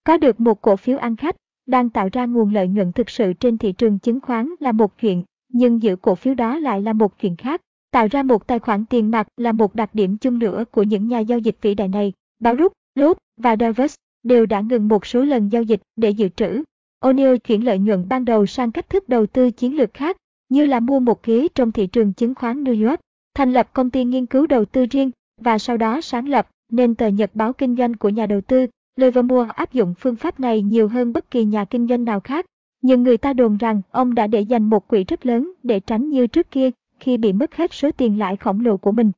Có 0.04 0.16
được 0.16 0.40
một 0.40 0.60
cổ 0.60 0.76
phiếu 0.76 0.98
ăn 0.98 1.16
khách, 1.16 1.36
đang 1.66 1.90
tạo 1.90 2.08
ra 2.12 2.26
nguồn 2.26 2.54
lợi 2.54 2.68
nhuận 2.68 2.92
thực 2.92 3.10
sự 3.10 3.32
trên 3.32 3.58
thị 3.58 3.72
trường 3.72 3.98
chứng 3.98 4.20
khoán 4.20 4.54
là 4.60 4.72
một 4.72 4.98
chuyện, 5.00 5.24
nhưng 5.48 5.82
giữ 5.82 5.96
cổ 5.96 6.14
phiếu 6.14 6.34
đó 6.34 6.58
lại 6.58 6.82
là 6.82 6.92
một 6.92 7.18
chuyện 7.18 7.36
khác. 7.36 7.60
Tạo 7.90 8.06
ra 8.10 8.22
một 8.22 8.46
tài 8.46 8.58
khoản 8.58 8.84
tiền 8.86 9.10
mặt 9.10 9.28
là 9.36 9.52
một 9.52 9.74
đặc 9.74 9.94
điểm 9.94 10.16
chung 10.16 10.38
nữa 10.38 10.64
của 10.70 10.82
những 10.82 11.08
nhà 11.08 11.18
giao 11.18 11.38
dịch 11.38 11.56
vĩ 11.62 11.74
đại 11.74 11.88
này. 11.88 12.12
Baruch, 12.40 12.58
Rút, 12.58 12.72
Lốt 12.94 13.16
và 13.36 13.56
Davis 13.60 13.94
đều 14.22 14.46
đã 14.46 14.60
ngừng 14.60 14.88
một 14.88 15.06
số 15.06 15.22
lần 15.22 15.48
giao 15.48 15.62
dịch 15.62 15.80
để 15.96 16.10
dự 16.10 16.28
trữ. 16.28 16.62
O'Neill 17.00 17.36
chuyển 17.36 17.64
lợi 17.64 17.78
nhuận 17.78 18.08
ban 18.08 18.24
đầu 18.24 18.46
sang 18.46 18.72
cách 18.72 18.88
thức 18.88 19.08
đầu 19.08 19.26
tư 19.26 19.50
chiến 19.50 19.76
lược 19.76 19.94
khác, 19.94 20.16
như 20.48 20.66
là 20.66 20.80
mua 20.80 21.00
một 21.00 21.22
ghế 21.22 21.48
trong 21.54 21.72
thị 21.72 21.86
trường 21.86 22.12
chứng 22.12 22.34
khoán 22.34 22.64
New 22.64 22.88
York, 22.88 23.00
thành 23.34 23.52
lập 23.52 23.72
công 23.72 23.90
ty 23.90 24.04
nghiên 24.04 24.26
cứu 24.26 24.46
đầu 24.46 24.64
tư 24.64 24.86
riêng 24.90 25.10
và 25.40 25.58
sau 25.58 25.76
đó 25.76 26.00
sáng 26.00 26.28
lập 26.28 26.48
nên 26.72 26.94
tờ 26.94 27.06
nhật 27.06 27.30
báo 27.34 27.52
kinh 27.52 27.76
doanh 27.76 27.94
của 27.94 28.08
nhà 28.08 28.26
đầu 28.26 28.40
tư. 28.40 28.66
Livermore 28.96 29.50
áp 29.54 29.72
dụng 29.72 29.94
phương 29.98 30.16
pháp 30.16 30.40
này 30.40 30.62
nhiều 30.62 30.88
hơn 30.88 31.12
bất 31.12 31.30
kỳ 31.30 31.44
nhà 31.44 31.64
kinh 31.64 31.86
doanh 31.86 32.04
nào 32.04 32.20
khác. 32.20 32.46
Nhưng 32.82 33.02
người 33.02 33.16
ta 33.16 33.32
đồn 33.32 33.56
rằng 33.56 33.82
ông 33.90 34.14
đã 34.14 34.26
để 34.26 34.40
dành 34.40 34.70
một 34.70 34.88
quỹ 34.88 35.04
rất 35.04 35.26
lớn 35.26 35.52
để 35.62 35.80
tránh 35.80 36.08
như 36.08 36.26
trước 36.26 36.50
kia 36.50 36.70
khi 37.00 37.16
bị 37.16 37.32
mất 37.32 37.54
hết 37.54 37.74
số 37.74 37.90
tiền 37.90 38.18
lãi 38.18 38.36
khổng 38.36 38.60
lồ 38.60 38.76
của 38.76 38.92
mình. 38.92 39.12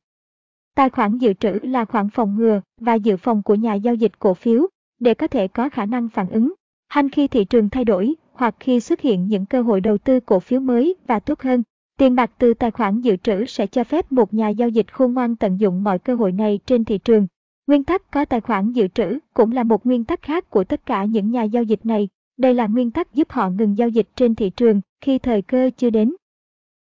Tài 0.75 0.89
khoản 0.89 1.17
dự 1.17 1.33
trữ 1.33 1.59
là 1.63 1.85
khoản 1.85 2.09
phòng 2.09 2.35
ngừa 2.35 2.61
và 2.81 2.93
dự 2.93 3.17
phòng 3.17 3.43
của 3.43 3.55
nhà 3.55 3.73
giao 3.73 3.95
dịch 3.95 4.19
cổ 4.19 4.33
phiếu 4.33 4.67
để 4.99 5.13
có 5.13 5.27
thể 5.27 5.47
có 5.47 5.69
khả 5.69 5.85
năng 5.85 6.09
phản 6.09 6.29
ứng 6.29 6.53
hành 6.93 7.09
khi 7.09 7.27
thị 7.27 7.45
trường 7.45 7.69
thay 7.69 7.85
đổi 7.85 8.15
hoặc 8.33 8.55
khi 8.59 8.79
xuất 8.79 9.01
hiện 9.01 9.27
những 9.27 9.45
cơ 9.45 9.61
hội 9.61 9.81
đầu 9.81 9.97
tư 9.97 10.19
cổ 10.19 10.39
phiếu 10.39 10.59
mới 10.59 10.95
và 11.07 11.19
tốt 11.19 11.41
hơn. 11.41 11.63
Tiền 11.97 12.15
bạc 12.15 12.31
từ 12.37 12.53
tài 12.53 12.71
khoản 12.71 13.01
dự 13.01 13.15
trữ 13.15 13.45
sẽ 13.45 13.67
cho 13.67 13.83
phép 13.83 14.11
một 14.11 14.33
nhà 14.33 14.49
giao 14.49 14.69
dịch 14.69 14.93
khôn 14.93 15.13
ngoan 15.13 15.35
tận 15.35 15.59
dụng 15.59 15.83
mọi 15.83 15.99
cơ 15.99 16.15
hội 16.15 16.31
này 16.31 16.59
trên 16.65 16.85
thị 16.85 16.97
trường. 16.97 17.27
Nguyên 17.67 17.83
tắc 17.83 18.11
có 18.11 18.25
tài 18.25 18.41
khoản 18.41 18.71
dự 18.71 18.87
trữ 18.87 19.19
cũng 19.33 19.51
là 19.51 19.63
một 19.63 19.85
nguyên 19.85 20.05
tắc 20.05 20.21
khác 20.21 20.49
của 20.49 20.63
tất 20.63 20.85
cả 20.85 21.05
những 21.05 21.31
nhà 21.31 21.43
giao 21.43 21.63
dịch 21.63 21.85
này. 21.85 22.07
Đây 22.37 22.53
là 22.53 22.67
nguyên 22.67 22.91
tắc 22.91 23.13
giúp 23.13 23.31
họ 23.31 23.49
ngừng 23.49 23.77
giao 23.77 23.89
dịch 23.89 24.07
trên 24.15 24.35
thị 24.35 24.49
trường 24.49 24.81
khi 25.01 25.19
thời 25.19 25.41
cơ 25.41 25.69
chưa 25.77 25.89
đến. 25.89 26.13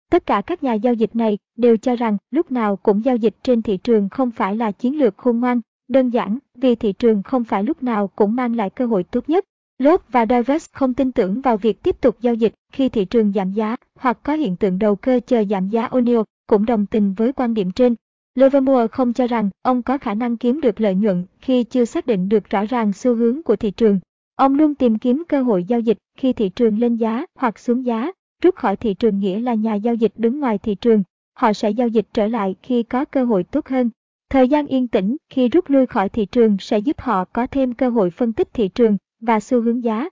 Tất 0.09 0.25
cả 0.25 0.41
các 0.41 0.63
nhà 0.63 0.73
giao 0.73 0.93
dịch 0.93 1.15
này 1.15 1.37
đều 1.57 1.77
cho 1.77 1.95
rằng 1.95 2.17
lúc 2.31 2.51
nào 2.51 2.75
cũng 2.75 3.05
giao 3.05 3.15
dịch 3.15 3.35
trên 3.43 3.61
thị 3.61 3.77
trường 3.77 4.09
không 4.09 4.31
phải 4.31 4.55
là 4.55 4.71
chiến 4.71 4.99
lược 4.99 5.17
khôn 5.17 5.39
ngoan, 5.39 5.61
đơn 5.87 6.09
giản 6.09 6.37
vì 6.55 6.75
thị 6.75 6.93
trường 6.93 7.23
không 7.23 7.43
phải 7.43 7.63
lúc 7.63 7.83
nào 7.83 8.07
cũng 8.07 8.35
mang 8.35 8.55
lại 8.55 8.69
cơ 8.69 8.85
hội 8.85 9.03
tốt 9.03 9.29
nhất. 9.29 9.45
Lốt 9.79 10.01
và 10.11 10.25
Divers 10.25 10.69
không 10.71 10.93
tin 10.93 11.11
tưởng 11.11 11.41
vào 11.41 11.57
việc 11.57 11.83
tiếp 11.83 12.01
tục 12.01 12.17
giao 12.21 12.33
dịch 12.33 12.53
khi 12.73 12.89
thị 12.89 13.05
trường 13.05 13.33
giảm 13.33 13.51
giá 13.51 13.75
hoặc 13.99 14.19
có 14.23 14.33
hiện 14.33 14.55
tượng 14.55 14.79
đầu 14.79 14.95
cơ 14.95 15.19
chờ 15.27 15.43
giảm 15.49 15.69
giá 15.69 15.87
O'Neill 15.87 16.23
cũng 16.47 16.65
đồng 16.65 16.85
tình 16.85 17.13
với 17.13 17.33
quan 17.33 17.53
điểm 17.53 17.71
trên. 17.71 17.95
Livermore 18.35 18.87
không 18.87 19.13
cho 19.13 19.27
rằng 19.27 19.49
ông 19.61 19.81
có 19.81 19.97
khả 19.97 20.13
năng 20.13 20.37
kiếm 20.37 20.61
được 20.61 20.81
lợi 20.81 20.95
nhuận 20.95 21.25
khi 21.41 21.63
chưa 21.63 21.85
xác 21.85 22.05
định 22.05 22.29
được 22.29 22.49
rõ 22.49 22.65
ràng 22.65 22.93
xu 22.93 23.15
hướng 23.15 23.43
của 23.43 23.55
thị 23.55 23.71
trường. 23.71 23.99
Ông 24.35 24.55
luôn 24.55 24.75
tìm 24.75 24.97
kiếm 24.97 25.23
cơ 25.27 25.41
hội 25.41 25.63
giao 25.63 25.79
dịch 25.79 25.97
khi 26.17 26.33
thị 26.33 26.49
trường 26.49 26.79
lên 26.79 26.95
giá 26.95 27.25
hoặc 27.35 27.59
xuống 27.59 27.85
giá, 27.85 28.11
rút 28.43 28.55
khỏi 28.55 28.75
thị 28.75 28.93
trường 28.93 29.19
nghĩa 29.19 29.39
là 29.39 29.53
nhà 29.53 29.75
giao 29.75 29.95
dịch 29.95 30.13
đứng 30.15 30.39
ngoài 30.39 30.57
thị 30.57 30.75
trường. 30.75 31.03
Họ 31.33 31.53
sẽ 31.53 31.69
giao 31.69 31.87
dịch 31.87 32.07
trở 32.13 32.27
lại 32.27 32.55
khi 32.63 32.83
có 32.83 33.05
cơ 33.05 33.25
hội 33.25 33.43
tốt 33.43 33.67
hơn. 33.67 33.89
Thời 34.29 34.47
gian 34.47 34.67
yên 34.67 34.87
tĩnh, 34.87 35.17
khi 35.29 35.49
rút 35.49 35.69
lui 35.69 35.85
khỏi 35.85 36.09
thị 36.09 36.25
trường 36.25 36.57
sẽ 36.59 36.79
giúp 36.79 36.99
họ 36.99 37.25
có 37.25 37.47
thêm 37.47 37.73
cơ 37.73 37.89
hội 37.89 38.09
phân 38.09 38.33
tích 38.33 38.53
thị 38.53 38.67
trường 38.67 38.97
và 39.21 39.39
xu 39.39 39.61
hướng 39.61 39.83
giá. 39.83 40.09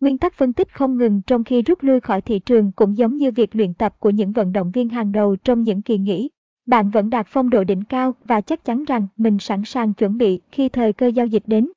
Nguyên 0.00 0.18
tắc 0.18 0.34
phân 0.34 0.52
tích 0.52 0.74
không 0.74 0.98
ngừng 0.98 1.22
trong 1.26 1.44
khi 1.44 1.62
rút 1.62 1.82
lui 1.82 2.00
khỏi 2.00 2.20
thị 2.20 2.38
trường 2.38 2.72
cũng 2.72 2.96
giống 2.96 3.16
như 3.16 3.30
việc 3.30 3.56
luyện 3.56 3.74
tập 3.74 3.94
của 3.98 4.10
những 4.10 4.32
vận 4.32 4.52
động 4.52 4.70
viên 4.70 4.88
hàng 4.88 5.12
đầu 5.12 5.36
trong 5.36 5.62
những 5.62 5.82
kỳ 5.82 5.98
nghỉ. 5.98 6.28
Bạn 6.66 6.90
vẫn 6.90 7.10
đạt 7.10 7.26
phong 7.28 7.50
độ 7.50 7.64
đỉnh 7.64 7.84
cao 7.84 8.14
và 8.24 8.40
chắc 8.40 8.64
chắn 8.64 8.84
rằng 8.84 9.06
mình 9.16 9.38
sẵn 9.38 9.64
sàng 9.64 9.94
chuẩn 9.94 10.18
bị 10.18 10.40
khi 10.52 10.68
thời 10.68 10.92
cơ 10.92 11.06
giao 11.06 11.26
dịch 11.26 11.42
đến. 11.46 11.68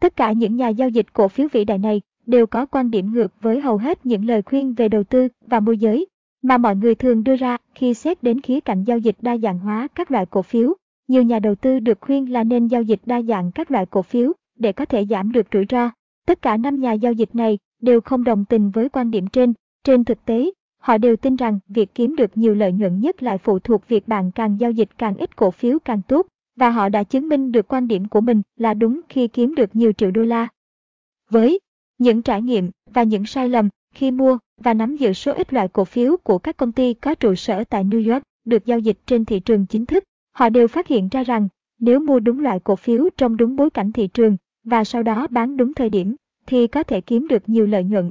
Tất 0.00 0.16
cả 0.16 0.32
những 0.32 0.56
nhà 0.56 0.68
giao 0.68 0.88
dịch 0.88 1.12
cổ 1.12 1.28
phiếu 1.28 1.48
vĩ 1.52 1.64
đại 1.64 1.78
này 1.78 2.00
đều 2.28 2.46
có 2.46 2.66
quan 2.66 2.90
điểm 2.90 3.12
ngược 3.12 3.32
với 3.40 3.60
hầu 3.60 3.76
hết 3.76 4.06
những 4.06 4.24
lời 4.24 4.42
khuyên 4.42 4.74
về 4.74 4.88
đầu 4.88 5.04
tư 5.04 5.28
và 5.46 5.60
môi 5.60 5.78
giới 5.78 6.06
mà 6.42 6.58
mọi 6.58 6.76
người 6.76 6.94
thường 6.94 7.24
đưa 7.24 7.36
ra 7.36 7.56
khi 7.74 7.94
xét 7.94 8.22
đến 8.22 8.40
khía 8.40 8.60
cạnh 8.60 8.84
giao 8.84 8.98
dịch 8.98 9.16
đa 9.20 9.36
dạng 9.36 9.58
hóa 9.58 9.88
các 9.94 10.10
loại 10.10 10.26
cổ 10.26 10.42
phiếu. 10.42 10.74
Nhiều 11.08 11.22
nhà 11.22 11.38
đầu 11.38 11.54
tư 11.54 11.78
được 11.78 11.98
khuyên 12.00 12.32
là 12.32 12.44
nên 12.44 12.66
giao 12.66 12.82
dịch 12.82 13.00
đa 13.06 13.22
dạng 13.22 13.52
các 13.52 13.70
loại 13.70 13.86
cổ 13.86 14.02
phiếu 14.02 14.32
để 14.58 14.72
có 14.72 14.84
thể 14.84 15.06
giảm 15.10 15.32
được 15.32 15.46
rủi 15.52 15.64
ro. 15.70 15.90
Tất 16.26 16.42
cả 16.42 16.56
năm 16.56 16.80
nhà 16.80 16.92
giao 16.92 17.12
dịch 17.12 17.34
này 17.34 17.58
đều 17.82 18.00
không 18.00 18.24
đồng 18.24 18.44
tình 18.44 18.70
với 18.70 18.88
quan 18.88 19.10
điểm 19.10 19.26
trên. 19.26 19.52
Trên 19.84 20.04
thực 20.04 20.24
tế, 20.24 20.50
họ 20.78 20.98
đều 20.98 21.16
tin 21.16 21.36
rằng 21.36 21.58
việc 21.68 21.94
kiếm 21.94 22.16
được 22.16 22.36
nhiều 22.36 22.54
lợi 22.54 22.72
nhuận 22.72 23.00
nhất 23.00 23.22
lại 23.22 23.38
phụ 23.38 23.58
thuộc 23.58 23.88
việc 23.88 24.08
bạn 24.08 24.30
càng 24.34 24.56
giao 24.60 24.70
dịch 24.70 24.88
càng 24.98 25.16
ít 25.16 25.36
cổ 25.36 25.50
phiếu 25.50 25.78
càng 25.78 26.02
tốt, 26.08 26.26
và 26.56 26.70
họ 26.70 26.88
đã 26.88 27.02
chứng 27.02 27.28
minh 27.28 27.52
được 27.52 27.68
quan 27.68 27.88
điểm 27.88 28.08
của 28.08 28.20
mình 28.20 28.42
là 28.56 28.74
đúng 28.74 29.00
khi 29.08 29.28
kiếm 29.28 29.54
được 29.54 29.76
nhiều 29.76 29.92
triệu 29.92 30.10
đô 30.10 30.22
la. 30.22 30.48
Với 31.30 31.60
những 31.98 32.22
trải 32.22 32.42
nghiệm 32.42 32.70
và 32.92 33.02
những 33.02 33.26
sai 33.26 33.48
lầm 33.48 33.68
khi 33.94 34.10
mua 34.10 34.38
và 34.60 34.74
nắm 34.74 34.96
giữ 34.96 35.12
số 35.12 35.32
ít 35.32 35.52
loại 35.52 35.68
cổ 35.68 35.84
phiếu 35.84 36.16
của 36.16 36.38
các 36.38 36.56
công 36.56 36.72
ty 36.72 36.94
có 36.94 37.14
trụ 37.14 37.34
sở 37.34 37.64
tại 37.64 37.84
New 37.84 38.12
York 38.12 38.22
được 38.44 38.66
giao 38.66 38.78
dịch 38.78 38.98
trên 39.06 39.24
thị 39.24 39.40
trường 39.40 39.66
chính 39.66 39.86
thức, 39.86 40.04
họ 40.32 40.48
đều 40.48 40.68
phát 40.68 40.86
hiện 40.86 41.08
ra 41.08 41.22
rằng 41.22 41.48
nếu 41.80 42.00
mua 42.00 42.20
đúng 42.20 42.40
loại 42.40 42.60
cổ 42.64 42.76
phiếu 42.76 43.08
trong 43.16 43.36
đúng 43.36 43.56
bối 43.56 43.70
cảnh 43.70 43.92
thị 43.92 44.06
trường 44.06 44.36
và 44.64 44.84
sau 44.84 45.02
đó 45.02 45.26
bán 45.30 45.56
đúng 45.56 45.74
thời 45.74 45.90
điểm 45.90 46.16
thì 46.46 46.66
có 46.66 46.82
thể 46.82 47.00
kiếm 47.00 47.28
được 47.28 47.48
nhiều 47.48 47.66
lợi 47.66 47.84
nhuận. 47.84 48.10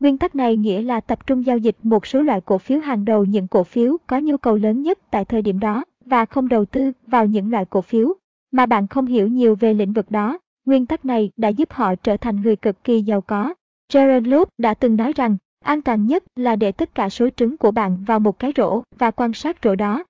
Nguyên 0.00 0.18
tắc 0.18 0.34
này 0.34 0.56
nghĩa 0.56 0.82
là 0.82 1.00
tập 1.00 1.26
trung 1.26 1.46
giao 1.46 1.58
dịch 1.58 1.76
một 1.82 2.06
số 2.06 2.22
loại 2.22 2.40
cổ 2.40 2.58
phiếu 2.58 2.78
hàng 2.78 3.04
đầu 3.04 3.24
những 3.24 3.48
cổ 3.48 3.64
phiếu 3.64 3.96
có 4.06 4.18
nhu 4.18 4.36
cầu 4.36 4.56
lớn 4.56 4.82
nhất 4.82 4.98
tại 5.10 5.24
thời 5.24 5.42
điểm 5.42 5.58
đó 5.58 5.84
và 6.04 6.24
không 6.24 6.48
đầu 6.48 6.64
tư 6.64 6.92
vào 7.06 7.26
những 7.26 7.50
loại 7.50 7.64
cổ 7.64 7.80
phiếu 7.82 8.14
mà 8.50 8.66
bạn 8.66 8.86
không 8.86 9.06
hiểu 9.06 9.28
nhiều 9.28 9.54
về 9.54 9.74
lĩnh 9.74 9.92
vực 9.92 10.10
đó. 10.10 10.38
Nguyên 10.66 10.86
tắc 10.86 11.04
này 11.04 11.30
đã 11.36 11.48
giúp 11.48 11.72
họ 11.72 11.94
trở 11.94 12.16
thành 12.16 12.40
người 12.40 12.56
cực 12.56 12.84
kỳ 12.84 13.02
giàu 13.02 13.20
có. 13.20 13.54
Jared 13.92 14.30
Loeb 14.30 14.48
đã 14.58 14.74
từng 14.74 14.96
nói 14.96 15.12
rằng, 15.16 15.36
an 15.64 15.82
toàn 15.82 16.06
nhất 16.06 16.24
là 16.36 16.56
để 16.56 16.72
tất 16.72 16.94
cả 16.94 17.08
số 17.08 17.28
trứng 17.36 17.56
của 17.56 17.70
bạn 17.70 18.04
vào 18.06 18.20
một 18.20 18.38
cái 18.38 18.52
rổ 18.56 18.82
và 18.98 19.10
quan 19.10 19.32
sát 19.32 19.56
rổ 19.64 19.74
đó. 19.74 20.04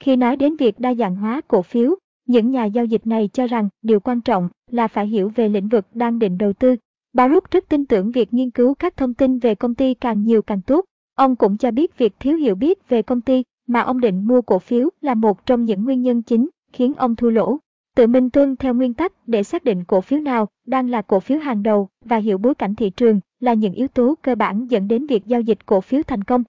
Khi 0.00 0.16
nói 0.16 0.36
đến 0.36 0.56
việc 0.56 0.80
đa 0.80 0.94
dạng 0.94 1.16
hóa 1.16 1.40
cổ 1.48 1.62
phiếu, 1.62 1.94
những 2.26 2.50
nhà 2.50 2.64
giao 2.64 2.84
dịch 2.84 3.06
này 3.06 3.28
cho 3.32 3.46
rằng 3.46 3.68
điều 3.82 4.00
quan 4.00 4.20
trọng 4.20 4.48
là 4.70 4.88
phải 4.88 5.06
hiểu 5.06 5.32
về 5.34 5.48
lĩnh 5.48 5.68
vực 5.68 5.86
đang 5.94 6.18
định 6.18 6.38
đầu 6.38 6.52
tư. 6.52 6.76
Baruch 7.12 7.50
rất 7.50 7.68
tin 7.68 7.86
tưởng 7.86 8.10
việc 8.10 8.34
nghiên 8.34 8.50
cứu 8.50 8.74
các 8.74 8.96
thông 8.96 9.14
tin 9.14 9.38
về 9.38 9.54
công 9.54 9.74
ty 9.74 9.94
càng 9.94 10.24
nhiều 10.24 10.42
càng 10.42 10.60
tốt. 10.62 10.84
Ông 11.14 11.36
cũng 11.36 11.56
cho 11.56 11.70
biết 11.70 11.98
việc 11.98 12.12
thiếu 12.20 12.36
hiểu 12.36 12.54
biết 12.54 12.88
về 12.88 13.02
công 13.02 13.20
ty 13.20 13.42
mà 13.66 13.80
ông 13.80 14.00
định 14.00 14.26
mua 14.26 14.42
cổ 14.42 14.58
phiếu 14.58 14.88
là 15.00 15.14
một 15.14 15.46
trong 15.46 15.64
những 15.64 15.84
nguyên 15.84 16.02
nhân 16.02 16.22
chính 16.22 16.48
khiến 16.72 16.94
ông 16.94 17.16
thua 17.16 17.30
lỗ. 17.30 17.58
Tự 18.00 18.06
mình 18.06 18.30
tuân 18.30 18.56
theo 18.56 18.74
nguyên 18.74 18.94
tắc 18.94 19.12
để 19.26 19.42
xác 19.42 19.64
định 19.64 19.84
cổ 19.84 20.00
phiếu 20.00 20.20
nào 20.20 20.48
đang 20.66 20.90
là 20.90 21.02
cổ 21.02 21.20
phiếu 21.20 21.38
hàng 21.38 21.62
đầu 21.62 21.88
và 22.04 22.16
hiểu 22.16 22.38
bối 22.38 22.54
cảnh 22.54 22.74
thị 22.74 22.90
trường 22.90 23.20
là 23.40 23.54
những 23.54 23.72
yếu 23.72 23.88
tố 23.88 24.14
cơ 24.22 24.34
bản 24.34 24.66
dẫn 24.66 24.88
đến 24.88 25.06
việc 25.06 25.26
giao 25.26 25.40
dịch 25.40 25.66
cổ 25.66 25.80
phiếu 25.80 26.02
thành 26.02 26.24
công. 26.24 26.44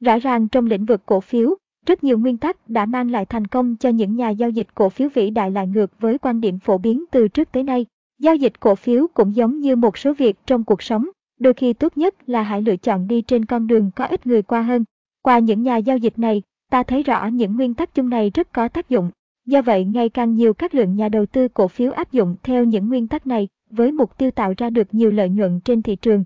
Rõ 0.00 0.18
ràng 0.18 0.48
trong 0.48 0.66
lĩnh 0.66 0.84
vực 0.84 1.02
cổ 1.06 1.20
phiếu, 1.20 1.54
rất 1.86 2.04
nhiều 2.04 2.18
nguyên 2.18 2.36
tắc 2.36 2.68
đã 2.70 2.86
mang 2.86 3.10
lại 3.10 3.26
thành 3.26 3.46
công 3.46 3.76
cho 3.76 3.88
những 3.88 4.16
nhà 4.16 4.30
giao 4.30 4.50
dịch 4.50 4.66
cổ 4.74 4.88
phiếu 4.88 5.08
vĩ 5.14 5.30
đại 5.30 5.50
lại 5.50 5.66
ngược 5.66 6.00
với 6.00 6.18
quan 6.18 6.40
điểm 6.40 6.58
phổ 6.58 6.78
biến 6.78 7.04
từ 7.10 7.28
trước 7.28 7.52
tới 7.52 7.62
nay. 7.62 7.86
Giao 8.18 8.36
dịch 8.36 8.60
cổ 8.60 8.74
phiếu 8.74 9.06
cũng 9.14 9.36
giống 9.36 9.60
như 9.60 9.76
một 9.76 9.98
số 9.98 10.14
việc 10.14 10.36
trong 10.46 10.64
cuộc 10.64 10.82
sống, 10.82 11.08
đôi 11.40 11.54
khi 11.54 11.72
tốt 11.72 11.96
nhất 11.96 12.14
là 12.26 12.42
hãy 12.42 12.62
lựa 12.62 12.76
chọn 12.76 13.08
đi 13.08 13.22
trên 13.22 13.44
con 13.44 13.66
đường 13.66 13.90
có 13.96 14.04
ít 14.04 14.26
người 14.26 14.42
qua 14.42 14.62
hơn. 14.62 14.84
Qua 15.22 15.38
những 15.38 15.62
nhà 15.62 15.76
giao 15.76 15.96
dịch 15.96 16.18
này, 16.18 16.42
ta 16.70 16.82
thấy 16.82 17.02
rõ 17.02 17.26
những 17.26 17.56
nguyên 17.56 17.74
tắc 17.74 17.94
chung 17.94 18.08
này 18.08 18.30
rất 18.34 18.52
có 18.52 18.68
tác 18.68 18.88
dụng. 18.88 19.10
Do 19.46 19.62
vậy, 19.62 19.84
ngày 19.84 20.08
càng 20.08 20.34
nhiều 20.34 20.54
các 20.54 20.74
lượng 20.74 20.96
nhà 20.96 21.08
đầu 21.08 21.26
tư 21.26 21.48
cổ 21.48 21.68
phiếu 21.68 21.92
áp 21.92 22.12
dụng 22.12 22.36
theo 22.42 22.64
những 22.64 22.88
nguyên 22.88 23.08
tắc 23.08 23.26
này 23.26 23.48
với 23.70 23.92
mục 23.92 24.18
tiêu 24.18 24.30
tạo 24.30 24.54
ra 24.56 24.70
được 24.70 24.94
nhiều 24.94 25.10
lợi 25.10 25.28
nhuận 25.28 25.60
trên 25.60 25.82
thị 25.82 25.96
trường. 25.96 26.24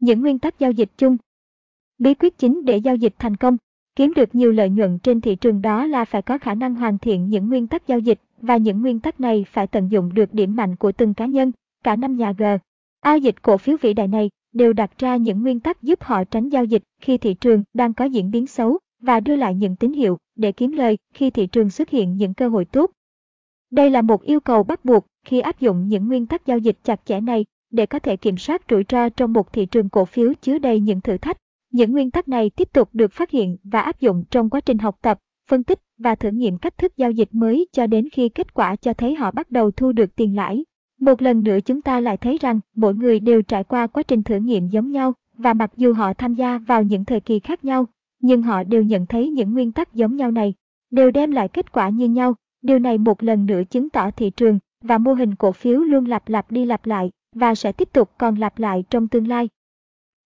Những 0.00 0.20
nguyên 0.20 0.38
tắc 0.38 0.58
giao 0.58 0.70
dịch 0.70 0.90
chung 0.96 1.16
Bí 1.98 2.14
quyết 2.14 2.38
chính 2.38 2.64
để 2.64 2.76
giao 2.76 2.96
dịch 2.96 3.14
thành 3.18 3.36
công 3.36 3.56
Kiếm 3.96 4.12
được 4.16 4.34
nhiều 4.34 4.52
lợi 4.52 4.70
nhuận 4.70 4.98
trên 4.98 5.20
thị 5.20 5.36
trường 5.36 5.62
đó 5.62 5.86
là 5.86 6.04
phải 6.04 6.22
có 6.22 6.38
khả 6.38 6.54
năng 6.54 6.74
hoàn 6.74 6.98
thiện 6.98 7.28
những 7.28 7.48
nguyên 7.48 7.66
tắc 7.66 7.86
giao 7.86 7.98
dịch 7.98 8.20
và 8.40 8.56
những 8.56 8.82
nguyên 8.82 9.00
tắc 9.00 9.20
này 9.20 9.44
phải 9.48 9.66
tận 9.66 9.90
dụng 9.90 10.14
được 10.14 10.34
điểm 10.34 10.56
mạnh 10.56 10.76
của 10.76 10.92
từng 10.92 11.14
cá 11.14 11.26
nhân, 11.26 11.52
cả 11.84 11.96
năm 11.96 12.16
nhà 12.16 12.32
G. 12.32 12.42
Ao 13.00 13.18
dịch 13.18 13.42
cổ 13.42 13.56
phiếu 13.56 13.76
vĩ 13.80 13.94
đại 13.94 14.08
này 14.08 14.30
đều 14.52 14.72
đặt 14.72 14.98
ra 14.98 15.16
những 15.16 15.42
nguyên 15.42 15.60
tắc 15.60 15.82
giúp 15.82 16.02
họ 16.02 16.24
tránh 16.24 16.48
giao 16.48 16.64
dịch 16.64 16.82
khi 17.00 17.18
thị 17.18 17.34
trường 17.34 17.62
đang 17.74 17.94
có 17.94 18.04
diễn 18.04 18.30
biến 18.30 18.46
xấu 18.46 18.78
và 19.06 19.20
đưa 19.20 19.36
lại 19.36 19.54
những 19.54 19.76
tín 19.76 19.92
hiệu 19.92 20.18
để 20.36 20.52
kiếm 20.52 20.72
lời 20.72 20.98
khi 21.14 21.30
thị 21.30 21.46
trường 21.46 21.70
xuất 21.70 21.90
hiện 21.90 22.16
những 22.16 22.34
cơ 22.34 22.48
hội 22.48 22.64
tốt. 22.64 22.90
Đây 23.70 23.90
là 23.90 24.02
một 24.02 24.22
yêu 24.22 24.40
cầu 24.40 24.62
bắt 24.62 24.84
buộc 24.84 25.06
khi 25.26 25.40
áp 25.40 25.60
dụng 25.60 25.88
những 25.88 26.08
nguyên 26.08 26.26
tắc 26.26 26.46
giao 26.46 26.58
dịch 26.58 26.78
chặt 26.84 27.00
chẽ 27.04 27.20
này 27.20 27.44
để 27.70 27.86
có 27.86 27.98
thể 27.98 28.16
kiểm 28.16 28.36
soát 28.36 28.62
rủi 28.70 28.84
ro 28.88 29.08
trong 29.08 29.32
một 29.32 29.52
thị 29.52 29.66
trường 29.66 29.88
cổ 29.88 30.04
phiếu 30.04 30.32
chứa 30.42 30.58
đầy 30.58 30.80
những 30.80 31.00
thử 31.00 31.16
thách 31.16 31.36
những 31.74 31.92
nguyên 31.92 32.10
tắc 32.10 32.28
này 32.28 32.50
tiếp 32.50 32.68
tục 32.72 32.88
được 32.92 33.12
phát 33.12 33.30
hiện 33.30 33.56
và 33.64 33.80
áp 33.80 34.00
dụng 34.00 34.24
trong 34.30 34.50
quá 34.50 34.60
trình 34.60 34.78
học 34.78 34.98
tập, 35.02 35.18
phân 35.50 35.64
tích 35.64 35.78
và 35.98 36.14
thử 36.14 36.30
nghiệm 36.30 36.58
cách 36.58 36.78
thức 36.78 36.96
giao 36.96 37.10
dịch 37.10 37.28
mới 37.32 37.66
cho 37.72 37.86
đến 37.86 38.08
khi 38.12 38.28
kết 38.28 38.54
quả 38.54 38.76
cho 38.76 38.92
thấy 38.92 39.14
họ 39.14 39.30
bắt 39.30 39.50
đầu 39.50 39.70
thu 39.70 39.92
được 39.92 40.16
tiền 40.16 40.36
lãi. 40.36 40.64
Một 41.00 41.22
lần 41.22 41.42
nữa 41.42 41.58
chúng 41.64 41.82
ta 41.82 42.00
lại 42.00 42.16
thấy 42.16 42.38
rằng 42.40 42.60
mỗi 42.76 42.94
người 42.94 43.20
đều 43.20 43.42
trải 43.42 43.64
qua 43.64 43.86
quá 43.86 44.02
trình 44.02 44.22
thử 44.22 44.36
nghiệm 44.36 44.68
giống 44.68 44.92
nhau 44.92 45.12
và 45.38 45.54
mặc 45.54 45.70
dù 45.76 45.92
họ 45.92 46.14
tham 46.14 46.34
gia 46.34 46.58
vào 46.58 46.82
những 46.82 47.04
thời 47.04 47.20
kỳ 47.20 47.40
khác 47.40 47.64
nhau, 47.64 47.86
nhưng 48.24 48.42
họ 48.42 48.62
đều 48.62 48.82
nhận 48.82 49.06
thấy 49.06 49.30
những 49.30 49.52
nguyên 49.52 49.72
tắc 49.72 49.94
giống 49.94 50.16
nhau 50.16 50.30
này, 50.30 50.54
đều 50.90 51.10
đem 51.10 51.30
lại 51.30 51.48
kết 51.48 51.72
quả 51.72 51.88
như 51.88 52.08
nhau. 52.08 52.34
Điều 52.62 52.78
này 52.78 52.98
một 52.98 53.22
lần 53.22 53.46
nữa 53.46 53.62
chứng 53.70 53.90
tỏ 53.90 54.10
thị 54.10 54.30
trường 54.30 54.58
và 54.82 54.98
mô 54.98 55.14
hình 55.14 55.34
cổ 55.34 55.52
phiếu 55.52 55.80
luôn 55.80 56.06
lặp 56.06 56.28
lặp 56.28 56.50
đi 56.50 56.64
lặp 56.64 56.86
lại 56.86 57.10
và 57.36 57.54
sẽ 57.54 57.72
tiếp 57.72 57.88
tục 57.92 58.10
còn 58.18 58.36
lặp 58.36 58.58
lại 58.58 58.84
trong 58.90 59.08
tương 59.08 59.28
lai. 59.28 59.48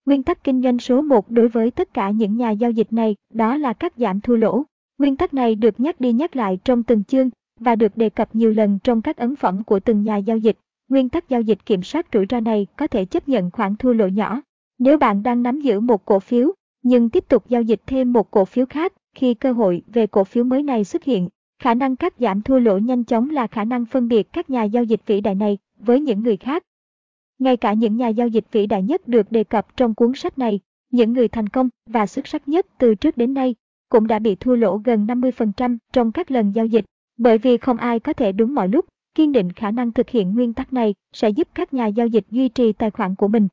Nguyên 0.06 0.22
tắc 0.22 0.44
kinh 0.44 0.62
doanh 0.62 0.78
số 0.78 1.02
1 1.02 1.30
đối 1.30 1.48
với 1.48 1.70
tất 1.70 1.94
cả 1.94 2.10
những 2.10 2.36
nhà 2.36 2.50
giao 2.50 2.70
dịch 2.70 2.92
này 2.92 3.16
đó 3.34 3.56
là 3.56 3.72
cắt 3.72 3.92
giảm 3.96 4.20
thua 4.20 4.36
lỗ. 4.36 4.62
Nguyên 4.98 5.16
tắc 5.16 5.34
này 5.34 5.54
được 5.54 5.80
nhắc 5.80 6.00
đi 6.00 6.12
nhắc 6.12 6.36
lại 6.36 6.58
trong 6.64 6.82
từng 6.82 7.04
chương 7.04 7.30
và 7.60 7.76
được 7.76 7.96
đề 7.96 8.10
cập 8.10 8.34
nhiều 8.34 8.50
lần 8.50 8.78
trong 8.84 9.02
các 9.02 9.16
ấn 9.16 9.36
phẩm 9.36 9.64
của 9.64 9.80
từng 9.80 10.02
nhà 10.02 10.16
giao 10.16 10.38
dịch. 10.38 10.58
Nguyên 10.88 11.08
tắc 11.08 11.28
giao 11.28 11.40
dịch 11.40 11.66
kiểm 11.66 11.82
soát 11.82 12.06
rủi 12.12 12.26
ro 12.30 12.40
này 12.40 12.66
có 12.76 12.86
thể 12.86 13.04
chấp 13.04 13.28
nhận 13.28 13.50
khoản 13.50 13.76
thua 13.76 13.92
lỗ 13.92 14.06
nhỏ. 14.06 14.40
Nếu 14.78 14.98
bạn 14.98 15.22
đang 15.22 15.42
nắm 15.42 15.60
giữ 15.60 15.80
một 15.80 16.04
cổ 16.04 16.18
phiếu, 16.18 16.52
nhưng 16.88 17.10
tiếp 17.10 17.24
tục 17.28 17.48
giao 17.48 17.62
dịch 17.62 17.80
thêm 17.86 18.12
một 18.12 18.30
cổ 18.30 18.44
phiếu 18.44 18.66
khác 18.66 18.92
khi 19.14 19.34
cơ 19.34 19.52
hội 19.52 19.82
về 19.86 20.06
cổ 20.06 20.24
phiếu 20.24 20.44
mới 20.44 20.62
này 20.62 20.84
xuất 20.84 21.04
hiện, 21.04 21.28
khả 21.62 21.74
năng 21.74 21.96
cắt 21.96 22.14
giảm 22.18 22.42
thua 22.42 22.58
lỗ 22.58 22.78
nhanh 22.78 23.04
chóng 23.04 23.30
là 23.30 23.46
khả 23.46 23.64
năng 23.64 23.86
phân 23.86 24.08
biệt 24.08 24.32
các 24.32 24.50
nhà 24.50 24.64
giao 24.64 24.84
dịch 24.84 25.00
vĩ 25.06 25.20
đại 25.20 25.34
này 25.34 25.58
với 25.78 26.00
những 26.00 26.22
người 26.22 26.36
khác 26.36 26.62
ngay 27.38 27.56
cả 27.56 27.72
những 27.72 27.96
nhà 27.96 28.08
giao 28.08 28.28
dịch 28.28 28.44
vĩ 28.52 28.66
đại 28.66 28.82
nhất 28.82 29.08
được 29.08 29.32
đề 29.32 29.44
cập 29.44 29.76
trong 29.76 29.94
cuốn 29.94 30.12
sách 30.14 30.38
này, 30.38 30.60
những 30.90 31.12
người 31.12 31.28
thành 31.28 31.48
công 31.48 31.68
và 31.86 32.06
xuất 32.06 32.26
sắc 32.26 32.48
nhất 32.48 32.66
từ 32.78 32.94
trước 32.94 33.16
đến 33.16 33.34
nay, 33.34 33.54
cũng 33.88 34.06
đã 34.06 34.18
bị 34.18 34.34
thua 34.34 34.56
lỗ 34.56 34.76
gần 34.84 35.06
50% 35.06 35.76
trong 35.92 36.12
các 36.12 36.30
lần 36.30 36.52
giao 36.54 36.66
dịch, 36.66 36.84
bởi 37.18 37.38
vì 37.38 37.56
không 37.56 37.76
ai 37.76 38.00
có 38.00 38.12
thể 38.12 38.32
đúng 38.32 38.54
mọi 38.54 38.68
lúc, 38.68 38.84
kiên 39.14 39.32
định 39.32 39.52
khả 39.52 39.70
năng 39.70 39.92
thực 39.92 40.10
hiện 40.10 40.34
nguyên 40.34 40.54
tắc 40.54 40.72
này 40.72 40.94
sẽ 41.12 41.30
giúp 41.30 41.48
các 41.54 41.74
nhà 41.74 41.86
giao 41.86 42.06
dịch 42.06 42.24
duy 42.30 42.48
trì 42.48 42.72
tài 42.72 42.90
khoản 42.90 43.14
của 43.14 43.28
mình. 43.28 43.48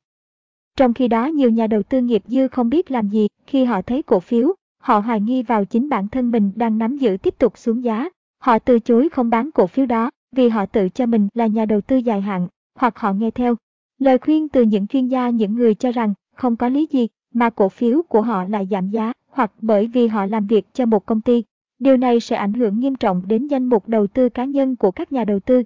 Trong 0.75 0.93
khi 0.93 1.07
đó 1.07 1.25
nhiều 1.25 1.49
nhà 1.49 1.67
đầu 1.67 1.83
tư 1.83 2.01
nghiệp 2.01 2.23
dư 2.27 2.47
không 2.47 2.69
biết 2.69 2.91
làm 2.91 3.09
gì 3.09 3.27
khi 3.47 3.65
họ 3.65 3.81
thấy 3.81 4.03
cổ 4.03 4.19
phiếu, 4.19 4.53
họ 4.81 4.99
hoài 4.99 5.21
nghi 5.21 5.43
vào 5.43 5.65
chính 5.65 5.89
bản 5.89 6.07
thân 6.07 6.31
mình 6.31 6.51
đang 6.55 6.77
nắm 6.77 6.97
giữ 6.97 7.17
tiếp 7.21 7.37
tục 7.37 7.57
xuống 7.57 7.83
giá. 7.83 8.09
Họ 8.39 8.59
từ 8.59 8.79
chối 8.79 9.09
không 9.09 9.29
bán 9.29 9.51
cổ 9.51 9.67
phiếu 9.67 9.85
đó 9.85 10.09
vì 10.35 10.49
họ 10.49 10.65
tự 10.65 10.89
cho 10.89 11.05
mình 11.05 11.27
là 11.33 11.47
nhà 11.47 11.65
đầu 11.65 11.81
tư 11.81 11.97
dài 11.97 12.21
hạn, 12.21 12.47
hoặc 12.79 12.99
họ 12.99 13.13
nghe 13.13 13.31
theo 13.31 13.55
Lời 13.99 14.17
khuyên 14.17 14.49
từ 14.49 14.61
những 14.61 14.87
chuyên 14.87 15.07
gia 15.07 15.29
những 15.29 15.55
người 15.55 15.75
cho 15.75 15.91
rằng 15.91 16.13
không 16.35 16.55
có 16.55 16.69
lý 16.69 16.87
gì 16.91 17.07
mà 17.33 17.49
cổ 17.49 17.69
phiếu 17.69 18.01
của 18.01 18.21
họ 18.21 18.43
lại 18.43 18.67
giảm 18.71 18.89
giá 18.89 19.13
hoặc 19.31 19.51
bởi 19.61 19.87
vì 19.87 20.07
họ 20.07 20.25
làm 20.25 20.47
việc 20.47 20.73
cho 20.73 20.85
một 20.85 21.05
công 21.05 21.21
ty. 21.21 21.43
Điều 21.79 21.97
này 21.97 22.19
sẽ 22.19 22.35
ảnh 22.35 22.53
hưởng 22.53 22.79
nghiêm 22.79 22.95
trọng 22.95 23.21
đến 23.27 23.47
danh 23.47 23.65
mục 23.65 23.87
đầu 23.87 24.07
tư 24.07 24.29
cá 24.29 24.45
nhân 24.45 24.75
của 24.75 24.91
các 24.91 25.11
nhà 25.11 25.23
đầu 25.23 25.39
tư. 25.39 25.63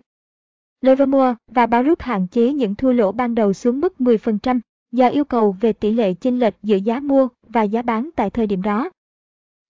Livermore 0.81 1.35
và 1.47 1.65
Baruch 1.65 2.01
hạn 2.01 2.27
chế 2.27 2.53
những 2.53 2.75
thua 2.75 2.91
lỗ 2.91 3.11
ban 3.11 3.35
đầu 3.35 3.53
xuống 3.53 3.79
mức 3.79 3.93
10% 3.99 4.59
do 4.91 5.07
yêu 5.07 5.25
cầu 5.25 5.55
về 5.61 5.73
tỷ 5.73 5.91
lệ 5.91 6.13
chênh 6.13 6.39
lệch 6.39 6.53
giữa 6.63 6.75
giá 6.75 6.99
mua 6.99 7.27
và 7.47 7.63
giá 7.63 7.81
bán 7.81 8.09
tại 8.15 8.29
thời 8.29 8.47
điểm 8.47 8.61
đó. 8.61 8.89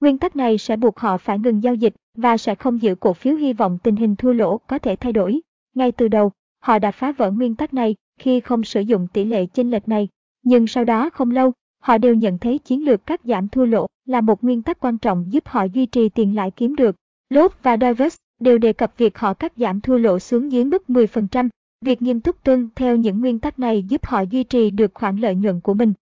Nguyên 0.01 0.17
tắc 0.17 0.35
này 0.35 0.57
sẽ 0.57 0.77
buộc 0.77 0.99
họ 0.99 1.17
phải 1.17 1.39
ngừng 1.39 1.63
giao 1.63 1.75
dịch 1.75 1.93
và 2.17 2.37
sẽ 2.37 2.55
không 2.55 2.81
giữ 2.81 2.95
cổ 2.95 3.13
phiếu 3.13 3.35
hy 3.35 3.53
vọng 3.53 3.77
tình 3.83 3.95
hình 3.95 4.15
thua 4.15 4.33
lỗ 4.33 4.57
có 4.57 4.79
thể 4.79 4.95
thay 4.95 5.13
đổi. 5.13 5.39
Ngay 5.75 5.91
từ 5.91 6.07
đầu, 6.07 6.31
họ 6.59 6.79
đã 6.79 6.91
phá 6.91 7.11
vỡ 7.11 7.31
nguyên 7.31 7.55
tắc 7.55 7.73
này 7.73 7.95
khi 8.19 8.39
không 8.39 8.63
sử 8.63 8.81
dụng 8.81 9.07
tỷ 9.13 9.25
lệ 9.25 9.45
chênh 9.45 9.71
lệch 9.71 9.87
này. 9.87 10.07
Nhưng 10.43 10.67
sau 10.67 10.85
đó 10.85 11.09
không 11.09 11.31
lâu, 11.31 11.53
họ 11.81 11.97
đều 11.97 12.15
nhận 12.15 12.37
thấy 12.37 12.59
chiến 12.59 12.85
lược 12.85 13.05
cắt 13.05 13.21
giảm 13.23 13.47
thua 13.47 13.65
lỗ 13.65 13.87
là 14.05 14.21
một 14.21 14.43
nguyên 14.43 14.61
tắc 14.61 14.79
quan 14.79 14.97
trọng 14.97 15.25
giúp 15.29 15.47
họ 15.47 15.63
duy 15.63 15.85
trì 15.85 16.09
tiền 16.09 16.35
lãi 16.35 16.51
kiếm 16.51 16.75
được. 16.75 16.95
Lốt 17.29 17.51
và 17.63 17.77
Divers 17.77 18.15
đều 18.39 18.57
đề 18.57 18.73
cập 18.73 18.97
việc 18.97 19.17
họ 19.17 19.33
cắt 19.33 19.53
giảm 19.55 19.81
thua 19.81 19.97
lỗ 19.97 20.19
xuống 20.19 20.51
dưới 20.51 20.65
mức 20.65 20.83
10%. 20.87 21.49
Việc 21.85 22.01
nghiêm 22.01 22.21
túc 22.21 22.43
tuân 22.43 22.69
theo 22.75 22.95
những 22.95 23.19
nguyên 23.19 23.39
tắc 23.39 23.59
này 23.59 23.83
giúp 23.83 24.05
họ 24.05 24.21
duy 24.21 24.43
trì 24.43 24.71
được 24.71 24.91
khoản 24.93 25.17
lợi 25.17 25.35
nhuận 25.35 25.59
của 25.59 25.73
mình. 25.73 25.93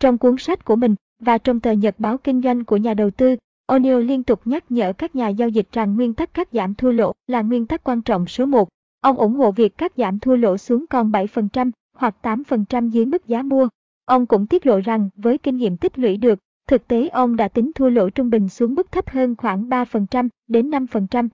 Trong 0.00 0.18
cuốn 0.18 0.36
sách 0.38 0.64
của 0.64 0.76
mình 0.76 0.94
và 1.20 1.38
trong 1.38 1.60
tờ 1.60 1.72
nhật 1.72 1.94
báo 1.98 2.18
kinh 2.18 2.42
doanh 2.42 2.64
của 2.64 2.76
nhà 2.76 2.94
đầu 2.94 3.10
tư, 3.10 3.36
O'Neill 3.66 4.06
liên 4.06 4.22
tục 4.22 4.40
nhắc 4.44 4.70
nhở 4.70 4.92
các 4.92 5.16
nhà 5.16 5.28
giao 5.28 5.48
dịch 5.48 5.72
rằng 5.72 5.96
nguyên 5.96 6.14
tắc 6.14 6.34
cắt 6.34 6.48
giảm 6.52 6.74
thua 6.74 6.92
lỗ 6.92 7.12
là 7.26 7.42
nguyên 7.42 7.66
tắc 7.66 7.84
quan 7.84 8.02
trọng 8.02 8.26
số 8.26 8.46
1. 8.46 8.68
Ông 9.00 9.16
ủng 9.16 9.34
hộ 9.34 9.52
việc 9.52 9.78
cắt 9.78 9.92
giảm 9.96 10.18
thua 10.18 10.36
lỗ 10.36 10.56
xuống 10.56 10.84
còn 10.90 11.10
7% 11.10 11.70
hoặc 11.96 12.16
8% 12.22 12.88
dưới 12.88 13.06
mức 13.06 13.26
giá 13.26 13.42
mua. 13.42 13.68
Ông 14.04 14.26
cũng 14.26 14.46
tiết 14.46 14.66
lộ 14.66 14.80
rằng 14.80 15.08
với 15.16 15.38
kinh 15.38 15.56
nghiệm 15.56 15.76
tích 15.76 15.98
lũy 15.98 16.16
được, 16.16 16.38
thực 16.68 16.88
tế 16.88 17.08
ông 17.08 17.36
đã 17.36 17.48
tính 17.48 17.70
thua 17.74 17.88
lỗ 17.88 18.10
trung 18.10 18.30
bình 18.30 18.48
xuống 18.48 18.74
mức 18.74 18.92
thấp 18.92 19.08
hơn 19.08 19.36
khoảng 19.36 19.68
3% 19.68 20.28
đến 20.48 20.70
5%. 20.70 21.28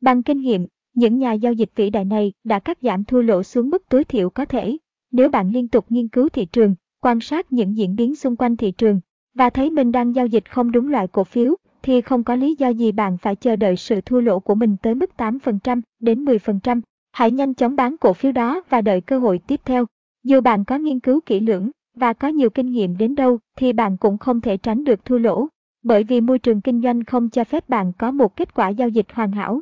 Bằng 0.00 0.22
kinh 0.22 0.40
nghiệm, 0.40 0.66
những 0.94 1.18
nhà 1.18 1.32
giao 1.32 1.52
dịch 1.52 1.70
vĩ 1.76 1.90
đại 1.90 2.04
này 2.04 2.32
đã 2.44 2.58
cắt 2.58 2.78
giảm 2.82 3.04
thua 3.04 3.22
lỗ 3.22 3.42
xuống 3.42 3.70
mức 3.70 3.88
tối 3.88 4.04
thiểu 4.04 4.30
có 4.30 4.44
thể. 4.44 4.76
Nếu 5.12 5.28
bạn 5.28 5.50
liên 5.50 5.68
tục 5.68 5.84
nghiên 5.88 6.08
cứu 6.08 6.28
thị 6.28 6.44
trường, 6.44 6.74
quan 7.00 7.20
sát 7.20 7.52
những 7.52 7.76
diễn 7.76 7.96
biến 7.96 8.16
xung 8.16 8.36
quanh 8.36 8.56
thị 8.56 8.70
trường 8.70 9.00
và 9.34 9.50
thấy 9.50 9.70
mình 9.70 9.92
đang 9.92 10.14
giao 10.14 10.26
dịch 10.26 10.50
không 10.50 10.72
đúng 10.72 10.88
loại 10.88 11.08
cổ 11.08 11.24
phiếu, 11.24 11.56
thì 11.82 12.00
không 12.00 12.24
có 12.24 12.34
lý 12.34 12.54
do 12.58 12.68
gì 12.68 12.92
bạn 12.92 13.18
phải 13.18 13.36
chờ 13.36 13.56
đợi 13.56 13.76
sự 13.76 14.00
thua 14.00 14.20
lỗ 14.20 14.40
của 14.40 14.54
mình 14.54 14.76
tới 14.82 14.94
mức 14.94 15.10
8% 15.16 15.80
đến 16.00 16.24
10%. 16.24 16.80
Hãy 17.12 17.30
nhanh 17.30 17.54
chóng 17.54 17.76
bán 17.76 17.96
cổ 17.96 18.12
phiếu 18.12 18.32
đó 18.32 18.62
và 18.68 18.80
đợi 18.80 19.00
cơ 19.00 19.18
hội 19.18 19.38
tiếp 19.46 19.60
theo. 19.64 19.86
Dù 20.24 20.40
bạn 20.40 20.64
có 20.64 20.78
nghiên 20.78 21.00
cứu 21.00 21.20
kỹ 21.26 21.40
lưỡng 21.40 21.70
và 21.96 22.12
có 22.12 22.28
nhiều 22.28 22.50
kinh 22.50 22.70
nghiệm 22.70 22.96
đến 22.96 23.14
đâu 23.14 23.38
thì 23.56 23.72
bạn 23.72 23.96
cũng 23.96 24.18
không 24.18 24.40
thể 24.40 24.56
tránh 24.56 24.84
được 24.84 25.04
thua 25.04 25.18
lỗ, 25.18 25.48
bởi 25.82 26.04
vì 26.04 26.20
môi 26.20 26.38
trường 26.38 26.60
kinh 26.60 26.82
doanh 26.82 27.04
không 27.04 27.28
cho 27.28 27.44
phép 27.44 27.68
bạn 27.68 27.92
có 27.98 28.10
một 28.10 28.36
kết 28.36 28.54
quả 28.54 28.68
giao 28.68 28.88
dịch 28.88 29.06
hoàn 29.12 29.32
hảo. 29.32 29.60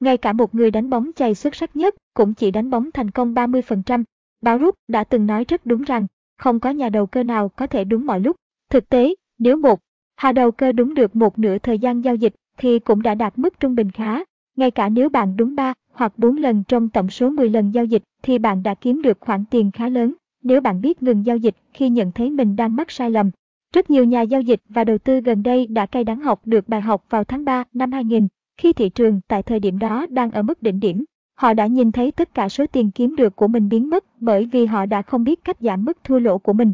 Ngay 0.00 0.16
cả 0.16 0.32
một 0.32 0.54
người 0.54 0.70
đánh 0.70 0.90
bóng 0.90 1.10
chày 1.16 1.34
xuất 1.34 1.54
sắc 1.54 1.76
nhất 1.76 1.94
cũng 2.14 2.34
chỉ 2.34 2.50
đánh 2.50 2.70
bóng 2.70 2.90
thành 2.94 3.10
công 3.10 3.34
30%. 3.34 4.04
Báo 4.40 4.58
rút 4.58 4.74
đã 4.88 5.04
từng 5.04 5.26
nói 5.26 5.44
rất 5.48 5.66
đúng 5.66 5.82
rằng, 5.82 6.06
không 6.38 6.60
có 6.60 6.70
nhà 6.70 6.88
đầu 6.88 7.06
cơ 7.06 7.22
nào 7.22 7.48
có 7.48 7.66
thể 7.66 7.84
đúng 7.84 8.06
mọi 8.06 8.20
lúc. 8.20 8.36
Thực 8.70 8.88
tế, 8.88 9.14
nếu 9.38 9.56
một 9.56 9.80
hà 10.16 10.32
đầu 10.32 10.50
cơ 10.50 10.72
đúng 10.72 10.94
được 10.94 11.16
một 11.16 11.38
nửa 11.38 11.58
thời 11.58 11.78
gian 11.78 12.04
giao 12.04 12.14
dịch 12.14 12.34
thì 12.56 12.78
cũng 12.78 13.02
đã 13.02 13.14
đạt 13.14 13.38
mức 13.38 13.60
trung 13.60 13.74
bình 13.74 13.90
khá. 13.90 14.24
Ngay 14.56 14.70
cả 14.70 14.88
nếu 14.88 15.08
bạn 15.08 15.36
đúng 15.36 15.54
3 15.54 15.74
hoặc 15.92 16.18
4 16.18 16.36
lần 16.36 16.64
trong 16.64 16.88
tổng 16.88 17.10
số 17.10 17.30
10 17.30 17.50
lần 17.50 17.70
giao 17.70 17.84
dịch 17.84 18.02
thì 18.22 18.38
bạn 18.38 18.62
đã 18.62 18.74
kiếm 18.74 19.02
được 19.02 19.20
khoản 19.20 19.44
tiền 19.50 19.70
khá 19.70 19.88
lớn. 19.88 20.14
Nếu 20.42 20.60
bạn 20.60 20.80
biết 20.80 21.02
ngừng 21.02 21.26
giao 21.26 21.36
dịch 21.36 21.56
khi 21.72 21.88
nhận 21.88 22.12
thấy 22.12 22.30
mình 22.30 22.56
đang 22.56 22.76
mắc 22.76 22.90
sai 22.90 23.10
lầm. 23.10 23.30
Rất 23.74 23.90
nhiều 23.90 24.04
nhà 24.04 24.22
giao 24.22 24.40
dịch 24.40 24.60
và 24.68 24.84
đầu 24.84 24.98
tư 24.98 25.20
gần 25.20 25.42
đây 25.42 25.66
đã 25.66 25.86
cay 25.86 26.04
đắng 26.04 26.20
học 26.20 26.40
được 26.44 26.68
bài 26.68 26.80
học 26.80 27.04
vào 27.10 27.24
tháng 27.24 27.44
3 27.44 27.64
năm 27.72 27.92
2000 27.92 28.28
khi 28.58 28.72
thị 28.72 28.88
trường 28.88 29.20
tại 29.28 29.42
thời 29.42 29.60
điểm 29.60 29.78
đó 29.78 30.06
đang 30.10 30.30
ở 30.30 30.42
mức 30.42 30.62
đỉnh 30.62 30.80
điểm. 30.80 31.04
Họ 31.34 31.54
đã 31.54 31.66
nhìn 31.66 31.92
thấy 31.92 32.12
tất 32.12 32.34
cả 32.34 32.48
số 32.48 32.66
tiền 32.66 32.90
kiếm 32.90 33.16
được 33.16 33.36
của 33.36 33.48
mình 33.48 33.68
biến 33.68 33.90
mất 33.90 34.04
bởi 34.20 34.46
vì 34.46 34.66
họ 34.66 34.86
đã 34.86 35.02
không 35.02 35.24
biết 35.24 35.44
cách 35.44 35.56
giảm 35.60 35.84
mức 35.84 35.98
thua 36.04 36.18
lỗ 36.18 36.38
của 36.38 36.52
mình. 36.52 36.72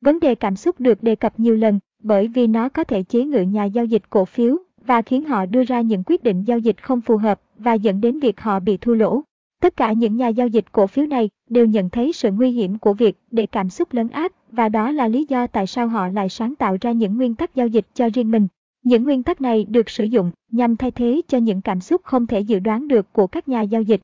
Vấn 0.00 0.20
đề 0.20 0.34
cảm 0.34 0.56
xúc 0.56 0.80
được 0.80 1.02
đề 1.02 1.16
cập 1.16 1.40
nhiều 1.40 1.56
lần 1.56 1.78
bởi 2.02 2.28
vì 2.28 2.46
nó 2.46 2.68
có 2.68 2.84
thể 2.84 3.02
chế 3.02 3.24
ngự 3.24 3.40
nhà 3.40 3.64
giao 3.64 3.84
dịch 3.84 4.02
cổ 4.10 4.24
phiếu 4.24 4.56
và 4.86 5.02
khiến 5.02 5.24
họ 5.24 5.46
đưa 5.46 5.64
ra 5.64 5.80
những 5.80 6.02
quyết 6.06 6.22
định 6.22 6.44
giao 6.44 6.58
dịch 6.58 6.82
không 6.82 7.00
phù 7.00 7.16
hợp 7.16 7.40
và 7.58 7.74
dẫn 7.74 8.00
đến 8.00 8.20
việc 8.20 8.40
họ 8.40 8.60
bị 8.60 8.76
thua 8.76 8.94
lỗ. 8.94 9.22
Tất 9.60 9.76
cả 9.76 9.92
những 9.92 10.16
nhà 10.16 10.28
giao 10.28 10.48
dịch 10.48 10.64
cổ 10.72 10.86
phiếu 10.86 11.06
này 11.06 11.30
đều 11.50 11.66
nhận 11.66 11.90
thấy 11.90 12.12
sự 12.12 12.30
nguy 12.30 12.50
hiểm 12.50 12.78
của 12.78 12.92
việc 12.92 13.18
để 13.30 13.46
cảm 13.46 13.70
xúc 13.70 13.88
lấn 13.92 14.08
át 14.08 14.32
và 14.52 14.68
đó 14.68 14.90
là 14.90 15.08
lý 15.08 15.26
do 15.28 15.46
tại 15.46 15.66
sao 15.66 15.88
họ 15.88 16.08
lại 16.08 16.28
sáng 16.28 16.54
tạo 16.54 16.76
ra 16.80 16.92
những 16.92 17.16
nguyên 17.16 17.34
tắc 17.34 17.54
giao 17.54 17.66
dịch 17.66 17.86
cho 17.94 18.08
riêng 18.14 18.30
mình. 18.30 18.48
Những 18.86 19.04
nguyên 19.04 19.22
tắc 19.22 19.40
này 19.40 19.66
được 19.68 19.90
sử 19.90 20.04
dụng 20.04 20.30
nhằm 20.50 20.76
thay 20.76 20.90
thế 20.90 21.22
cho 21.28 21.38
những 21.38 21.62
cảm 21.62 21.80
xúc 21.80 22.00
không 22.04 22.26
thể 22.26 22.40
dự 22.40 22.58
đoán 22.58 22.88
được 22.88 23.12
của 23.12 23.26
các 23.26 23.48
nhà 23.48 23.62
giao 23.62 23.82
dịch. 23.82 24.00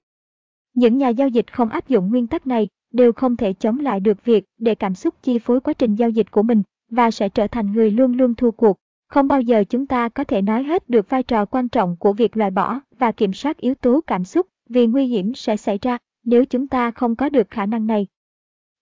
Những 0.75 0.99
nhà 0.99 1.09
giao 1.09 1.29
dịch 1.29 1.53
không 1.53 1.69
áp 1.69 1.89
dụng 1.89 2.11
nguyên 2.11 2.27
tắc 2.27 2.47
này 2.47 2.69
đều 2.93 3.13
không 3.13 3.37
thể 3.37 3.53
chống 3.53 3.79
lại 3.79 4.01
được 4.01 4.25
việc 4.25 4.45
để 4.59 4.75
cảm 4.75 4.95
xúc 4.95 5.15
chi 5.23 5.39
phối 5.39 5.61
quá 5.61 5.75
trình 5.75 5.95
giao 5.95 6.11
dịch 6.11 6.31
của 6.31 6.43
mình 6.43 6.63
và 6.91 7.11
sẽ 7.11 7.29
trở 7.29 7.47
thành 7.47 7.73
người 7.73 7.91
luôn 7.91 8.13
luôn 8.13 8.35
thua 8.35 8.51
cuộc. 8.51 8.77
Không 9.09 9.29
bao 9.29 9.41
giờ 9.41 9.65
chúng 9.65 9.87
ta 9.87 10.09
có 10.09 10.25
thể 10.25 10.43
nói 10.43 10.63
hết 10.63 10.91
được 10.91 11.11
vai 11.11 11.23
trò 11.23 11.45
quan 11.45 11.69
trọng 11.69 11.97
của 11.97 12.13
việc 12.13 12.37
loại 12.37 12.51
bỏ 12.51 12.81
và 12.99 13.13
kiểm 13.13 13.33
soát 13.33 13.59
yếu 13.59 13.75
tố 13.75 14.01
cảm 14.07 14.25
xúc 14.25 14.47
vì 14.69 14.87
nguy 14.87 15.07
hiểm 15.07 15.35
sẽ 15.35 15.57
xảy 15.57 15.79
ra 15.83 15.99
nếu 16.25 16.45
chúng 16.45 16.69
ta 16.69 16.91
không 16.91 17.17
có 17.17 17.29
được 17.29 17.51
khả 17.51 17.67
năng 17.67 17.87
này. 17.87 18.07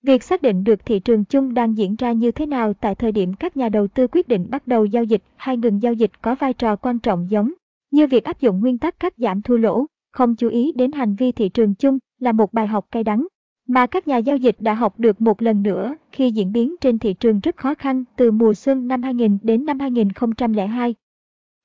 Việc 0.02 0.22
xác 0.22 0.42
định 0.42 0.64
được 0.64 0.86
thị 0.86 1.00
trường 1.00 1.24
chung 1.24 1.54
đang 1.54 1.76
diễn 1.76 1.96
ra 1.96 2.12
như 2.12 2.30
thế 2.30 2.46
nào 2.46 2.72
tại 2.72 2.94
thời 2.94 3.12
điểm 3.12 3.34
các 3.34 3.56
nhà 3.56 3.68
đầu 3.68 3.88
tư 3.88 4.06
quyết 4.06 4.28
định 4.28 4.46
bắt 4.50 4.66
đầu 4.66 4.84
giao 4.84 5.04
dịch 5.04 5.22
hay 5.36 5.56
ngừng 5.56 5.82
giao 5.82 5.92
dịch 5.92 6.22
có 6.22 6.34
vai 6.34 6.54
trò 6.54 6.76
quan 6.76 6.98
trọng 6.98 7.30
giống 7.30 7.52
như 7.90 8.06
việc 8.06 8.24
áp 8.24 8.40
dụng 8.40 8.60
nguyên 8.60 8.78
tắc 8.78 9.00
cắt 9.00 9.14
giảm 9.16 9.42
thua 9.42 9.56
lỗ, 9.56 9.86
không 10.12 10.36
chú 10.36 10.48
ý 10.48 10.72
đến 10.72 10.92
hành 10.92 11.14
vi 11.14 11.32
thị 11.32 11.48
trường 11.48 11.74
chung 11.74 11.98
là 12.18 12.32
một 12.32 12.52
bài 12.52 12.66
học 12.66 12.86
cay 12.90 13.04
đắng 13.04 13.26
mà 13.68 13.86
các 13.86 14.08
nhà 14.08 14.16
giao 14.16 14.36
dịch 14.36 14.56
đã 14.58 14.74
học 14.74 15.00
được 15.00 15.20
một 15.20 15.42
lần 15.42 15.62
nữa 15.62 15.96
khi 16.12 16.30
diễn 16.30 16.52
biến 16.52 16.76
trên 16.80 16.98
thị 16.98 17.14
trường 17.14 17.40
rất 17.40 17.56
khó 17.56 17.74
khăn 17.74 18.04
từ 18.16 18.30
mùa 18.30 18.54
xuân 18.54 18.88
năm 18.88 19.02
2000 19.02 19.38
đến 19.42 19.64
năm 19.64 19.78
2002. 19.78 20.94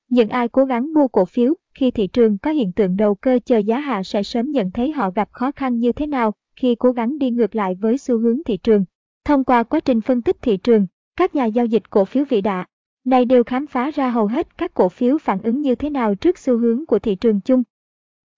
Những 0.08 0.28
ai 0.28 0.48
cố 0.48 0.64
gắng 0.64 0.92
mua 0.94 1.08
cổ 1.08 1.24
phiếu 1.24 1.54
khi 1.74 1.90
thị 1.90 2.06
trường 2.06 2.38
có 2.38 2.50
hiện 2.50 2.72
tượng 2.72 2.96
đầu 2.96 3.14
cơ 3.14 3.38
chờ 3.44 3.58
giá 3.58 3.78
hạ 3.78 4.02
sẽ 4.02 4.22
sớm 4.22 4.50
nhận 4.50 4.70
thấy 4.70 4.92
họ 4.92 5.10
gặp 5.10 5.28
khó 5.32 5.52
khăn 5.52 5.78
như 5.78 5.92
thế 5.92 6.06
nào 6.06 6.32
khi 6.56 6.74
cố 6.74 6.92
gắng 6.92 7.18
đi 7.18 7.30
ngược 7.30 7.54
lại 7.54 7.74
với 7.74 7.98
xu 7.98 8.18
hướng 8.18 8.42
thị 8.44 8.56
trường. 8.56 8.84
Thông 9.24 9.44
qua 9.44 9.62
quá 9.62 9.80
trình 9.80 10.00
phân 10.00 10.22
tích 10.22 10.36
thị 10.42 10.56
trường, 10.56 10.86
các 11.16 11.34
nhà 11.34 11.44
giao 11.44 11.66
dịch 11.66 11.90
cổ 11.90 12.04
phiếu 12.04 12.24
vĩ 12.24 12.40
đại 12.40 12.66
này 13.06 13.24
đều 13.24 13.44
khám 13.44 13.66
phá 13.66 13.90
ra 13.90 14.10
hầu 14.10 14.26
hết 14.26 14.58
các 14.58 14.74
cổ 14.74 14.88
phiếu 14.88 15.18
phản 15.18 15.42
ứng 15.42 15.60
như 15.60 15.74
thế 15.74 15.90
nào 15.90 16.14
trước 16.14 16.38
xu 16.38 16.58
hướng 16.58 16.86
của 16.86 16.98
thị 16.98 17.14
trường 17.14 17.40
chung. 17.40 17.62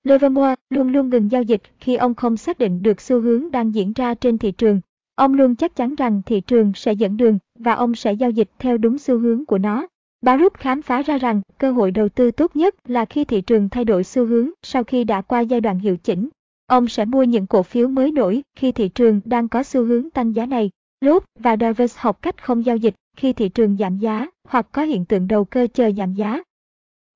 Livermore 0.04 0.54
luôn 0.70 0.92
luôn 0.92 1.10
ngừng 1.10 1.30
giao 1.30 1.42
dịch 1.42 1.62
khi 1.80 1.96
ông 1.96 2.14
không 2.14 2.36
xác 2.36 2.58
định 2.58 2.82
được 2.82 3.00
xu 3.00 3.20
hướng 3.20 3.50
đang 3.50 3.74
diễn 3.74 3.92
ra 3.92 4.14
trên 4.14 4.38
thị 4.38 4.52
trường. 4.52 4.80
Ông 5.14 5.34
luôn 5.34 5.56
chắc 5.56 5.76
chắn 5.76 5.94
rằng 5.94 6.22
thị 6.26 6.40
trường 6.40 6.72
sẽ 6.74 6.92
dẫn 6.92 7.16
đường 7.16 7.38
và 7.58 7.72
ông 7.72 7.94
sẽ 7.94 8.12
giao 8.12 8.30
dịch 8.30 8.50
theo 8.58 8.78
đúng 8.78 8.98
xu 8.98 9.18
hướng 9.18 9.46
của 9.46 9.58
nó. 9.58 9.86
Baruch 10.22 10.54
khám 10.54 10.82
phá 10.82 11.02
ra 11.02 11.18
rằng 11.18 11.42
cơ 11.58 11.72
hội 11.72 11.90
đầu 11.90 12.08
tư 12.08 12.30
tốt 12.30 12.56
nhất 12.56 12.74
là 12.88 13.04
khi 13.04 13.24
thị 13.24 13.40
trường 13.40 13.68
thay 13.68 13.84
đổi 13.84 14.04
xu 14.04 14.26
hướng 14.26 14.50
sau 14.62 14.84
khi 14.84 15.04
đã 15.04 15.20
qua 15.20 15.40
giai 15.40 15.60
đoạn 15.60 15.78
hiệu 15.78 15.96
chỉnh. 15.96 16.28
Ông 16.68 16.88
sẽ 16.88 17.04
mua 17.04 17.22
những 17.22 17.46
cổ 17.46 17.62
phiếu 17.62 17.88
mới 17.88 18.12
nổi 18.12 18.42
khi 18.54 18.72
thị 18.72 18.88
trường 18.88 19.20
đang 19.24 19.48
có 19.48 19.62
xu 19.62 19.84
hướng 19.84 20.10
tăng 20.10 20.36
giá 20.36 20.46
này. 20.46 20.70
Lốt 21.00 21.24
và 21.38 21.56
Davis 21.56 21.96
học 21.96 22.22
cách 22.22 22.44
không 22.44 22.64
giao 22.64 22.76
dịch 22.76 22.94
khi 23.16 23.32
thị 23.32 23.48
trường 23.48 23.76
giảm 23.76 23.98
giá 23.98 24.26
hoặc 24.48 24.66
có 24.72 24.82
hiện 24.82 25.04
tượng 25.04 25.28
đầu 25.28 25.44
cơ 25.44 25.66
chờ 25.74 25.90
giảm 25.96 26.14
giá. 26.14 26.42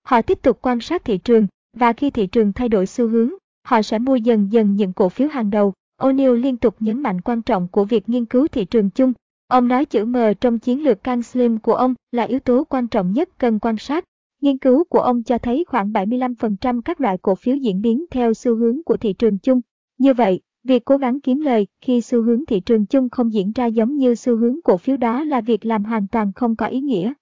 Họ 0.07 0.23
tiếp 0.23 0.39
tục 0.43 0.59
quan 0.63 0.81
sát 0.81 1.05
thị 1.05 1.19
trường 1.19 1.47
và 1.77 1.93
khi 1.93 2.11
thị 2.11 2.27
trường 2.27 2.53
thay 2.53 2.69
đổi 2.69 2.87
xu 2.87 3.09
hướng, 3.09 3.31
họ 3.65 3.83
sẽ 3.83 3.99
mua 3.99 4.17
dần 4.17 4.53
dần 4.53 4.77
những 4.77 4.93
cổ 4.93 5.09
phiếu 5.09 5.29
hàng 5.29 5.51
đầu. 5.51 5.73
O'Neill 6.01 6.35
liên 6.35 6.57
tục 6.57 6.77
nhấn 6.81 7.03
mạnh 7.03 7.21
quan 7.21 7.43
trọng 7.43 7.69
của 7.69 7.85
việc 7.85 8.09
nghiên 8.09 8.25
cứu 8.25 8.49
thị 8.49 8.65
trường 8.65 8.91
chung. 8.91 9.13
Ông 9.49 9.69
nói 9.69 9.85
chữ 9.85 10.05
M 10.05 10.17
trong 10.41 10.59
chiến 10.59 10.85
lược 10.85 11.05
Can 11.05 11.23
Slim 11.23 11.59
của 11.59 11.75
ông 11.75 11.95
là 12.13 12.23
yếu 12.23 12.41
tố 12.41 12.65
quan 12.65 12.89
trọng 12.89 13.13
nhất 13.13 13.29
cần 13.39 13.59
quan 13.59 13.79
sát. 13.79 14.05
Nghiên 14.43 14.59
cứu 14.59 14.85
của 14.85 14.99
ông 14.99 15.23
cho 15.23 15.39
thấy 15.39 15.65
khoảng 15.69 15.93
75% 15.93 16.81
các 16.81 17.01
loại 17.01 17.19
cổ 17.19 17.35
phiếu 17.35 17.57
diễn 17.57 17.81
biến 17.81 18.05
theo 18.11 18.35
xu 18.35 18.57
hướng 18.57 18.83
của 18.83 18.97
thị 18.97 19.13
trường 19.13 19.39
chung. 19.39 19.61
Như 19.99 20.15
vậy, 20.15 20.41
việc 20.65 20.85
cố 20.85 20.97
gắng 20.97 21.21
kiếm 21.21 21.41
lời 21.41 21.67
khi 21.81 22.01
xu 22.01 22.23
hướng 22.23 22.47
thị 22.47 22.61
trường 22.61 22.87
chung 22.87 23.09
không 23.09 23.33
diễn 23.33 23.53
ra 23.53 23.67
giống 23.67 23.97
như 23.97 24.15
xu 24.15 24.37
hướng 24.37 24.63
cổ 24.65 24.77
phiếu 24.77 24.97
đó 24.97 25.25
là 25.25 25.41
việc 25.41 25.67
làm 25.67 25.85
hoàn 25.85 26.09
toàn 26.09 26.33
không 26.33 26.57
có 26.57 26.67
ý 26.67 26.81
nghĩa. 26.81 27.13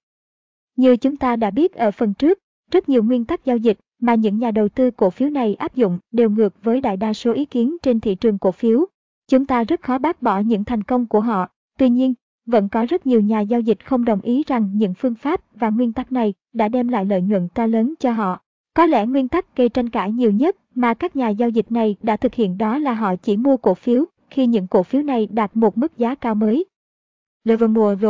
Như 0.77 0.97
chúng 0.97 1.17
ta 1.17 1.37
đã 1.37 1.51
biết 1.51 1.73
ở 1.73 1.91
phần 1.91 2.15
trước, 2.15 2.39
rất 2.71 2.89
nhiều 2.89 3.03
nguyên 3.03 3.25
tắc 3.25 3.45
giao 3.45 3.57
dịch 3.57 3.79
mà 4.01 4.15
những 4.15 4.39
nhà 4.39 4.51
đầu 4.51 4.69
tư 4.69 4.91
cổ 4.91 5.11
phiếu 5.11 5.29
này 5.31 5.55
áp 5.55 5.75
dụng 5.75 5.99
đều 6.13 6.31
ngược 6.31 6.63
với 6.63 6.81
đại 6.81 6.97
đa 6.97 7.13
số 7.13 7.33
ý 7.33 7.45
kiến 7.45 7.77
trên 7.83 8.01
thị 8.01 8.15
trường 8.15 8.39
cổ 8.39 8.53
phiếu. 8.53 8.87
Chúng 9.29 9.47
ta 9.47 9.65
rất 9.65 9.83
khó 9.83 9.99
bác 9.99 10.23
bỏ 10.23 10.39
những 10.39 10.65
thành 10.65 10.83
công 10.83 11.07
của 11.07 11.21
họ. 11.21 11.49
Tuy 11.79 11.89
nhiên, 11.89 12.15
vẫn 12.51 12.69
có 12.69 12.87
rất 12.89 13.07
nhiều 13.07 13.21
nhà 13.21 13.41
giao 13.41 13.61
dịch 13.61 13.85
không 13.85 14.05
đồng 14.05 14.21
ý 14.21 14.43
rằng 14.47 14.71
những 14.75 14.95
phương 14.95 15.15
pháp 15.15 15.41
và 15.55 15.71
nguyên 15.71 15.93
tắc 15.93 16.13
này 16.13 16.35
đã 16.53 16.69
đem 16.69 16.89
lại 16.89 17.05
lợi 17.05 17.23
nhuận 17.23 17.49
to 17.55 17.67
lớn 17.67 17.95
cho 18.01 18.13
họ. 18.13 18.41
Có 18.75 18.87
lẽ 18.87 19.07
nguyên 19.07 19.29
tắc 19.29 19.57
gây 19.57 19.69
tranh 19.69 19.89
cãi 19.89 20.13
nhiều 20.13 20.31
nhất 20.31 20.57
mà 20.75 20.95
các 20.95 21.17
nhà 21.17 21.29
giao 21.29 21.49
dịch 21.49 21.73
này 21.73 21.97
đã 22.03 22.17
thực 22.17 22.35
hiện 22.35 22.59
đó 22.59 22.79
là 22.79 22.95
họ 22.95 23.17
chỉ 23.17 23.37
mua 23.37 23.57
cổ 23.57 23.75
phiếu 23.75 24.05
khi 24.31 24.47
những 24.47 24.67
cổ 24.67 24.83
phiếu 24.83 25.03
này 25.03 25.29
đạt 25.31 25.57
một 25.57 25.79
mức 25.79 25.99
giá 25.99 26.15
cao 26.15 26.35
mới. 26.35 26.65
Livermore 27.45 28.07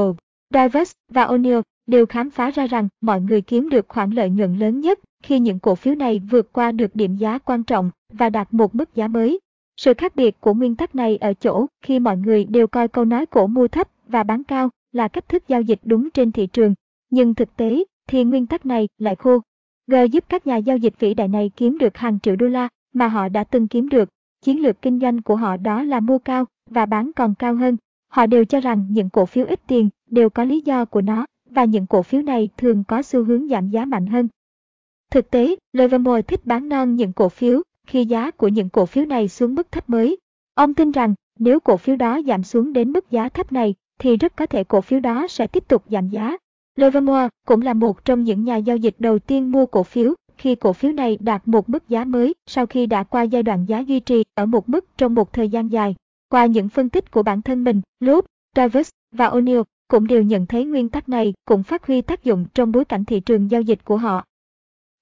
Divers 0.54 0.92
và 1.08 1.26
O'Neill 1.26 1.62
đều 1.86 2.06
khám 2.06 2.30
phá 2.30 2.50
ra 2.50 2.66
rằng 2.66 2.88
mọi 3.00 3.20
người 3.20 3.40
kiếm 3.40 3.68
được 3.68 3.88
khoản 3.88 4.10
lợi 4.10 4.30
nhuận 4.30 4.58
lớn 4.58 4.80
nhất 4.80 4.98
khi 5.22 5.38
những 5.38 5.58
cổ 5.58 5.74
phiếu 5.74 5.94
này 5.94 6.18
vượt 6.30 6.52
qua 6.52 6.72
được 6.72 6.96
điểm 6.96 7.16
giá 7.16 7.38
quan 7.38 7.64
trọng 7.64 7.90
và 8.12 8.30
đạt 8.30 8.54
một 8.54 8.74
mức 8.74 8.94
giá 8.94 9.08
mới. 9.08 9.40
Sự 9.80 9.94
khác 9.94 10.16
biệt 10.16 10.40
của 10.40 10.54
nguyên 10.54 10.76
tắc 10.76 10.94
này 10.94 11.16
ở 11.16 11.34
chỗ 11.34 11.66
khi 11.82 11.98
mọi 11.98 12.16
người 12.16 12.44
đều 12.44 12.66
coi 12.66 12.88
câu 12.88 13.04
nói 13.04 13.26
cổ 13.26 13.46
mua 13.46 13.68
thấp 13.68 13.88
và 14.08 14.22
bán 14.22 14.44
cao 14.44 14.70
là 14.92 15.08
cách 15.08 15.28
thức 15.28 15.48
giao 15.48 15.62
dịch 15.62 15.80
đúng 15.82 16.10
trên 16.10 16.32
thị 16.32 16.46
trường, 16.46 16.74
nhưng 17.10 17.34
thực 17.34 17.56
tế 17.56 17.84
thì 18.08 18.24
nguyên 18.24 18.46
tắc 18.46 18.66
này 18.66 18.88
lại 18.98 19.16
khô. 19.16 19.40
G 19.86 19.94
giúp 20.12 20.24
các 20.28 20.46
nhà 20.46 20.56
giao 20.56 20.76
dịch 20.76 20.94
vĩ 20.98 21.14
đại 21.14 21.28
này 21.28 21.50
kiếm 21.56 21.78
được 21.78 21.96
hàng 21.96 22.20
triệu 22.20 22.36
đô 22.36 22.46
la 22.46 22.68
mà 22.94 23.08
họ 23.08 23.28
đã 23.28 23.44
từng 23.44 23.68
kiếm 23.68 23.88
được. 23.88 24.08
chiến 24.42 24.62
lược 24.62 24.82
kinh 24.82 25.00
doanh 25.00 25.22
của 25.22 25.36
họ 25.36 25.56
đó 25.56 25.82
là 25.82 26.00
mua 26.00 26.18
cao 26.18 26.44
và 26.70 26.86
bán 26.86 27.10
còn 27.16 27.34
cao 27.34 27.54
hơn. 27.54 27.76
Họ 28.08 28.26
đều 28.26 28.44
cho 28.44 28.60
rằng 28.60 28.86
những 28.90 29.10
cổ 29.10 29.26
phiếu 29.26 29.46
ít 29.46 29.60
tiền 29.66 29.88
đều 30.10 30.30
có 30.30 30.44
lý 30.44 30.60
do 30.60 30.84
của 30.84 31.00
nó 31.00 31.26
và 31.50 31.64
những 31.64 31.86
cổ 31.86 32.02
phiếu 32.02 32.22
này 32.22 32.48
thường 32.56 32.84
có 32.88 33.02
xu 33.02 33.24
hướng 33.24 33.48
giảm 33.48 33.70
giá 33.70 33.84
mạnh 33.84 34.06
hơn. 34.06 34.28
Thực 35.10 35.30
tế, 35.30 35.56
Livermore 35.72 36.22
thích 36.22 36.46
bán 36.46 36.68
non 36.68 36.96
những 36.96 37.12
cổ 37.12 37.28
phiếu 37.28 37.62
khi 37.90 38.04
giá 38.04 38.30
của 38.30 38.48
những 38.48 38.68
cổ 38.68 38.86
phiếu 38.86 39.04
này 39.04 39.28
xuống 39.28 39.54
mức 39.54 39.72
thấp 39.72 39.90
mới. 39.90 40.16
Ông 40.54 40.74
tin 40.74 40.90
rằng 40.90 41.14
nếu 41.38 41.60
cổ 41.60 41.76
phiếu 41.76 41.96
đó 41.96 42.20
giảm 42.26 42.42
xuống 42.42 42.72
đến 42.72 42.92
mức 42.92 43.10
giá 43.10 43.28
thấp 43.28 43.52
này 43.52 43.74
thì 43.98 44.16
rất 44.16 44.36
có 44.36 44.46
thể 44.46 44.64
cổ 44.64 44.80
phiếu 44.80 45.00
đó 45.00 45.26
sẽ 45.28 45.46
tiếp 45.46 45.68
tục 45.68 45.84
giảm 45.90 46.08
giá. 46.08 46.36
Livermore 46.76 47.28
cũng 47.46 47.62
là 47.62 47.74
một 47.74 48.04
trong 48.04 48.24
những 48.24 48.44
nhà 48.44 48.56
giao 48.56 48.76
dịch 48.76 48.94
đầu 48.98 49.18
tiên 49.18 49.52
mua 49.52 49.66
cổ 49.66 49.82
phiếu 49.82 50.14
khi 50.36 50.54
cổ 50.54 50.72
phiếu 50.72 50.92
này 50.92 51.18
đạt 51.20 51.48
một 51.48 51.68
mức 51.68 51.88
giá 51.88 52.04
mới 52.04 52.34
sau 52.46 52.66
khi 52.66 52.86
đã 52.86 53.02
qua 53.02 53.22
giai 53.22 53.42
đoạn 53.42 53.64
giá 53.68 53.78
duy 53.78 54.00
trì 54.00 54.24
ở 54.34 54.46
một 54.46 54.68
mức 54.68 54.84
trong 54.96 55.14
một 55.14 55.32
thời 55.32 55.48
gian 55.48 55.68
dài. 55.68 55.94
Qua 56.28 56.46
những 56.46 56.68
phân 56.68 56.88
tích 56.88 57.10
của 57.10 57.22
bản 57.22 57.42
thân 57.42 57.64
mình, 57.64 57.80
Loop, 58.00 58.24
Travis 58.56 58.88
và 59.12 59.28
O'Neill 59.28 59.64
cũng 59.88 60.06
đều 60.06 60.22
nhận 60.22 60.46
thấy 60.46 60.64
nguyên 60.64 60.88
tắc 60.88 61.08
này 61.08 61.34
cũng 61.44 61.62
phát 61.62 61.86
huy 61.86 62.02
tác 62.02 62.24
dụng 62.24 62.46
trong 62.54 62.72
bối 62.72 62.84
cảnh 62.84 63.04
thị 63.04 63.20
trường 63.20 63.50
giao 63.50 63.62
dịch 63.62 63.84
của 63.84 63.96
họ. 63.96 64.24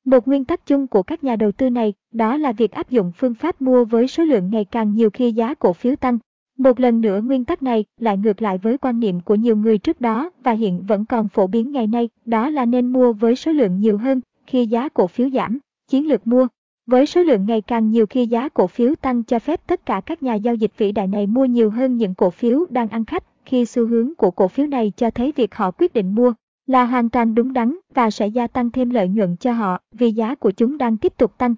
Một 0.09 0.29
nguyên 0.29 0.45
tắc 0.45 0.67
chung 0.67 0.87
của 0.87 1.03
các 1.03 1.25
nhà 1.25 1.37
đầu 1.37 1.53
tư 1.53 1.71
này 1.71 1.95
đó 2.13 2.37
là 2.37 2.53
việc 2.53 2.73
áp 2.73 2.91
dụng 2.91 3.13
phương 3.17 3.35
pháp 3.35 3.63
mua 3.63 3.85
với 3.85 4.09
số 4.09 4.25
lượng 4.25 4.51
ngày 4.51 4.65
càng 4.65 4.95
nhiều 4.95 5.11
khi 5.11 5.33
giá 5.33 5.55
cổ 5.55 5.73
phiếu 5.73 5.97
tăng. 5.97 6.19
Một 6.59 6.81
lần 6.81 7.01
nữa 7.01 7.21
nguyên 7.21 7.45
tắc 7.45 7.63
này 7.63 7.85
lại 8.01 8.17
ngược 8.17 8.43
lại 8.43 8.59
với 8.59 8.79
quan 8.79 9.01
niệm 9.01 9.21
của 9.21 9.35
nhiều 9.35 9.57
người 9.57 9.79
trước 9.79 10.01
đó 10.01 10.31
và 10.45 10.53
hiện 10.53 10.83
vẫn 10.89 11.05
còn 11.05 11.29
phổ 11.29 11.47
biến 11.47 11.73
ngày 11.73 11.87
nay, 11.87 12.09
đó 12.25 12.51
là 12.51 12.65
nên 12.65 12.93
mua 12.93 13.13
với 13.13 13.37
số 13.37 13.53
lượng 13.53 13.81
nhiều 13.81 13.99
hơn 13.99 14.21
khi 14.47 14.67
giá 14.67 14.89
cổ 14.89 15.07
phiếu 15.07 15.31
giảm, 15.31 15.59
chiến 15.91 16.09
lược 16.09 16.27
mua. 16.27 16.47
Với 16.87 17.07
số 17.07 17.23
lượng 17.23 17.47
ngày 17.47 17.61
càng 17.61 17.91
nhiều 17.91 18.07
khi 18.07 18.27
giá 18.27 18.49
cổ 18.49 18.67
phiếu 18.67 18.95
tăng 18.95 19.23
cho 19.23 19.39
phép 19.39 19.61
tất 19.67 19.87
cả 19.87 20.01
các 20.07 20.23
nhà 20.23 20.35
giao 20.35 20.55
dịch 20.55 20.73
vĩ 20.79 20.93
đại 20.93 21.07
này 21.07 21.27
mua 21.27 21.45
nhiều 21.45 21.71
hơn 21.71 21.97
những 21.97 22.15
cổ 22.15 22.31
phiếu 22.31 22.67
đang 22.71 22.89
ăn 22.89 23.05
khách 23.05 23.25
khi 23.45 23.65
xu 23.65 23.87
hướng 23.87 24.15
của 24.15 24.31
cổ 24.31 24.49
phiếu 24.49 24.67
này 24.67 24.93
cho 24.97 25.11
thấy 25.11 25.33
việc 25.37 25.55
họ 25.55 25.71
quyết 25.71 25.95
định 25.95 26.15
mua 26.15 26.33
là 26.69 26.85
hoàn 26.85 27.11
toàn 27.11 27.35
đúng 27.35 27.53
đắn 27.53 27.77
và 27.95 28.11
sẽ 28.11 28.27
gia 28.27 28.47
tăng 28.47 28.71
thêm 28.71 28.91
lợi 28.91 29.09
nhuận 29.09 29.37
cho 29.37 29.53
họ 29.53 29.81
vì 29.93 30.13
giá 30.13 30.35
của 30.35 30.51
chúng 30.51 30.79
đang 30.79 30.97
tiếp 30.97 31.13
tục 31.17 31.39
tăng. 31.39 31.55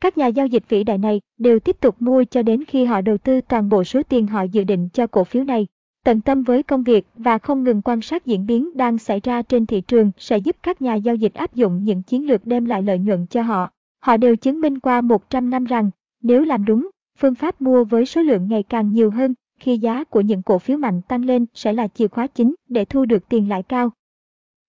Các 0.00 0.18
nhà 0.18 0.26
giao 0.26 0.46
dịch 0.46 0.68
vĩ 0.68 0.84
đại 0.84 0.98
này 0.98 1.20
đều 1.38 1.58
tiếp 1.58 1.76
tục 1.80 1.96
mua 2.02 2.24
cho 2.24 2.42
đến 2.42 2.64
khi 2.64 2.84
họ 2.84 3.00
đầu 3.00 3.18
tư 3.18 3.40
toàn 3.40 3.68
bộ 3.68 3.84
số 3.84 4.02
tiền 4.02 4.26
họ 4.26 4.42
dự 4.42 4.64
định 4.64 4.88
cho 4.92 5.06
cổ 5.06 5.24
phiếu 5.24 5.44
này. 5.44 5.66
Tận 6.04 6.20
tâm 6.20 6.42
với 6.42 6.62
công 6.62 6.82
việc 6.82 7.06
và 7.16 7.38
không 7.38 7.64
ngừng 7.64 7.82
quan 7.82 8.00
sát 8.00 8.26
diễn 8.26 8.46
biến 8.46 8.76
đang 8.76 8.98
xảy 8.98 9.20
ra 9.20 9.42
trên 9.42 9.66
thị 9.66 9.80
trường 9.80 10.10
sẽ 10.18 10.38
giúp 10.38 10.56
các 10.62 10.82
nhà 10.82 10.94
giao 10.94 11.14
dịch 11.14 11.34
áp 11.34 11.54
dụng 11.54 11.84
những 11.84 12.02
chiến 12.02 12.26
lược 12.26 12.46
đem 12.46 12.64
lại 12.64 12.82
lợi 12.82 12.98
nhuận 12.98 13.26
cho 13.26 13.42
họ. 13.42 13.70
Họ 14.00 14.16
đều 14.16 14.36
chứng 14.36 14.60
minh 14.60 14.78
qua 14.78 15.00
100 15.00 15.50
năm 15.50 15.64
rằng, 15.64 15.90
nếu 16.22 16.44
làm 16.44 16.64
đúng, 16.64 16.90
phương 17.18 17.34
pháp 17.34 17.62
mua 17.62 17.84
với 17.84 18.06
số 18.06 18.22
lượng 18.22 18.48
ngày 18.48 18.62
càng 18.62 18.92
nhiều 18.92 19.10
hơn 19.10 19.34
khi 19.60 19.78
giá 19.78 20.04
của 20.04 20.20
những 20.20 20.42
cổ 20.42 20.58
phiếu 20.58 20.76
mạnh 20.76 21.02
tăng 21.08 21.24
lên 21.24 21.46
sẽ 21.54 21.72
là 21.72 21.88
chìa 21.88 22.08
khóa 22.08 22.26
chính 22.26 22.54
để 22.68 22.84
thu 22.84 23.04
được 23.04 23.28
tiền 23.28 23.48
lãi 23.48 23.62
cao. 23.62 23.90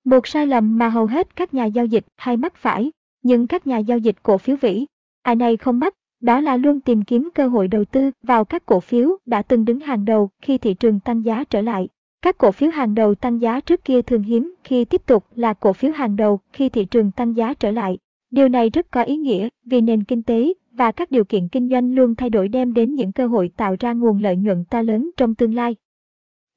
Một 0.05 0.27
sai 0.27 0.47
lầm 0.47 0.77
mà 0.77 0.89
hầu 0.89 1.05
hết 1.05 1.35
các 1.35 1.53
nhà 1.53 1.65
giao 1.65 1.85
dịch 1.85 2.05
hay 2.17 2.37
mắc 2.37 2.55
phải, 2.55 2.91
nhưng 3.23 3.47
các 3.47 3.67
nhà 3.67 3.77
giao 3.77 3.97
dịch 3.97 4.15
cổ 4.23 4.37
phiếu 4.37 4.55
vĩ, 4.61 4.85
ai 5.21 5.35
này 5.35 5.57
không 5.57 5.79
mắc, 5.79 5.93
đó 6.21 6.41
là 6.41 6.57
luôn 6.57 6.81
tìm 6.81 7.03
kiếm 7.03 7.29
cơ 7.35 7.47
hội 7.47 7.67
đầu 7.67 7.85
tư 7.85 8.11
vào 8.23 8.45
các 8.45 8.65
cổ 8.65 8.79
phiếu 8.79 9.17
đã 9.25 9.41
từng 9.41 9.65
đứng 9.65 9.79
hàng 9.79 10.05
đầu 10.05 10.29
khi 10.41 10.57
thị 10.57 10.73
trường 10.73 10.99
tăng 10.99 11.25
giá 11.25 11.43
trở 11.43 11.61
lại. 11.61 11.87
Các 12.21 12.37
cổ 12.37 12.51
phiếu 12.51 12.69
hàng 12.69 12.95
đầu 12.95 13.15
tăng 13.15 13.41
giá 13.41 13.59
trước 13.59 13.83
kia 13.83 14.01
thường 14.01 14.23
hiếm 14.23 14.55
khi 14.63 14.85
tiếp 14.85 15.01
tục 15.05 15.25
là 15.35 15.53
cổ 15.53 15.73
phiếu 15.73 15.91
hàng 15.91 16.15
đầu 16.15 16.39
khi 16.53 16.69
thị 16.69 16.85
trường 16.85 17.11
tăng 17.11 17.35
giá 17.35 17.53
trở 17.53 17.71
lại. 17.71 17.97
Điều 18.31 18.49
này 18.49 18.69
rất 18.69 18.91
có 18.91 19.03
ý 19.03 19.17
nghĩa 19.17 19.49
vì 19.65 19.81
nền 19.81 20.03
kinh 20.03 20.23
tế 20.23 20.53
và 20.71 20.91
các 20.91 21.11
điều 21.11 21.23
kiện 21.25 21.47
kinh 21.47 21.69
doanh 21.69 21.95
luôn 21.95 22.15
thay 22.15 22.29
đổi 22.29 22.47
đem 22.47 22.73
đến 22.73 22.95
những 22.95 23.11
cơ 23.11 23.27
hội 23.27 23.51
tạo 23.57 23.75
ra 23.79 23.93
nguồn 23.93 24.21
lợi 24.21 24.35
nhuận 24.35 24.63
to 24.69 24.81
lớn 24.81 25.09
trong 25.17 25.35
tương 25.35 25.55
lai. 25.55 25.75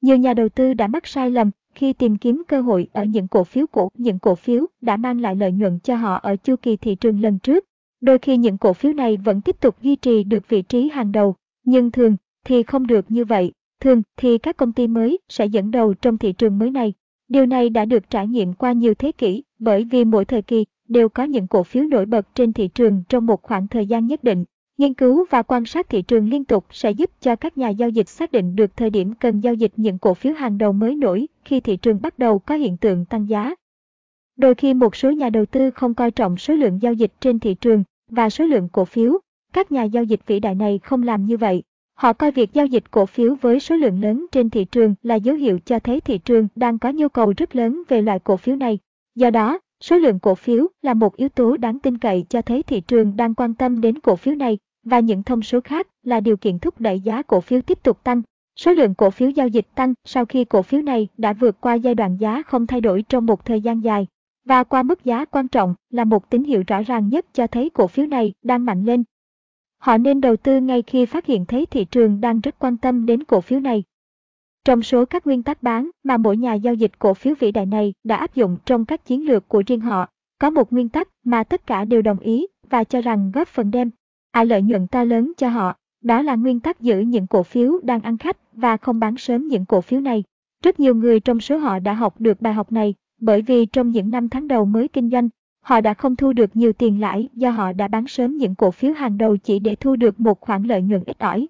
Nhiều 0.01 0.17
nhà 0.17 0.33
đầu 0.33 0.49
tư 0.49 0.73
đã 0.73 0.87
mắc 0.87 1.07
sai 1.07 1.31
lầm 1.31 1.51
khi 1.75 1.93
tìm 1.93 2.17
kiếm 2.17 2.43
cơ 2.47 2.61
hội 2.61 2.87
ở 2.93 3.03
những 3.03 3.27
cổ 3.27 3.43
phiếu 3.43 3.67
cũ, 3.67 3.89
những 3.97 4.19
cổ 4.19 4.35
phiếu 4.35 4.65
đã 4.81 4.97
mang 4.97 5.21
lại 5.21 5.35
lợi 5.35 5.51
nhuận 5.51 5.79
cho 5.79 5.95
họ 5.95 6.15
ở 6.15 6.35
chu 6.35 6.55
kỳ 6.55 6.77
thị 6.77 6.95
trường 6.95 7.21
lần 7.21 7.39
trước. 7.39 7.65
Đôi 8.01 8.17
khi 8.17 8.37
những 8.37 8.57
cổ 8.57 8.73
phiếu 8.73 8.93
này 8.93 9.17
vẫn 9.17 9.41
tiếp 9.41 9.59
tục 9.59 9.81
duy 9.81 9.95
trì 9.95 10.23
được 10.23 10.49
vị 10.49 10.61
trí 10.61 10.89
hàng 10.89 11.11
đầu, 11.11 11.35
nhưng 11.65 11.91
thường 11.91 12.15
thì 12.45 12.63
không 12.63 12.87
được 12.87 13.05
như 13.11 13.25
vậy. 13.25 13.51
Thường 13.81 14.01
thì 14.17 14.37
các 14.37 14.57
công 14.57 14.73
ty 14.73 14.87
mới 14.87 15.19
sẽ 15.29 15.45
dẫn 15.45 15.71
đầu 15.71 15.93
trong 15.93 16.17
thị 16.17 16.33
trường 16.33 16.57
mới 16.57 16.71
này. 16.71 16.93
Điều 17.27 17.45
này 17.45 17.69
đã 17.69 17.85
được 17.85 18.09
trải 18.09 18.27
nghiệm 18.27 18.53
qua 18.53 18.71
nhiều 18.71 18.93
thế 18.93 19.11
kỷ 19.11 19.43
bởi 19.59 19.83
vì 19.83 20.05
mỗi 20.05 20.25
thời 20.25 20.41
kỳ 20.41 20.65
đều 20.87 21.09
có 21.09 21.23
những 21.23 21.47
cổ 21.47 21.63
phiếu 21.63 21.83
nổi 21.83 22.05
bật 22.05 22.27
trên 22.35 22.53
thị 22.53 22.67
trường 22.67 23.03
trong 23.09 23.25
một 23.25 23.41
khoảng 23.41 23.67
thời 23.67 23.87
gian 23.87 24.07
nhất 24.07 24.23
định. 24.23 24.45
Nghiên 24.79 24.93
cứu 24.93 25.25
và 25.29 25.41
quan 25.41 25.65
sát 25.65 25.89
thị 25.89 26.01
trường 26.01 26.29
liên 26.29 26.45
tục 26.45 26.65
sẽ 26.71 26.91
giúp 26.91 27.11
cho 27.21 27.35
các 27.35 27.57
nhà 27.57 27.69
giao 27.69 27.89
dịch 27.89 28.09
xác 28.09 28.31
định 28.31 28.55
được 28.55 28.77
thời 28.77 28.89
điểm 28.89 29.13
cần 29.13 29.39
giao 29.39 29.53
dịch 29.53 29.71
những 29.75 29.99
cổ 29.99 30.13
phiếu 30.13 30.33
hàng 30.33 30.57
đầu 30.57 30.73
mới 30.73 30.95
nổi 30.95 31.27
khi 31.45 31.59
thị 31.59 31.77
trường 31.77 32.01
bắt 32.01 32.19
đầu 32.19 32.39
có 32.39 32.55
hiện 32.55 32.77
tượng 32.77 33.05
tăng 33.05 33.29
giá. 33.29 33.55
Đôi 34.37 34.55
khi 34.55 34.73
một 34.73 34.95
số 34.95 35.11
nhà 35.11 35.29
đầu 35.29 35.45
tư 35.45 35.71
không 35.71 35.93
coi 35.93 36.11
trọng 36.11 36.37
số 36.37 36.53
lượng 36.53 36.81
giao 36.81 36.93
dịch 36.93 37.11
trên 37.21 37.39
thị 37.39 37.53
trường 37.53 37.83
và 38.09 38.29
số 38.29 38.45
lượng 38.45 38.69
cổ 38.71 38.85
phiếu, 38.85 39.19
các 39.53 39.71
nhà 39.71 39.83
giao 39.83 40.03
dịch 40.03 40.19
vĩ 40.27 40.39
đại 40.39 40.55
này 40.55 40.79
không 40.83 41.03
làm 41.03 41.25
như 41.25 41.37
vậy. 41.37 41.63
Họ 41.93 42.13
coi 42.13 42.31
việc 42.31 42.53
giao 42.53 42.65
dịch 42.65 42.91
cổ 42.91 43.05
phiếu 43.05 43.35
với 43.41 43.59
số 43.59 43.75
lượng 43.75 44.01
lớn 44.01 44.25
trên 44.31 44.49
thị 44.49 44.65
trường 44.65 44.95
là 45.03 45.15
dấu 45.15 45.35
hiệu 45.35 45.59
cho 45.65 45.79
thấy 45.79 46.01
thị 46.01 46.17
trường 46.17 46.47
đang 46.55 46.79
có 46.79 46.89
nhu 46.91 47.09
cầu 47.09 47.33
rất 47.37 47.55
lớn 47.55 47.83
về 47.87 48.01
loại 48.01 48.19
cổ 48.19 48.37
phiếu 48.37 48.55
này. 48.55 48.79
Do 49.15 49.29
đó, 49.29 49.59
số 49.81 49.97
lượng 49.97 50.19
cổ 50.19 50.35
phiếu 50.35 50.67
là 50.81 50.93
một 50.93 51.15
yếu 51.15 51.29
tố 51.29 51.57
đáng 51.57 51.79
tin 51.79 51.97
cậy 51.97 52.25
cho 52.29 52.41
thấy 52.41 52.63
thị 52.63 52.81
trường 52.81 53.15
đang 53.15 53.35
quan 53.35 53.53
tâm 53.53 53.81
đến 53.81 53.99
cổ 53.99 54.15
phiếu 54.15 54.35
này 54.35 54.57
và 54.83 54.99
những 54.99 55.23
thông 55.23 55.41
số 55.41 55.59
khác 55.61 55.87
là 56.03 56.19
điều 56.19 56.37
kiện 56.37 56.59
thúc 56.59 56.81
đẩy 56.81 56.99
giá 56.99 57.21
cổ 57.21 57.41
phiếu 57.41 57.61
tiếp 57.61 57.83
tục 57.83 58.03
tăng. 58.03 58.21
Số 58.55 58.73
lượng 58.73 58.95
cổ 58.95 59.09
phiếu 59.09 59.29
giao 59.29 59.47
dịch 59.47 59.67
tăng 59.75 59.93
sau 60.05 60.25
khi 60.25 60.45
cổ 60.45 60.61
phiếu 60.61 60.81
này 60.81 61.07
đã 61.17 61.33
vượt 61.33 61.61
qua 61.61 61.73
giai 61.73 61.95
đoạn 61.95 62.17
giá 62.17 62.41
không 62.41 62.67
thay 62.67 62.81
đổi 62.81 63.03
trong 63.09 63.25
một 63.25 63.45
thời 63.45 63.61
gian 63.61 63.83
dài 63.83 64.07
và 64.49 64.63
qua 64.63 64.83
mức 64.83 65.05
giá 65.05 65.25
quan 65.25 65.47
trọng 65.47 65.75
là 65.89 66.03
một 66.03 66.29
tín 66.29 66.43
hiệu 66.43 66.63
rõ 66.67 66.81
ràng 66.81 67.09
nhất 67.09 67.25
cho 67.33 67.47
thấy 67.47 67.69
cổ 67.69 67.87
phiếu 67.87 68.05
này 68.05 68.33
đang 68.43 68.65
mạnh 68.65 68.85
lên. 68.85 69.03
Họ 69.77 69.97
nên 69.97 70.21
đầu 70.21 70.35
tư 70.35 70.61
ngay 70.61 70.81
khi 70.81 71.05
phát 71.05 71.25
hiện 71.25 71.45
thấy 71.45 71.65
thị 71.65 71.85
trường 71.85 72.21
đang 72.21 72.39
rất 72.39 72.59
quan 72.59 72.77
tâm 72.77 73.05
đến 73.05 73.23
cổ 73.23 73.41
phiếu 73.41 73.59
này. 73.59 73.83
Trong 74.65 74.83
số 74.83 75.05
các 75.05 75.25
nguyên 75.25 75.43
tắc 75.43 75.63
bán 75.63 75.89
mà 76.03 76.17
mỗi 76.17 76.37
nhà 76.37 76.53
giao 76.53 76.73
dịch 76.73 76.99
cổ 76.99 77.13
phiếu 77.13 77.33
vĩ 77.39 77.51
đại 77.51 77.65
này 77.65 77.93
đã 78.03 78.15
áp 78.15 78.35
dụng 78.35 78.57
trong 78.65 78.85
các 78.85 79.05
chiến 79.05 79.27
lược 79.27 79.47
của 79.47 79.63
riêng 79.67 79.81
họ, 79.81 80.07
có 80.39 80.49
một 80.49 80.73
nguyên 80.73 80.89
tắc 80.89 81.07
mà 81.23 81.43
tất 81.43 81.67
cả 81.67 81.85
đều 81.85 82.01
đồng 82.01 82.19
ý 82.19 82.47
và 82.69 82.83
cho 82.83 83.01
rằng 83.01 83.31
góp 83.31 83.47
phần 83.47 83.71
đem 83.71 83.89
ai 84.31 84.45
lợi 84.45 84.61
nhuận 84.61 84.87
to 84.87 85.03
lớn 85.03 85.31
cho 85.37 85.49
họ. 85.49 85.75
Đó 86.03 86.21
là 86.21 86.35
nguyên 86.35 86.59
tắc 86.59 86.81
giữ 86.81 86.99
những 86.99 87.27
cổ 87.27 87.43
phiếu 87.43 87.79
đang 87.83 88.01
ăn 88.01 88.17
khách 88.17 88.37
và 88.53 88.77
không 88.77 88.99
bán 88.99 89.17
sớm 89.17 89.47
những 89.47 89.65
cổ 89.65 89.81
phiếu 89.81 89.99
này. 89.99 90.23
Rất 90.63 90.79
nhiều 90.79 90.95
người 90.95 91.19
trong 91.19 91.39
số 91.39 91.57
họ 91.57 91.79
đã 91.79 91.93
học 91.93 92.21
được 92.21 92.41
bài 92.41 92.53
học 92.53 92.71
này 92.71 92.93
bởi 93.19 93.41
vì 93.41 93.65
trong 93.65 93.89
những 93.89 94.09
năm 94.09 94.29
tháng 94.29 94.47
đầu 94.47 94.65
mới 94.65 94.87
kinh 94.87 95.09
doanh, 95.09 95.29
họ 95.61 95.81
đã 95.81 95.93
không 95.93 96.15
thu 96.15 96.33
được 96.33 96.55
nhiều 96.55 96.73
tiền 96.73 97.01
lãi 97.01 97.29
do 97.33 97.49
họ 97.49 97.73
đã 97.73 97.87
bán 97.87 98.07
sớm 98.07 98.37
những 98.37 98.55
cổ 98.55 98.71
phiếu 98.71 98.93
hàng 98.93 99.17
đầu 99.17 99.37
chỉ 99.37 99.59
để 99.59 99.75
thu 99.75 99.95
được 99.95 100.19
một 100.19 100.41
khoản 100.41 100.63
lợi 100.63 100.81
nhuận 100.81 101.03
ít 101.05 101.19
ỏi. 101.19 101.47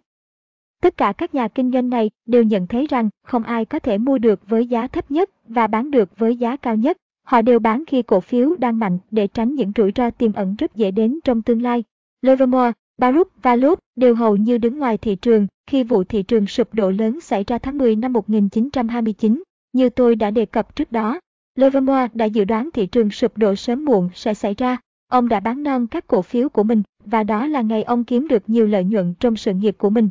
Tất 0.81 0.97
cả 0.97 1.13
các 1.13 1.35
nhà 1.35 1.47
kinh 1.47 1.71
doanh 1.71 1.89
này 1.89 2.09
đều 2.25 2.43
nhận 2.43 2.67
thấy 2.67 2.87
rằng 2.87 3.09
không 3.23 3.43
ai 3.43 3.65
có 3.65 3.79
thể 3.79 3.97
mua 3.97 4.17
được 4.17 4.49
với 4.49 4.67
giá 4.67 4.87
thấp 4.87 5.11
nhất 5.11 5.29
và 5.47 5.67
bán 5.67 5.91
được 5.91 6.17
với 6.17 6.37
giá 6.37 6.55
cao 6.55 6.75
nhất. 6.75 6.97
Họ 7.23 7.41
đều 7.41 7.59
bán 7.59 7.83
khi 7.87 8.01
cổ 8.01 8.19
phiếu 8.19 8.55
đang 8.55 8.79
mạnh 8.79 8.97
để 9.11 9.27
tránh 9.27 9.55
những 9.55 9.71
rủi 9.77 9.91
ro 9.95 10.09
tiềm 10.09 10.33
ẩn 10.33 10.55
rất 10.55 10.75
dễ 10.75 10.91
đến 10.91 11.19
trong 11.23 11.41
tương 11.41 11.61
lai. 11.61 11.83
Livermore, 12.21 12.71
Baruch 12.97 13.27
và 13.41 13.55
Loeb 13.55 13.77
đều 13.95 14.15
hầu 14.15 14.35
như 14.35 14.57
đứng 14.57 14.79
ngoài 14.79 14.97
thị 14.97 15.15
trường 15.15 15.47
khi 15.67 15.83
vụ 15.83 16.03
thị 16.03 16.23
trường 16.23 16.47
sụp 16.47 16.73
đổ 16.73 16.91
lớn 16.91 17.21
xảy 17.21 17.43
ra 17.47 17.57
tháng 17.57 17.77
10 17.77 17.95
năm 17.95 18.13
1929. 18.13 19.43
Như 19.73 19.89
tôi 19.89 20.15
đã 20.15 20.31
đề 20.31 20.45
cập 20.45 20.75
trước 20.75 20.91
đó, 20.91 21.19
Livermore 21.55 22.07
đã 22.13 22.25
dự 22.25 22.45
đoán 22.45 22.69
thị 22.73 22.85
trường 22.85 23.09
sụp 23.11 23.37
đổ 23.37 23.55
sớm 23.55 23.85
muộn 23.85 24.09
sẽ 24.15 24.33
xảy 24.33 24.53
ra. 24.57 24.77
Ông 25.07 25.29
đã 25.29 25.39
bán 25.39 25.63
non 25.63 25.87
các 25.87 26.07
cổ 26.07 26.21
phiếu 26.21 26.49
của 26.49 26.63
mình 26.63 26.83
và 27.05 27.23
đó 27.23 27.45
là 27.45 27.61
ngày 27.61 27.83
ông 27.83 28.03
kiếm 28.03 28.27
được 28.27 28.43
nhiều 28.47 28.67
lợi 28.67 28.83
nhuận 28.83 29.13
trong 29.19 29.35
sự 29.35 29.53
nghiệp 29.53 29.75
của 29.77 29.89
mình. 29.89 30.09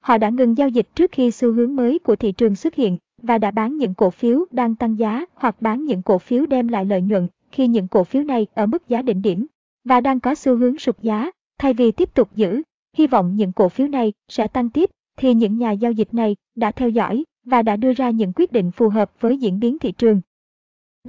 Họ 0.00 0.18
đã 0.18 0.28
ngừng 0.28 0.58
giao 0.58 0.68
dịch 0.68 0.88
trước 0.94 1.12
khi 1.12 1.30
xu 1.30 1.52
hướng 1.52 1.76
mới 1.76 1.98
của 1.98 2.16
thị 2.16 2.32
trường 2.32 2.56
xuất 2.56 2.74
hiện 2.74 2.98
và 3.22 3.38
đã 3.38 3.50
bán 3.50 3.76
những 3.76 3.94
cổ 3.94 4.10
phiếu 4.10 4.44
đang 4.50 4.74
tăng 4.74 4.98
giá 4.98 5.24
hoặc 5.34 5.62
bán 5.62 5.84
những 5.84 6.02
cổ 6.02 6.18
phiếu 6.18 6.46
đem 6.46 6.68
lại 6.68 6.84
lợi 6.84 7.02
nhuận 7.02 7.28
khi 7.52 7.68
những 7.68 7.88
cổ 7.88 8.04
phiếu 8.04 8.22
này 8.22 8.46
ở 8.54 8.66
mức 8.66 8.88
giá 8.88 9.02
đỉnh 9.02 9.22
điểm 9.22 9.46
và 9.84 10.00
đang 10.00 10.20
có 10.20 10.34
xu 10.34 10.56
hướng 10.56 10.78
sụt 10.78 10.98
giá, 11.02 11.30
thay 11.58 11.74
vì 11.74 11.92
tiếp 11.92 12.14
tục 12.14 12.28
giữ, 12.36 12.62
hy 12.96 13.06
vọng 13.06 13.36
những 13.36 13.52
cổ 13.52 13.68
phiếu 13.68 13.88
này 13.88 14.12
sẽ 14.28 14.46
tăng 14.46 14.70
tiếp, 14.70 14.90
thì 15.16 15.34
những 15.34 15.58
nhà 15.58 15.70
giao 15.70 15.92
dịch 15.92 16.14
này 16.14 16.36
đã 16.56 16.70
theo 16.70 16.88
dõi 16.88 17.24
và 17.44 17.62
đã 17.62 17.76
đưa 17.76 17.92
ra 17.92 18.10
những 18.10 18.32
quyết 18.36 18.52
định 18.52 18.70
phù 18.70 18.88
hợp 18.88 19.10
với 19.20 19.38
diễn 19.38 19.60
biến 19.60 19.78
thị 19.78 19.92
trường. 19.92 20.20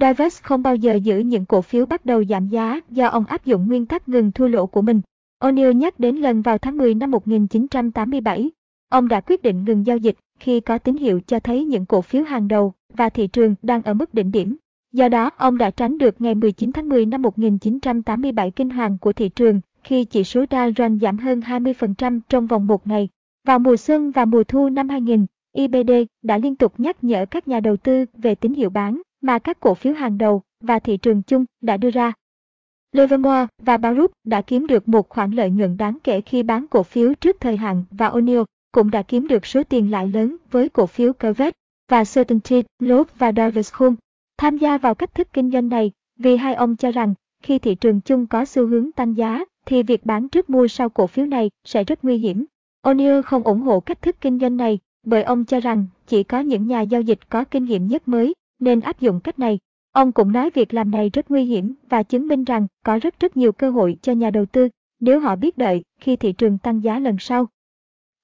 Divest 0.00 0.42
không 0.42 0.62
bao 0.62 0.76
giờ 0.76 0.94
giữ 0.94 1.18
những 1.18 1.44
cổ 1.44 1.62
phiếu 1.62 1.86
bắt 1.86 2.04
đầu 2.04 2.24
giảm 2.24 2.48
giá 2.48 2.80
do 2.90 3.06
ông 3.06 3.24
áp 3.24 3.44
dụng 3.44 3.66
nguyên 3.66 3.86
tắc 3.86 4.08
ngừng 4.08 4.32
thua 4.32 4.48
lỗ 4.48 4.66
của 4.66 4.82
mình. 4.82 5.00
O'Neill 5.40 5.72
nhắc 5.72 6.00
đến 6.00 6.16
lần 6.16 6.42
vào 6.42 6.58
tháng 6.58 6.78
10 6.78 6.94
năm 6.94 7.10
1987, 7.10 8.50
ông 8.88 9.08
đã 9.08 9.20
quyết 9.20 9.42
định 9.42 9.64
ngừng 9.64 9.86
giao 9.86 9.96
dịch 9.96 10.16
khi 10.38 10.60
có 10.60 10.78
tín 10.78 10.96
hiệu 10.96 11.20
cho 11.26 11.40
thấy 11.40 11.64
những 11.64 11.86
cổ 11.86 12.02
phiếu 12.02 12.22
hàng 12.24 12.48
đầu 12.48 12.72
và 12.94 13.08
thị 13.08 13.26
trường 13.26 13.54
đang 13.62 13.82
ở 13.82 13.94
mức 13.94 14.14
đỉnh 14.14 14.32
điểm. 14.32 14.56
Do 14.96 15.08
đó, 15.08 15.30
ông 15.36 15.58
đã 15.58 15.70
tránh 15.70 15.98
được 15.98 16.20
ngày 16.20 16.34
19 16.34 16.72
tháng 16.72 16.88
10 16.88 17.06
năm 17.06 17.22
1987 17.22 18.50
kinh 18.50 18.70
hoàng 18.70 18.98
của 18.98 19.12
thị 19.12 19.28
trường 19.28 19.60
khi 19.84 20.04
chỉ 20.04 20.24
số 20.24 20.44
Dow 20.44 20.72
Jones 20.72 20.98
giảm 20.98 21.18
hơn 21.18 21.40
20% 21.40 22.20
trong 22.28 22.46
vòng 22.46 22.66
một 22.66 22.86
ngày. 22.86 23.08
Vào 23.46 23.58
mùa 23.58 23.76
xuân 23.76 24.10
và 24.10 24.24
mùa 24.24 24.44
thu 24.44 24.68
năm 24.68 24.88
2000, 24.88 25.26
IBD 25.52 25.90
đã 26.22 26.38
liên 26.38 26.56
tục 26.56 26.74
nhắc 26.78 27.04
nhở 27.04 27.26
các 27.26 27.48
nhà 27.48 27.60
đầu 27.60 27.76
tư 27.76 28.04
về 28.14 28.34
tín 28.34 28.54
hiệu 28.54 28.70
bán 28.70 29.02
mà 29.22 29.38
các 29.38 29.60
cổ 29.60 29.74
phiếu 29.74 29.92
hàng 29.94 30.18
đầu 30.18 30.42
và 30.60 30.78
thị 30.78 30.96
trường 30.96 31.22
chung 31.22 31.44
đã 31.60 31.76
đưa 31.76 31.90
ra. 31.90 32.12
Livermore 32.92 33.46
và 33.62 33.76
Baruch 33.76 34.12
đã 34.24 34.42
kiếm 34.42 34.66
được 34.66 34.88
một 34.88 35.08
khoản 35.08 35.30
lợi 35.30 35.50
nhuận 35.50 35.76
đáng 35.76 35.98
kể 36.04 36.20
khi 36.20 36.42
bán 36.42 36.66
cổ 36.66 36.82
phiếu 36.82 37.14
trước 37.14 37.36
thời 37.40 37.56
hạn 37.56 37.84
và 37.90 38.08
O'Neill 38.10 38.44
cũng 38.72 38.90
đã 38.90 39.02
kiếm 39.02 39.28
được 39.28 39.46
số 39.46 39.62
tiền 39.62 39.90
lãi 39.90 40.08
lớn 40.08 40.36
với 40.50 40.68
cổ 40.68 40.86
phiếu 40.86 41.12
Corvette 41.12 41.58
và 41.90 42.04
Certainty, 42.14 42.62
Loeb 42.78 43.06
và 43.18 43.32
Davis 43.32 43.72
Home 43.72 43.96
tham 44.38 44.58
gia 44.58 44.78
vào 44.78 44.94
cách 44.94 45.14
thức 45.14 45.28
kinh 45.32 45.50
doanh 45.50 45.68
này 45.68 45.92
vì 46.18 46.36
hai 46.36 46.54
ông 46.54 46.76
cho 46.76 46.90
rằng, 46.90 47.14
khi 47.42 47.58
thị 47.58 47.74
trường 47.74 48.00
chung 48.00 48.26
có 48.26 48.44
xu 48.44 48.66
hướng 48.66 48.92
tăng 48.92 49.16
giá, 49.16 49.44
thì 49.66 49.82
việc 49.82 50.06
bán 50.06 50.28
trước 50.28 50.50
mua 50.50 50.68
sau 50.68 50.88
cổ 50.88 51.06
phiếu 51.06 51.26
này 51.26 51.50
sẽ 51.64 51.84
rất 51.84 52.04
nguy 52.04 52.18
hiểm. 52.18 52.44
O'Neill 52.82 53.22
không 53.22 53.42
ủng 53.42 53.60
hộ 53.60 53.80
cách 53.80 54.02
thức 54.02 54.16
kinh 54.20 54.38
doanh 54.38 54.56
này, 54.56 54.78
bởi 55.02 55.22
ông 55.22 55.44
cho 55.44 55.60
rằng 55.60 55.86
chỉ 56.06 56.22
có 56.22 56.40
những 56.40 56.66
nhà 56.66 56.80
giao 56.80 57.00
dịch 57.00 57.28
có 57.28 57.44
kinh 57.44 57.64
nghiệm 57.64 57.86
nhất 57.86 58.08
mới 58.08 58.34
nên 58.58 58.80
áp 58.80 59.00
dụng 59.00 59.20
cách 59.20 59.38
này. 59.38 59.58
Ông 59.92 60.12
cũng 60.12 60.32
nói 60.32 60.50
việc 60.54 60.74
làm 60.74 60.90
này 60.90 61.10
rất 61.12 61.30
nguy 61.30 61.44
hiểm 61.44 61.74
và 61.88 62.02
chứng 62.02 62.28
minh 62.28 62.44
rằng 62.44 62.66
có 62.84 62.98
rất 62.98 63.20
rất 63.20 63.36
nhiều 63.36 63.52
cơ 63.52 63.70
hội 63.70 63.96
cho 64.02 64.12
nhà 64.12 64.30
đầu 64.30 64.46
tư 64.46 64.68
nếu 65.00 65.20
họ 65.20 65.36
biết 65.36 65.58
đợi 65.58 65.82
khi 66.00 66.16
thị 66.16 66.32
trường 66.32 66.58
tăng 66.58 66.84
giá 66.84 66.98
lần 66.98 67.16
sau. 67.18 67.46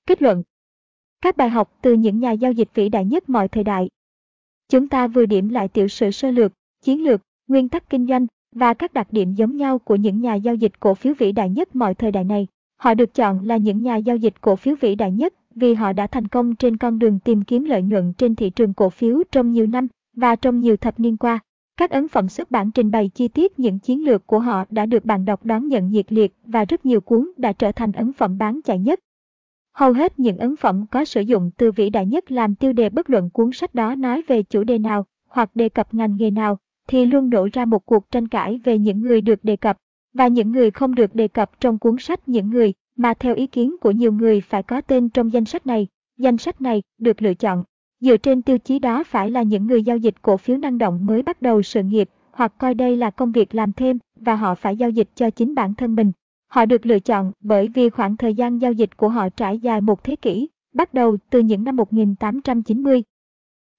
Kết 0.06 0.22
luận 0.22 0.42
Các 1.20 1.36
bài 1.36 1.48
học 1.48 1.78
từ 1.82 1.94
những 1.94 2.20
nhà 2.20 2.32
giao 2.32 2.52
dịch 2.52 2.68
vĩ 2.74 2.88
đại 2.88 3.04
nhất 3.04 3.28
mọi 3.28 3.48
thời 3.48 3.64
đại 3.64 3.88
Chúng 4.72 4.88
ta 4.88 5.06
vừa 5.06 5.26
điểm 5.26 5.48
lại 5.48 5.68
tiểu 5.68 5.88
sử 5.88 6.10
sơ 6.10 6.30
lược, 6.30 6.52
chiến 6.84 7.04
lược, 7.04 7.20
nguyên 7.48 7.68
tắc 7.68 7.90
kinh 7.90 8.06
doanh 8.06 8.26
và 8.54 8.74
các 8.74 8.94
đặc 8.94 9.08
điểm 9.10 9.34
giống 9.34 9.56
nhau 9.56 9.78
của 9.78 9.96
những 9.96 10.20
nhà 10.20 10.34
giao 10.34 10.54
dịch 10.54 10.80
cổ 10.80 10.94
phiếu 10.94 11.14
vĩ 11.18 11.32
đại 11.32 11.50
nhất 11.50 11.76
mọi 11.76 11.94
thời 11.94 12.12
đại 12.12 12.24
này. 12.24 12.46
Họ 12.80 12.94
được 12.94 13.14
chọn 13.14 13.44
là 13.44 13.56
những 13.56 13.82
nhà 13.82 13.96
giao 13.96 14.16
dịch 14.16 14.40
cổ 14.40 14.56
phiếu 14.56 14.74
vĩ 14.80 14.94
đại 14.94 15.12
nhất 15.12 15.34
vì 15.54 15.74
họ 15.74 15.92
đã 15.92 16.06
thành 16.06 16.28
công 16.28 16.56
trên 16.56 16.76
con 16.76 16.98
đường 16.98 17.18
tìm 17.18 17.42
kiếm 17.42 17.64
lợi 17.64 17.82
nhuận 17.82 18.12
trên 18.12 18.34
thị 18.34 18.50
trường 18.50 18.74
cổ 18.74 18.90
phiếu 18.90 19.22
trong 19.32 19.52
nhiều 19.52 19.66
năm 19.66 19.86
và 20.16 20.36
trong 20.36 20.60
nhiều 20.60 20.76
thập 20.76 21.00
niên 21.00 21.16
qua. 21.16 21.38
Các 21.76 21.90
ấn 21.90 22.08
phẩm 22.08 22.28
xuất 22.28 22.50
bản 22.50 22.70
trình 22.70 22.90
bày 22.90 23.10
chi 23.14 23.28
tiết 23.28 23.58
những 23.58 23.78
chiến 23.78 24.04
lược 24.04 24.26
của 24.26 24.38
họ 24.38 24.64
đã 24.70 24.86
được 24.86 25.04
bạn 25.04 25.24
đọc 25.24 25.44
đón 25.44 25.68
nhận 25.68 25.90
nhiệt 25.90 26.12
liệt 26.12 26.34
và 26.46 26.64
rất 26.64 26.86
nhiều 26.86 27.00
cuốn 27.00 27.32
đã 27.36 27.52
trở 27.52 27.72
thành 27.72 27.92
ấn 27.92 28.12
phẩm 28.12 28.38
bán 28.38 28.60
chạy 28.64 28.78
nhất. 28.78 29.00
Hầu 29.72 29.92
hết 29.92 30.18
những 30.18 30.38
ấn 30.38 30.56
phẩm 30.56 30.86
có 30.90 31.04
sử 31.04 31.20
dụng 31.20 31.50
từ 31.56 31.72
vĩ 31.72 31.90
đại 31.90 32.06
nhất 32.06 32.30
làm 32.32 32.54
tiêu 32.54 32.72
đề 32.72 32.90
bất 32.90 33.10
luận 33.10 33.30
cuốn 33.30 33.52
sách 33.52 33.74
đó 33.74 33.94
nói 33.94 34.22
về 34.26 34.42
chủ 34.42 34.64
đề 34.64 34.78
nào 34.78 35.06
hoặc 35.28 35.50
đề 35.56 35.68
cập 35.68 35.94
ngành 35.94 36.16
nghề 36.16 36.30
nào, 36.30 36.58
thì 36.88 37.06
luôn 37.06 37.30
nổ 37.30 37.48
ra 37.52 37.64
một 37.64 37.86
cuộc 37.86 38.10
tranh 38.10 38.28
cãi 38.28 38.60
về 38.64 38.78
những 38.78 39.00
người 39.00 39.20
được 39.20 39.44
đề 39.44 39.56
cập 39.56 39.76
và 40.14 40.28
những 40.28 40.52
người 40.52 40.70
không 40.70 40.94
được 40.94 41.14
đề 41.14 41.28
cập 41.28 41.50
trong 41.60 41.78
cuốn 41.78 41.96
sách 41.98 42.28
những 42.28 42.50
người 42.50 42.72
mà 42.96 43.14
theo 43.14 43.34
ý 43.34 43.46
kiến 43.46 43.76
của 43.80 43.90
nhiều 43.90 44.12
người 44.12 44.40
phải 44.40 44.62
có 44.62 44.80
tên 44.80 45.08
trong 45.08 45.32
danh 45.32 45.44
sách 45.44 45.66
này. 45.66 45.86
Danh 46.18 46.38
sách 46.38 46.60
này 46.60 46.82
được 46.98 47.22
lựa 47.22 47.34
chọn 47.34 47.64
dựa 48.00 48.16
trên 48.16 48.42
tiêu 48.42 48.58
chí 48.58 48.78
đó 48.78 49.04
phải 49.06 49.30
là 49.30 49.42
những 49.42 49.66
người 49.66 49.82
giao 49.82 49.96
dịch 49.96 50.22
cổ 50.22 50.36
phiếu 50.36 50.56
năng 50.56 50.78
động 50.78 51.06
mới 51.06 51.22
bắt 51.22 51.42
đầu 51.42 51.62
sự 51.62 51.82
nghiệp 51.82 52.08
hoặc 52.32 52.52
coi 52.58 52.74
đây 52.74 52.96
là 52.96 53.10
công 53.10 53.32
việc 53.32 53.54
làm 53.54 53.72
thêm 53.72 53.98
và 54.16 54.36
họ 54.36 54.54
phải 54.54 54.76
giao 54.76 54.90
dịch 54.90 55.08
cho 55.14 55.30
chính 55.30 55.54
bản 55.54 55.74
thân 55.74 55.94
mình. 55.94 56.12
Họ 56.52 56.66
được 56.66 56.86
lựa 56.86 56.98
chọn 56.98 57.32
bởi 57.40 57.68
vì 57.68 57.90
khoảng 57.90 58.16
thời 58.16 58.34
gian 58.34 58.60
giao 58.60 58.72
dịch 58.72 58.96
của 58.96 59.08
họ 59.08 59.28
trải 59.28 59.58
dài 59.58 59.80
một 59.80 60.04
thế 60.04 60.16
kỷ, 60.16 60.48
bắt 60.74 60.94
đầu 60.94 61.16
từ 61.30 61.40
những 61.40 61.64
năm 61.64 61.76
1890. 61.76 63.02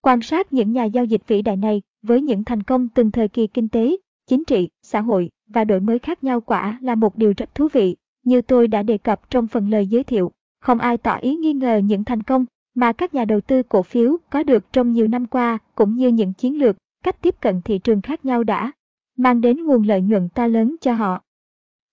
Quan 0.02 0.22
sát 0.22 0.54
những 0.54 0.72
nhà 0.72 0.84
giao 0.84 1.06
dịch 1.06 1.22
vĩ 1.28 1.42
đại 1.42 1.58
này 1.58 1.82
với 2.02 2.22
những 2.22 2.44
thành 2.44 2.64
công 2.64 2.88
từng 2.90 3.12
thời 3.12 3.28
kỳ 3.28 3.48
kinh 3.48 3.70
tế, 3.70 3.98
chính 4.28 4.46
trị, 4.46 4.70
xã 4.82 5.02
hội 5.02 5.30
và 5.48 5.64
đổi 5.64 5.80
mới 5.80 6.00
khác 6.00 6.24
nhau 6.24 6.42
quả 6.42 6.80
là 6.82 6.96
một 6.96 7.18
điều 7.18 7.34
rất 7.38 7.56
thú 7.56 7.68
vị, 7.74 7.96
như 8.24 8.42
tôi 8.42 8.68
đã 8.68 8.84
đề 8.84 8.98
cập 8.98 9.30
trong 9.30 9.48
phần 9.48 9.70
lời 9.70 9.88
giới 9.88 10.04
thiệu. 10.04 10.32
Không 10.62 10.80
ai 10.80 10.98
tỏ 10.98 11.18
ý 11.18 11.36
nghi 11.36 11.54
ngờ 11.54 11.78
những 11.78 12.04
thành 12.04 12.24
công 12.24 12.46
mà 12.76 12.94
các 12.94 13.14
nhà 13.14 13.26
đầu 13.26 13.42
tư 13.42 13.64
cổ 13.64 13.84
phiếu 13.84 14.18
có 14.30 14.44
được 14.44 14.74
trong 14.74 14.94
nhiều 14.94 15.08
năm 15.08 15.26
qua 15.26 15.58
cũng 15.76 15.96
như 15.96 16.08
những 16.08 16.34
chiến 16.34 16.60
lược, 16.60 16.76
cách 17.04 17.22
tiếp 17.22 17.36
cận 17.42 17.62
thị 17.62 17.78
trường 17.78 18.02
khác 18.02 18.26
nhau 18.26 18.44
đã 18.44 18.72
mang 19.18 19.42
đến 19.42 19.66
nguồn 19.66 19.84
lợi 19.84 20.02
nhuận 20.02 20.30
to 20.30 20.48
lớn 20.48 20.76
cho 20.82 20.94
họ. 20.94 21.22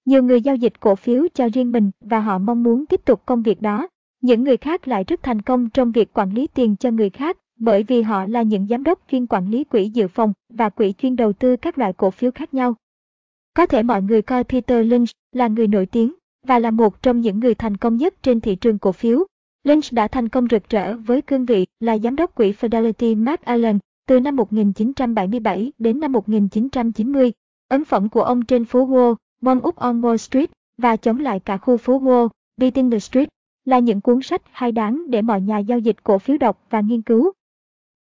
Nhiều 0.04 0.22
người 0.22 0.40
giao 0.40 0.56
dịch 0.56 0.80
cổ 0.80 0.94
phiếu 0.94 1.26
cho 1.34 1.48
riêng 1.48 1.72
mình 1.72 1.90
và 2.00 2.20
họ 2.20 2.38
mong 2.38 2.62
muốn 2.62 2.86
tiếp 2.86 3.00
tục 3.04 3.22
công 3.26 3.42
việc 3.42 3.62
đó. 3.62 3.88
Những 4.22 4.44
người 4.44 4.56
khác 4.56 4.88
lại 4.88 5.04
rất 5.04 5.22
thành 5.22 5.42
công 5.42 5.70
trong 5.70 5.92
việc 5.92 6.12
quản 6.12 6.34
lý 6.34 6.46
tiền 6.46 6.76
cho 6.76 6.90
người 6.90 7.10
khác, 7.10 7.36
bởi 7.58 7.82
vì 7.82 8.02
họ 8.02 8.26
là 8.26 8.42
những 8.42 8.66
giám 8.66 8.84
đốc 8.84 9.00
chuyên 9.10 9.26
quản 9.26 9.50
lý 9.50 9.64
quỹ 9.64 9.88
dự 9.88 10.08
phòng 10.08 10.32
và 10.48 10.68
quỹ 10.68 10.92
chuyên 10.92 11.16
đầu 11.16 11.32
tư 11.32 11.56
các 11.56 11.78
loại 11.78 11.92
cổ 11.92 12.10
phiếu 12.10 12.30
khác 12.30 12.54
nhau. 12.54 12.74
Có 13.54 13.66
thể 13.66 13.82
mọi 13.82 14.02
người 14.02 14.22
coi 14.22 14.44
Peter 14.44 14.86
Lynch 14.86 15.08
là 15.32 15.48
người 15.48 15.66
nổi 15.66 15.86
tiếng 15.86 16.14
và 16.46 16.58
là 16.58 16.70
một 16.70 17.02
trong 17.02 17.20
những 17.20 17.40
người 17.40 17.54
thành 17.54 17.76
công 17.76 17.96
nhất 17.96 18.14
trên 18.22 18.40
thị 18.40 18.56
trường 18.56 18.78
cổ 18.78 18.92
phiếu. 18.92 19.24
Lynch 19.64 19.84
đã 19.92 20.08
thành 20.08 20.28
công 20.28 20.46
rực 20.50 20.68
rỡ 20.68 20.96
với 20.96 21.22
cương 21.22 21.46
vị 21.46 21.66
là 21.80 21.98
giám 21.98 22.16
đốc 22.16 22.34
quỹ 22.34 22.52
Fidelity 22.52 23.16
Mark 23.16 23.42
Allen 23.42 23.78
từ 24.08 24.20
năm 24.20 24.36
1977 24.36 25.72
đến 25.78 26.00
năm 26.00 26.12
1990. 26.12 27.32
Ấn 27.68 27.84
phẩm 27.84 28.08
của 28.08 28.22
ông 28.22 28.44
trên 28.44 28.64
phố 28.64 28.86
Wall 28.86 29.14
One 29.44 29.58
Up 29.68 29.76
on 29.76 30.00
Wall 30.00 30.16
Street 30.16 30.50
và 30.78 30.96
chống 30.96 31.20
lại 31.20 31.40
cả 31.40 31.56
khu 31.56 31.76
phố 31.76 32.00
Wall, 32.00 32.28
Beating 32.56 32.90
the 32.90 32.98
Street 32.98 33.28
là 33.64 33.78
những 33.78 34.00
cuốn 34.00 34.22
sách 34.22 34.42
hay 34.52 34.72
đáng 34.72 35.10
để 35.10 35.22
mọi 35.22 35.40
nhà 35.40 35.58
giao 35.58 35.78
dịch 35.78 35.96
cổ 36.04 36.18
phiếu 36.18 36.38
đọc 36.38 36.66
và 36.70 36.80
nghiên 36.80 37.02
cứu. 37.02 37.32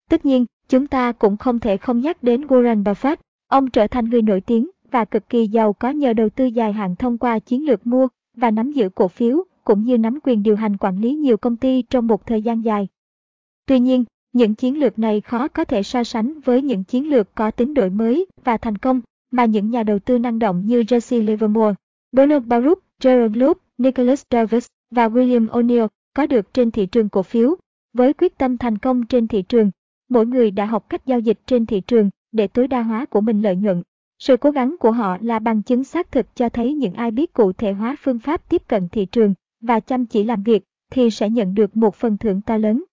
Tất 0.10 0.26
nhiên, 0.26 0.46
chúng 0.70 0.88
ta 0.88 1.12
cũng 1.12 1.38
không 1.38 1.60
thể 1.60 1.78
không 1.78 2.02
nhắc 2.02 2.24
đến 2.24 2.48
Warren 2.48 2.84
Buffett. 2.84 3.16
Ông 3.48 3.70
trở 3.70 3.88
thành 3.88 4.10
người 4.10 4.22
nổi 4.22 4.42
tiếng 4.42 4.70
và 4.92 5.06
cực 5.06 5.30
kỳ 5.30 5.48
giàu 5.48 5.74
có 5.74 5.90
nhờ 5.90 6.14
đầu 6.14 6.30
tư 6.30 6.46
dài 6.46 6.74
hạn 6.74 6.96
thông 6.96 7.18
qua 7.18 7.40
chiến 7.40 7.66
lược 7.66 7.88
mua 7.88 8.08
và 8.36 8.52
nắm 8.52 8.72
giữ 8.72 8.90
cổ 8.90 9.08
phiếu, 9.08 9.44
cũng 9.64 9.84
như 9.84 9.98
nắm 9.98 10.20
quyền 10.24 10.44
điều 10.44 10.56
hành 10.56 10.78
quản 10.78 11.02
lý 11.02 11.14
nhiều 11.14 11.38
công 11.38 11.56
ty 11.56 11.82
trong 11.82 12.08
một 12.08 12.26
thời 12.26 12.42
gian 12.42 12.66
dài. 12.66 12.88
Tuy 13.66 13.80
nhiên, 13.80 14.04
những 14.34 14.56
chiến 14.56 14.80
lược 14.80 15.00
này 15.00 15.22
khó 15.22 15.48
có 15.48 15.66
thể 15.66 15.84
so 15.84 16.04
sánh 16.04 16.40
với 16.40 16.62
những 16.62 16.84
chiến 16.84 17.10
lược 17.10 17.36
có 17.36 17.52
tính 17.52 17.74
đổi 17.74 17.90
mới 17.90 18.26
và 18.44 18.58
thành 18.58 18.78
công 18.78 19.02
mà 19.32 19.46
những 19.46 19.70
nhà 19.70 19.84
đầu 19.84 20.00
tư 20.00 20.20
năng 20.20 20.40
động 20.40 20.66
như 20.66 20.82
Jesse 20.82 21.26
Livermore, 21.26 21.74
Donald 22.12 22.46
Baruch, 22.46 22.84
Gerald 23.04 23.38
Loop, 23.38 23.58
Nicholas 23.78 24.24
Davis 24.32 24.68
và 24.92 25.08
William 25.08 25.48
O'Neill 25.48 25.88
có 26.14 26.26
được 26.26 26.54
trên 26.54 26.72
thị 26.72 26.86
trường 26.86 27.10
cổ 27.10 27.24
phiếu. 27.24 27.56
Với 27.94 28.14
quyết 28.14 28.38
tâm 28.38 28.58
thành 28.58 28.78
công 28.78 29.06
trên 29.06 29.28
thị 29.28 29.42
trường, 29.42 29.72
mỗi 30.10 30.26
người 30.26 30.52
đã 30.52 30.66
học 30.66 30.90
cách 30.90 31.06
giao 31.06 31.20
dịch 31.20 31.40
trên 31.46 31.66
thị 31.66 31.82
trường 31.82 32.10
để 32.32 32.48
tối 32.48 32.68
đa 32.68 32.82
hóa 32.82 33.06
của 33.06 33.22
mình 33.22 33.42
lợi 33.42 33.56
nhuận. 33.56 33.84
Sự 34.20 34.38
cố 34.38 34.52
gắng 34.52 34.76
của 34.80 34.92
họ 34.92 35.18
là 35.22 35.40
bằng 35.40 35.62
chứng 35.62 35.84
xác 35.84 36.12
thực 36.12 36.36
cho 36.36 36.50
thấy 36.50 36.74
những 36.74 36.94
ai 36.94 37.12
biết 37.12 37.34
cụ 37.34 37.54
thể 37.54 37.72
hóa 37.72 37.96
phương 38.00 38.20
pháp 38.20 38.50
tiếp 38.50 38.62
cận 38.68 38.90
thị 38.90 39.06
trường 39.06 39.34
và 39.62 39.80
chăm 39.80 40.06
chỉ 40.06 40.24
làm 40.24 40.44
việc 40.44 40.64
thì 40.92 41.10
sẽ 41.10 41.30
nhận 41.30 41.54
được 41.54 41.78
một 41.78 41.96
phần 41.96 42.18
thưởng 42.18 42.42
to 42.42 42.58
lớn. 42.58 42.84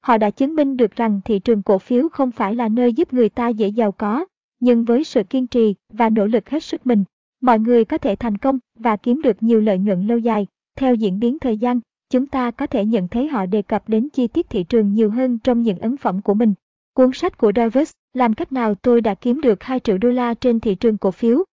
Họ 0.00 0.18
đã 0.18 0.30
chứng 0.30 0.54
minh 0.54 0.76
được 0.76 0.96
rằng 0.96 1.20
thị 1.24 1.38
trường 1.38 1.62
cổ 1.62 1.78
phiếu 1.78 2.08
không 2.08 2.30
phải 2.30 2.54
là 2.54 2.68
nơi 2.68 2.92
giúp 2.92 3.12
người 3.12 3.28
ta 3.28 3.48
dễ 3.48 3.68
giàu 3.68 3.92
có, 3.92 4.26
nhưng 4.60 4.84
với 4.84 5.04
sự 5.04 5.22
kiên 5.22 5.46
trì 5.46 5.74
và 5.92 6.10
nỗ 6.10 6.26
lực 6.26 6.48
hết 6.48 6.64
sức 6.64 6.86
mình, 6.86 7.04
mọi 7.40 7.58
người 7.58 7.84
có 7.84 7.98
thể 7.98 8.16
thành 8.16 8.38
công 8.38 8.58
và 8.78 8.96
kiếm 8.96 9.22
được 9.22 9.42
nhiều 9.42 9.60
lợi 9.60 9.78
nhuận 9.78 10.06
lâu 10.06 10.18
dài. 10.18 10.46
Theo 10.76 10.94
diễn 10.94 11.20
biến 11.20 11.38
thời 11.38 11.56
gian, 11.56 11.80
chúng 12.10 12.26
ta 12.26 12.50
có 12.50 12.66
thể 12.66 12.84
nhận 12.84 13.08
thấy 13.08 13.28
họ 13.28 13.46
đề 13.46 13.62
cập 13.62 13.88
đến 13.88 14.08
chi 14.08 14.26
tiết 14.26 14.50
thị 14.50 14.64
trường 14.64 14.94
nhiều 14.94 15.10
hơn 15.10 15.38
trong 15.38 15.62
những 15.62 15.78
ấn 15.78 15.96
phẩm 15.96 16.22
của 16.22 16.34
mình. 16.34 16.54
Cuốn 16.94 17.12
sách 17.12 17.38
của 17.38 17.52
Davis, 17.56 17.92
Làm 18.14 18.34
cách 18.34 18.52
nào 18.52 18.74
tôi 18.74 19.00
đã 19.00 19.14
kiếm 19.14 19.40
được 19.40 19.62
2 19.62 19.80
triệu 19.80 19.98
đô 19.98 20.08
la 20.08 20.34
trên 20.34 20.60
thị 20.60 20.74
trường 20.74 20.98
cổ 20.98 21.10
phiếu. 21.10 21.44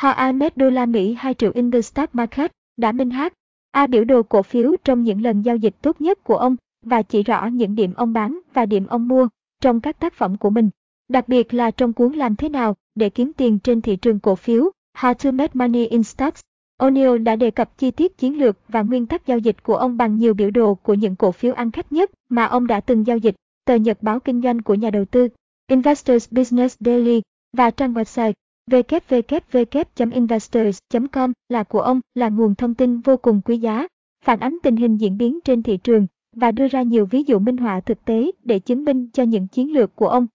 How 0.00 0.12
Ahmed 0.12 0.52
đô 0.56 0.70
la 0.70 0.86
Mỹ 0.86 1.14
2 1.18 1.34
triệu 1.34 1.52
in 1.54 1.70
the 1.70 1.80
stock 1.80 2.14
market, 2.14 2.52
đã 2.76 2.92
minh 2.92 3.10
hát. 3.10 3.32
A 3.70 3.86
biểu 3.86 4.04
đồ 4.04 4.22
cổ 4.22 4.42
phiếu 4.42 4.76
trong 4.84 5.02
những 5.02 5.22
lần 5.22 5.42
giao 5.42 5.56
dịch 5.56 5.74
tốt 5.82 6.00
nhất 6.00 6.24
của 6.24 6.36
ông 6.36 6.56
và 6.82 7.02
chỉ 7.02 7.22
rõ 7.22 7.46
những 7.46 7.74
điểm 7.74 7.94
ông 7.94 8.12
bán 8.12 8.38
và 8.54 8.66
điểm 8.66 8.86
ông 8.86 9.08
mua 9.08 9.28
trong 9.60 9.80
các 9.80 10.00
tác 10.00 10.14
phẩm 10.14 10.36
của 10.36 10.50
mình. 10.50 10.70
Đặc 11.12 11.28
biệt 11.28 11.54
là 11.54 11.70
trong 11.70 11.92
cuốn 11.92 12.12
Làm 12.12 12.36
thế 12.36 12.48
nào 12.48 12.76
để 12.94 13.10
kiếm 13.10 13.32
tiền 13.36 13.58
trên 13.58 13.80
thị 13.80 13.96
trường 13.96 14.20
cổ 14.20 14.34
phiếu, 14.34 14.70
How 14.98 15.14
to 15.14 15.30
Make 15.30 15.52
Money 15.54 15.86
in 15.86 16.02
Stocks, 16.02 16.40
O'Neill 16.78 17.22
đã 17.22 17.36
đề 17.36 17.50
cập 17.50 17.78
chi 17.78 17.90
tiết 17.90 18.18
chiến 18.18 18.38
lược 18.38 18.58
và 18.68 18.82
nguyên 18.82 19.06
tắc 19.06 19.26
giao 19.26 19.38
dịch 19.38 19.62
của 19.62 19.76
ông 19.76 19.96
bằng 19.96 20.16
nhiều 20.16 20.34
biểu 20.34 20.50
đồ 20.50 20.74
của 20.74 20.94
những 20.94 21.16
cổ 21.16 21.32
phiếu 21.32 21.54
ăn 21.54 21.70
khách 21.70 21.92
nhất 21.92 22.10
mà 22.28 22.44
ông 22.44 22.66
đã 22.66 22.80
từng 22.80 23.06
giao 23.06 23.16
dịch, 23.16 23.34
tờ 23.64 23.74
nhật 23.74 24.02
báo 24.02 24.20
kinh 24.20 24.42
doanh 24.42 24.62
của 24.62 24.74
nhà 24.74 24.90
đầu 24.90 25.04
tư, 25.04 25.28
Investors 25.70 26.28
Business 26.30 26.76
Daily 26.80 27.22
và 27.56 27.70
trang 27.70 27.94
website 27.94 28.32
www.investors.com 28.70 31.32
là 31.48 31.62
của 31.62 31.80
ông 31.80 32.00
là 32.14 32.28
nguồn 32.28 32.54
thông 32.54 32.74
tin 32.74 33.00
vô 33.00 33.16
cùng 33.16 33.40
quý 33.44 33.58
giá, 33.58 33.86
phản 34.24 34.40
ánh 34.40 34.58
tình 34.62 34.76
hình 34.76 34.96
diễn 34.96 35.18
biến 35.18 35.38
trên 35.44 35.62
thị 35.62 35.76
trường 35.76 36.06
và 36.36 36.52
đưa 36.52 36.68
ra 36.68 36.82
nhiều 36.82 37.06
ví 37.06 37.22
dụ 37.26 37.38
minh 37.38 37.56
họa 37.56 37.80
thực 37.80 38.04
tế 38.04 38.30
để 38.44 38.58
chứng 38.58 38.84
minh 38.84 39.08
cho 39.12 39.22
những 39.22 39.48
chiến 39.48 39.72
lược 39.72 39.96
của 39.96 40.08
ông. 40.08 40.26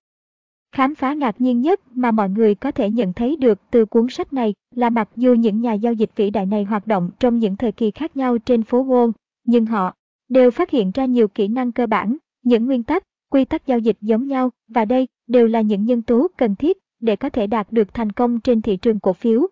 Khám 0.71 0.95
phá 0.95 1.13
ngạc 1.13 1.41
nhiên 1.41 1.61
nhất 1.61 1.81
mà 1.91 2.11
mọi 2.11 2.29
người 2.29 2.55
có 2.55 2.71
thể 2.71 2.89
nhận 2.89 3.13
thấy 3.13 3.35
được 3.35 3.59
từ 3.71 3.85
cuốn 3.85 4.07
sách 4.09 4.33
này 4.33 4.53
là 4.75 4.89
mặc 4.89 5.09
dù 5.15 5.33
những 5.33 5.61
nhà 5.61 5.73
giao 5.73 5.93
dịch 5.93 6.11
vĩ 6.15 6.29
đại 6.29 6.45
này 6.45 6.63
hoạt 6.63 6.87
động 6.87 7.09
trong 7.19 7.39
những 7.39 7.57
thời 7.57 7.71
kỳ 7.71 7.91
khác 7.91 8.17
nhau 8.17 8.37
trên 8.37 8.63
phố 8.63 8.85
Wall, 8.85 9.11
nhưng 9.45 9.65
họ 9.65 9.93
đều 10.29 10.51
phát 10.51 10.69
hiện 10.69 10.91
ra 10.91 11.05
nhiều 11.05 11.27
kỹ 11.27 11.47
năng 11.47 11.71
cơ 11.71 11.87
bản, 11.87 12.17
những 12.43 12.65
nguyên 12.65 12.83
tắc, 12.83 13.03
quy 13.31 13.45
tắc 13.45 13.67
giao 13.67 13.79
dịch 13.79 13.97
giống 14.01 14.27
nhau 14.27 14.49
và 14.67 14.85
đây 14.85 15.07
đều 15.27 15.47
là 15.47 15.61
những 15.61 15.85
nhân 15.85 16.01
tố 16.01 16.27
cần 16.37 16.55
thiết 16.55 16.77
để 16.99 17.15
có 17.15 17.29
thể 17.29 17.47
đạt 17.47 17.71
được 17.71 17.93
thành 17.93 18.11
công 18.11 18.39
trên 18.39 18.61
thị 18.61 18.77
trường 18.77 18.99
cổ 18.99 19.13
phiếu. 19.13 19.47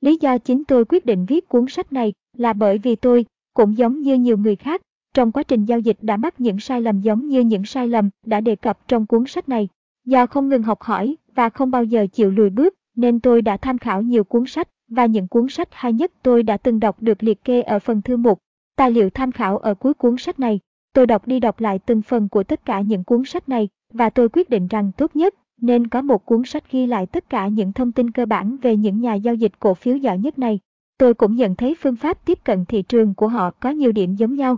Lý 0.00 0.18
do 0.20 0.38
chính 0.38 0.64
tôi 0.64 0.84
quyết 0.84 1.06
định 1.06 1.26
viết 1.26 1.48
cuốn 1.48 1.66
sách 1.68 1.92
này 1.92 2.12
là 2.36 2.52
bởi 2.52 2.78
vì 2.78 2.96
tôi, 2.96 3.24
cũng 3.54 3.78
giống 3.78 4.00
như 4.00 4.14
nhiều 4.14 4.36
người 4.36 4.56
khác, 4.56 4.82
trong 5.14 5.32
quá 5.32 5.42
trình 5.42 5.64
giao 5.64 5.78
dịch 5.78 5.96
đã 6.00 6.16
mắc 6.16 6.40
những 6.40 6.60
sai 6.60 6.80
lầm 6.80 7.00
giống 7.00 7.28
như 7.28 7.40
những 7.40 7.64
sai 7.64 7.88
lầm 7.88 8.10
đã 8.26 8.40
đề 8.40 8.56
cập 8.56 8.88
trong 8.88 9.06
cuốn 9.06 9.26
sách 9.26 9.48
này. 9.48 9.68
Do 10.04 10.26
không 10.26 10.48
ngừng 10.48 10.62
học 10.62 10.82
hỏi 10.82 11.16
và 11.34 11.48
không 11.48 11.70
bao 11.70 11.84
giờ 11.84 12.06
chịu 12.12 12.30
lùi 12.30 12.50
bước, 12.50 12.74
nên 12.96 13.20
tôi 13.20 13.42
đã 13.42 13.56
tham 13.56 13.78
khảo 13.78 14.02
nhiều 14.02 14.24
cuốn 14.24 14.46
sách 14.46 14.68
và 14.88 15.06
những 15.06 15.28
cuốn 15.28 15.48
sách 15.48 15.68
hay 15.72 15.92
nhất 15.92 16.12
tôi 16.22 16.42
đã 16.42 16.56
từng 16.56 16.80
đọc 16.80 17.02
được 17.02 17.22
liệt 17.22 17.44
kê 17.44 17.62
ở 17.62 17.78
phần 17.78 18.02
thư 18.02 18.16
mục. 18.16 18.38
Tài 18.76 18.90
liệu 18.90 19.10
tham 19.10 19.32
khảo 19.32 19.58
ở 19.58 19.74
cuối 19.74 19.94
cuốn 19.94 20.16
sách 20.16 20.40
này, 20.40 20.60
tôi 20.92 21.06
đọc 21.06 21.26
đi 21.26 21.40
đọc 21.40 21.60
lại 21.60 21.78
từng 21.78 22.02
phần 22.02 22.28
của 22.28 22.42
tất 22.42 22.64
cả 22.64 22.80
những 22.80 23.04
cuốn 23.04 23.24
sách 23.24 23.48
này 23.48 23.68
và 23.92 24.10
tôi 24.10 24.28
quyết 24.28 24.50
định 24.50 24.68
rằng 24.68 24.92
tốt 24.96 25.16
nhất 25.16 25.34
nên 25.60 25.86
có 25.86 26.02
một 26.02 26.26
cuốn 26.26 26.44
sách 26.44 26.72
ghi 26.72 26.86
lại 26.86 27.06
tất 27.06 27.30
cả 27.30 27.48
những 27.48 27.72
thông 27.72 27.92
tin 27.92 28.10
cơ 28.10 28.26
bản 28.26 28.56
về 28.62 28.76
những 28.76 29.00
nhà 29.00 29.14
giao 29.14 29.34
dịch 29.34 29.52
cổ 29.58 29.74
phiếu 29.74 29.96
giỏi 29.96 30.18
nhất 30.18 30.38
này. 30.38 30.60
Tôi 30.98 31.14
cũng 31.14 31.36
nhận 31.36 31.54
thấy 31.54 31.76
phương 31.80 31.96
pháp 31.96 32.24
tiếp 32.24 32.38
cận 32.44 32.64
thị 32.64 32.82
trường 32.82 33.14
của 33.14 33.28
họ 33.28 33.50
có 33.50 33.70
nhiều 33.70 33.92
điểm 33.92 34.14
giống 34.14 34.34
nhau. 34.34 34.56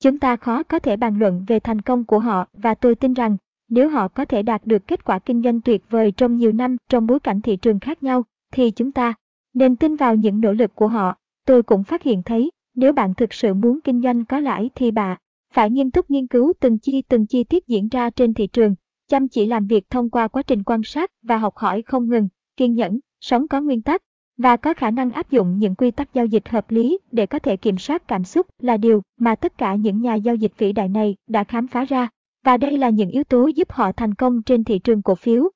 Chúng 0.00 0.18
ta 0.18 0.36
khó 0.36 0.62
có 0.62 0.78
thể 0.78 0.96
bàn 0.96 1.18
luận 1.18 1.44
về 1.46 1.60
thành 1.60 1.80
công 1.80 2.04
của 2.04 2.18
họ 2.18 2.46
và 2.52 2.74
tôi 2.74 2.94
tin 2.94 3.12
rằng 3.12 3.36
nếu 3.74 3.88
họ 3.88 4.08
có 4.08 4.24
thể 4.24 4.42
đạt 4.42 4.66
được 4.66 4.86
kết 4.86 5.04
quả 5.04 5.18
kinh 5.18 5.42
doanh 5.42 5.60
tuyệt 5.60 5.82
vời 5.90 6.12
trong 6.12 6.36
nhiều 6.36 6.52
năm 6.52 6.76
trong 6.88 7.06
bối 7.06 7.20
cảnh 7.20 7.40
thị 7.40 7.56
trường 7.56 7.80
khác 7.80 8.02
nhau, 8.02 8.24
thì 8.52 8.70
chúng 8.70 8.92
ta 8.92 9.14
nên 9.54 9.76
tin 9.76 9.96
vào 9.96 10.14
những 10.14 10.40
nỗ 10.40 10.52
lực 10.52 10.74
của 10.74 10.88
họ. 10.88 11.16
Tôi 11.46 11.62
cũng 11.62 11.84
phát 11.84 12.02
hiện 12.02 12.22
thấy, 12.22 12.50
nếu 12.74 12.92
bạn 12.92 13.14
thực 13.14 13.32
sự 13.32 13.54
muốn 13.54 13.80
kinh 13.84 14.02
doanh 14.02 14.24
có 14.24 14.40
lãi 14.40 14.70
thì 14.74 14.90
bạn 14.90 15.18
phải 15.52 15.70
nghiêm 15.70 15.90
túc 15.90 16.10
nghiên 16.10 16.26
cứu 16.26 16.52
từng 16.60 16.78
chi 16.78 17.02
từng 17.08 17.26
chi 17.26 17.44
tiết 17.44 17.66
diễn 17.66 17.88
ra 17.88 18.10
trên 18.10 18.34
thị 18.34 18.46
trường, 18.46 18.74
chăm 19.08 19.28
chỉ 19.28 19.46
làm 19.46 19.66
việc 19.66 19.90
thông 19.90 20.10
qua 20.10 20.28
quá 20.28 20.42
trình 20.42 20.62
quan 20.62 20.82
sát 20.82 21.10
và 21.22 21.38
học 21.38 21.56
hỏi 21.56 21.82
không 21.82 22.08
ngừng, 22.08 22.28
kiên 22.56 22.74
nhẫn, 22.74 22.98
sống 23.20 23.48
có 23.48 23.60
nguyên 23.60 23.82
tắc 23.82 24.02
và 24.36 24.56
có 24.56 24.74
khả 24.74 24.90
năng 24.90 25.10
áp 25.10 25.30
dụng 25.30 25.58
những 25.58 25.74
quy 25.74 25.90
tắc 25.90 26.14
giao 26.14 26.26
dịch 26.26 26.48
hợp 26.48 26.70
lý 26.70 26.98
để 27.12 27.26
có 27.26 27.38
thể 27.38 27.56
kiểm 27.56 27.78
soát 27.78 28.08
cảm 28.08 28.24
xúc 28.24 28.46
là 28.58 28.76
điều 28.76 29.02
mà 29.18 29.34
tất 29.34 29.58
cả 29.58 29.74
những 29.74 30.00
nhà 30.00 30.14
giao 30.14 30.34
dịch 30.34 30.52
vĩ 30.58 30.72
đại 30.72 30.88
này 30.88 31.16
đã 31.28 31.44
khám 31.44 31.66
phá 31.66 31.84
ra. 31.84 32.08
Và 32.44 32.56
đây 32.56 32.78
là 32.78 32.90
những 32.90 33.10
yếu 33.10 33.24
tố 33.24 33.46
giúp 33.46 33.72
họ 33.72 33.92
thành 33.92 34.14
công 34.14 34.42
trên 34.42 34.64
thị 34.64 34.78
trường 34.78 35.02
cổ 35.02 35.14
phiếu. 35.14 35.50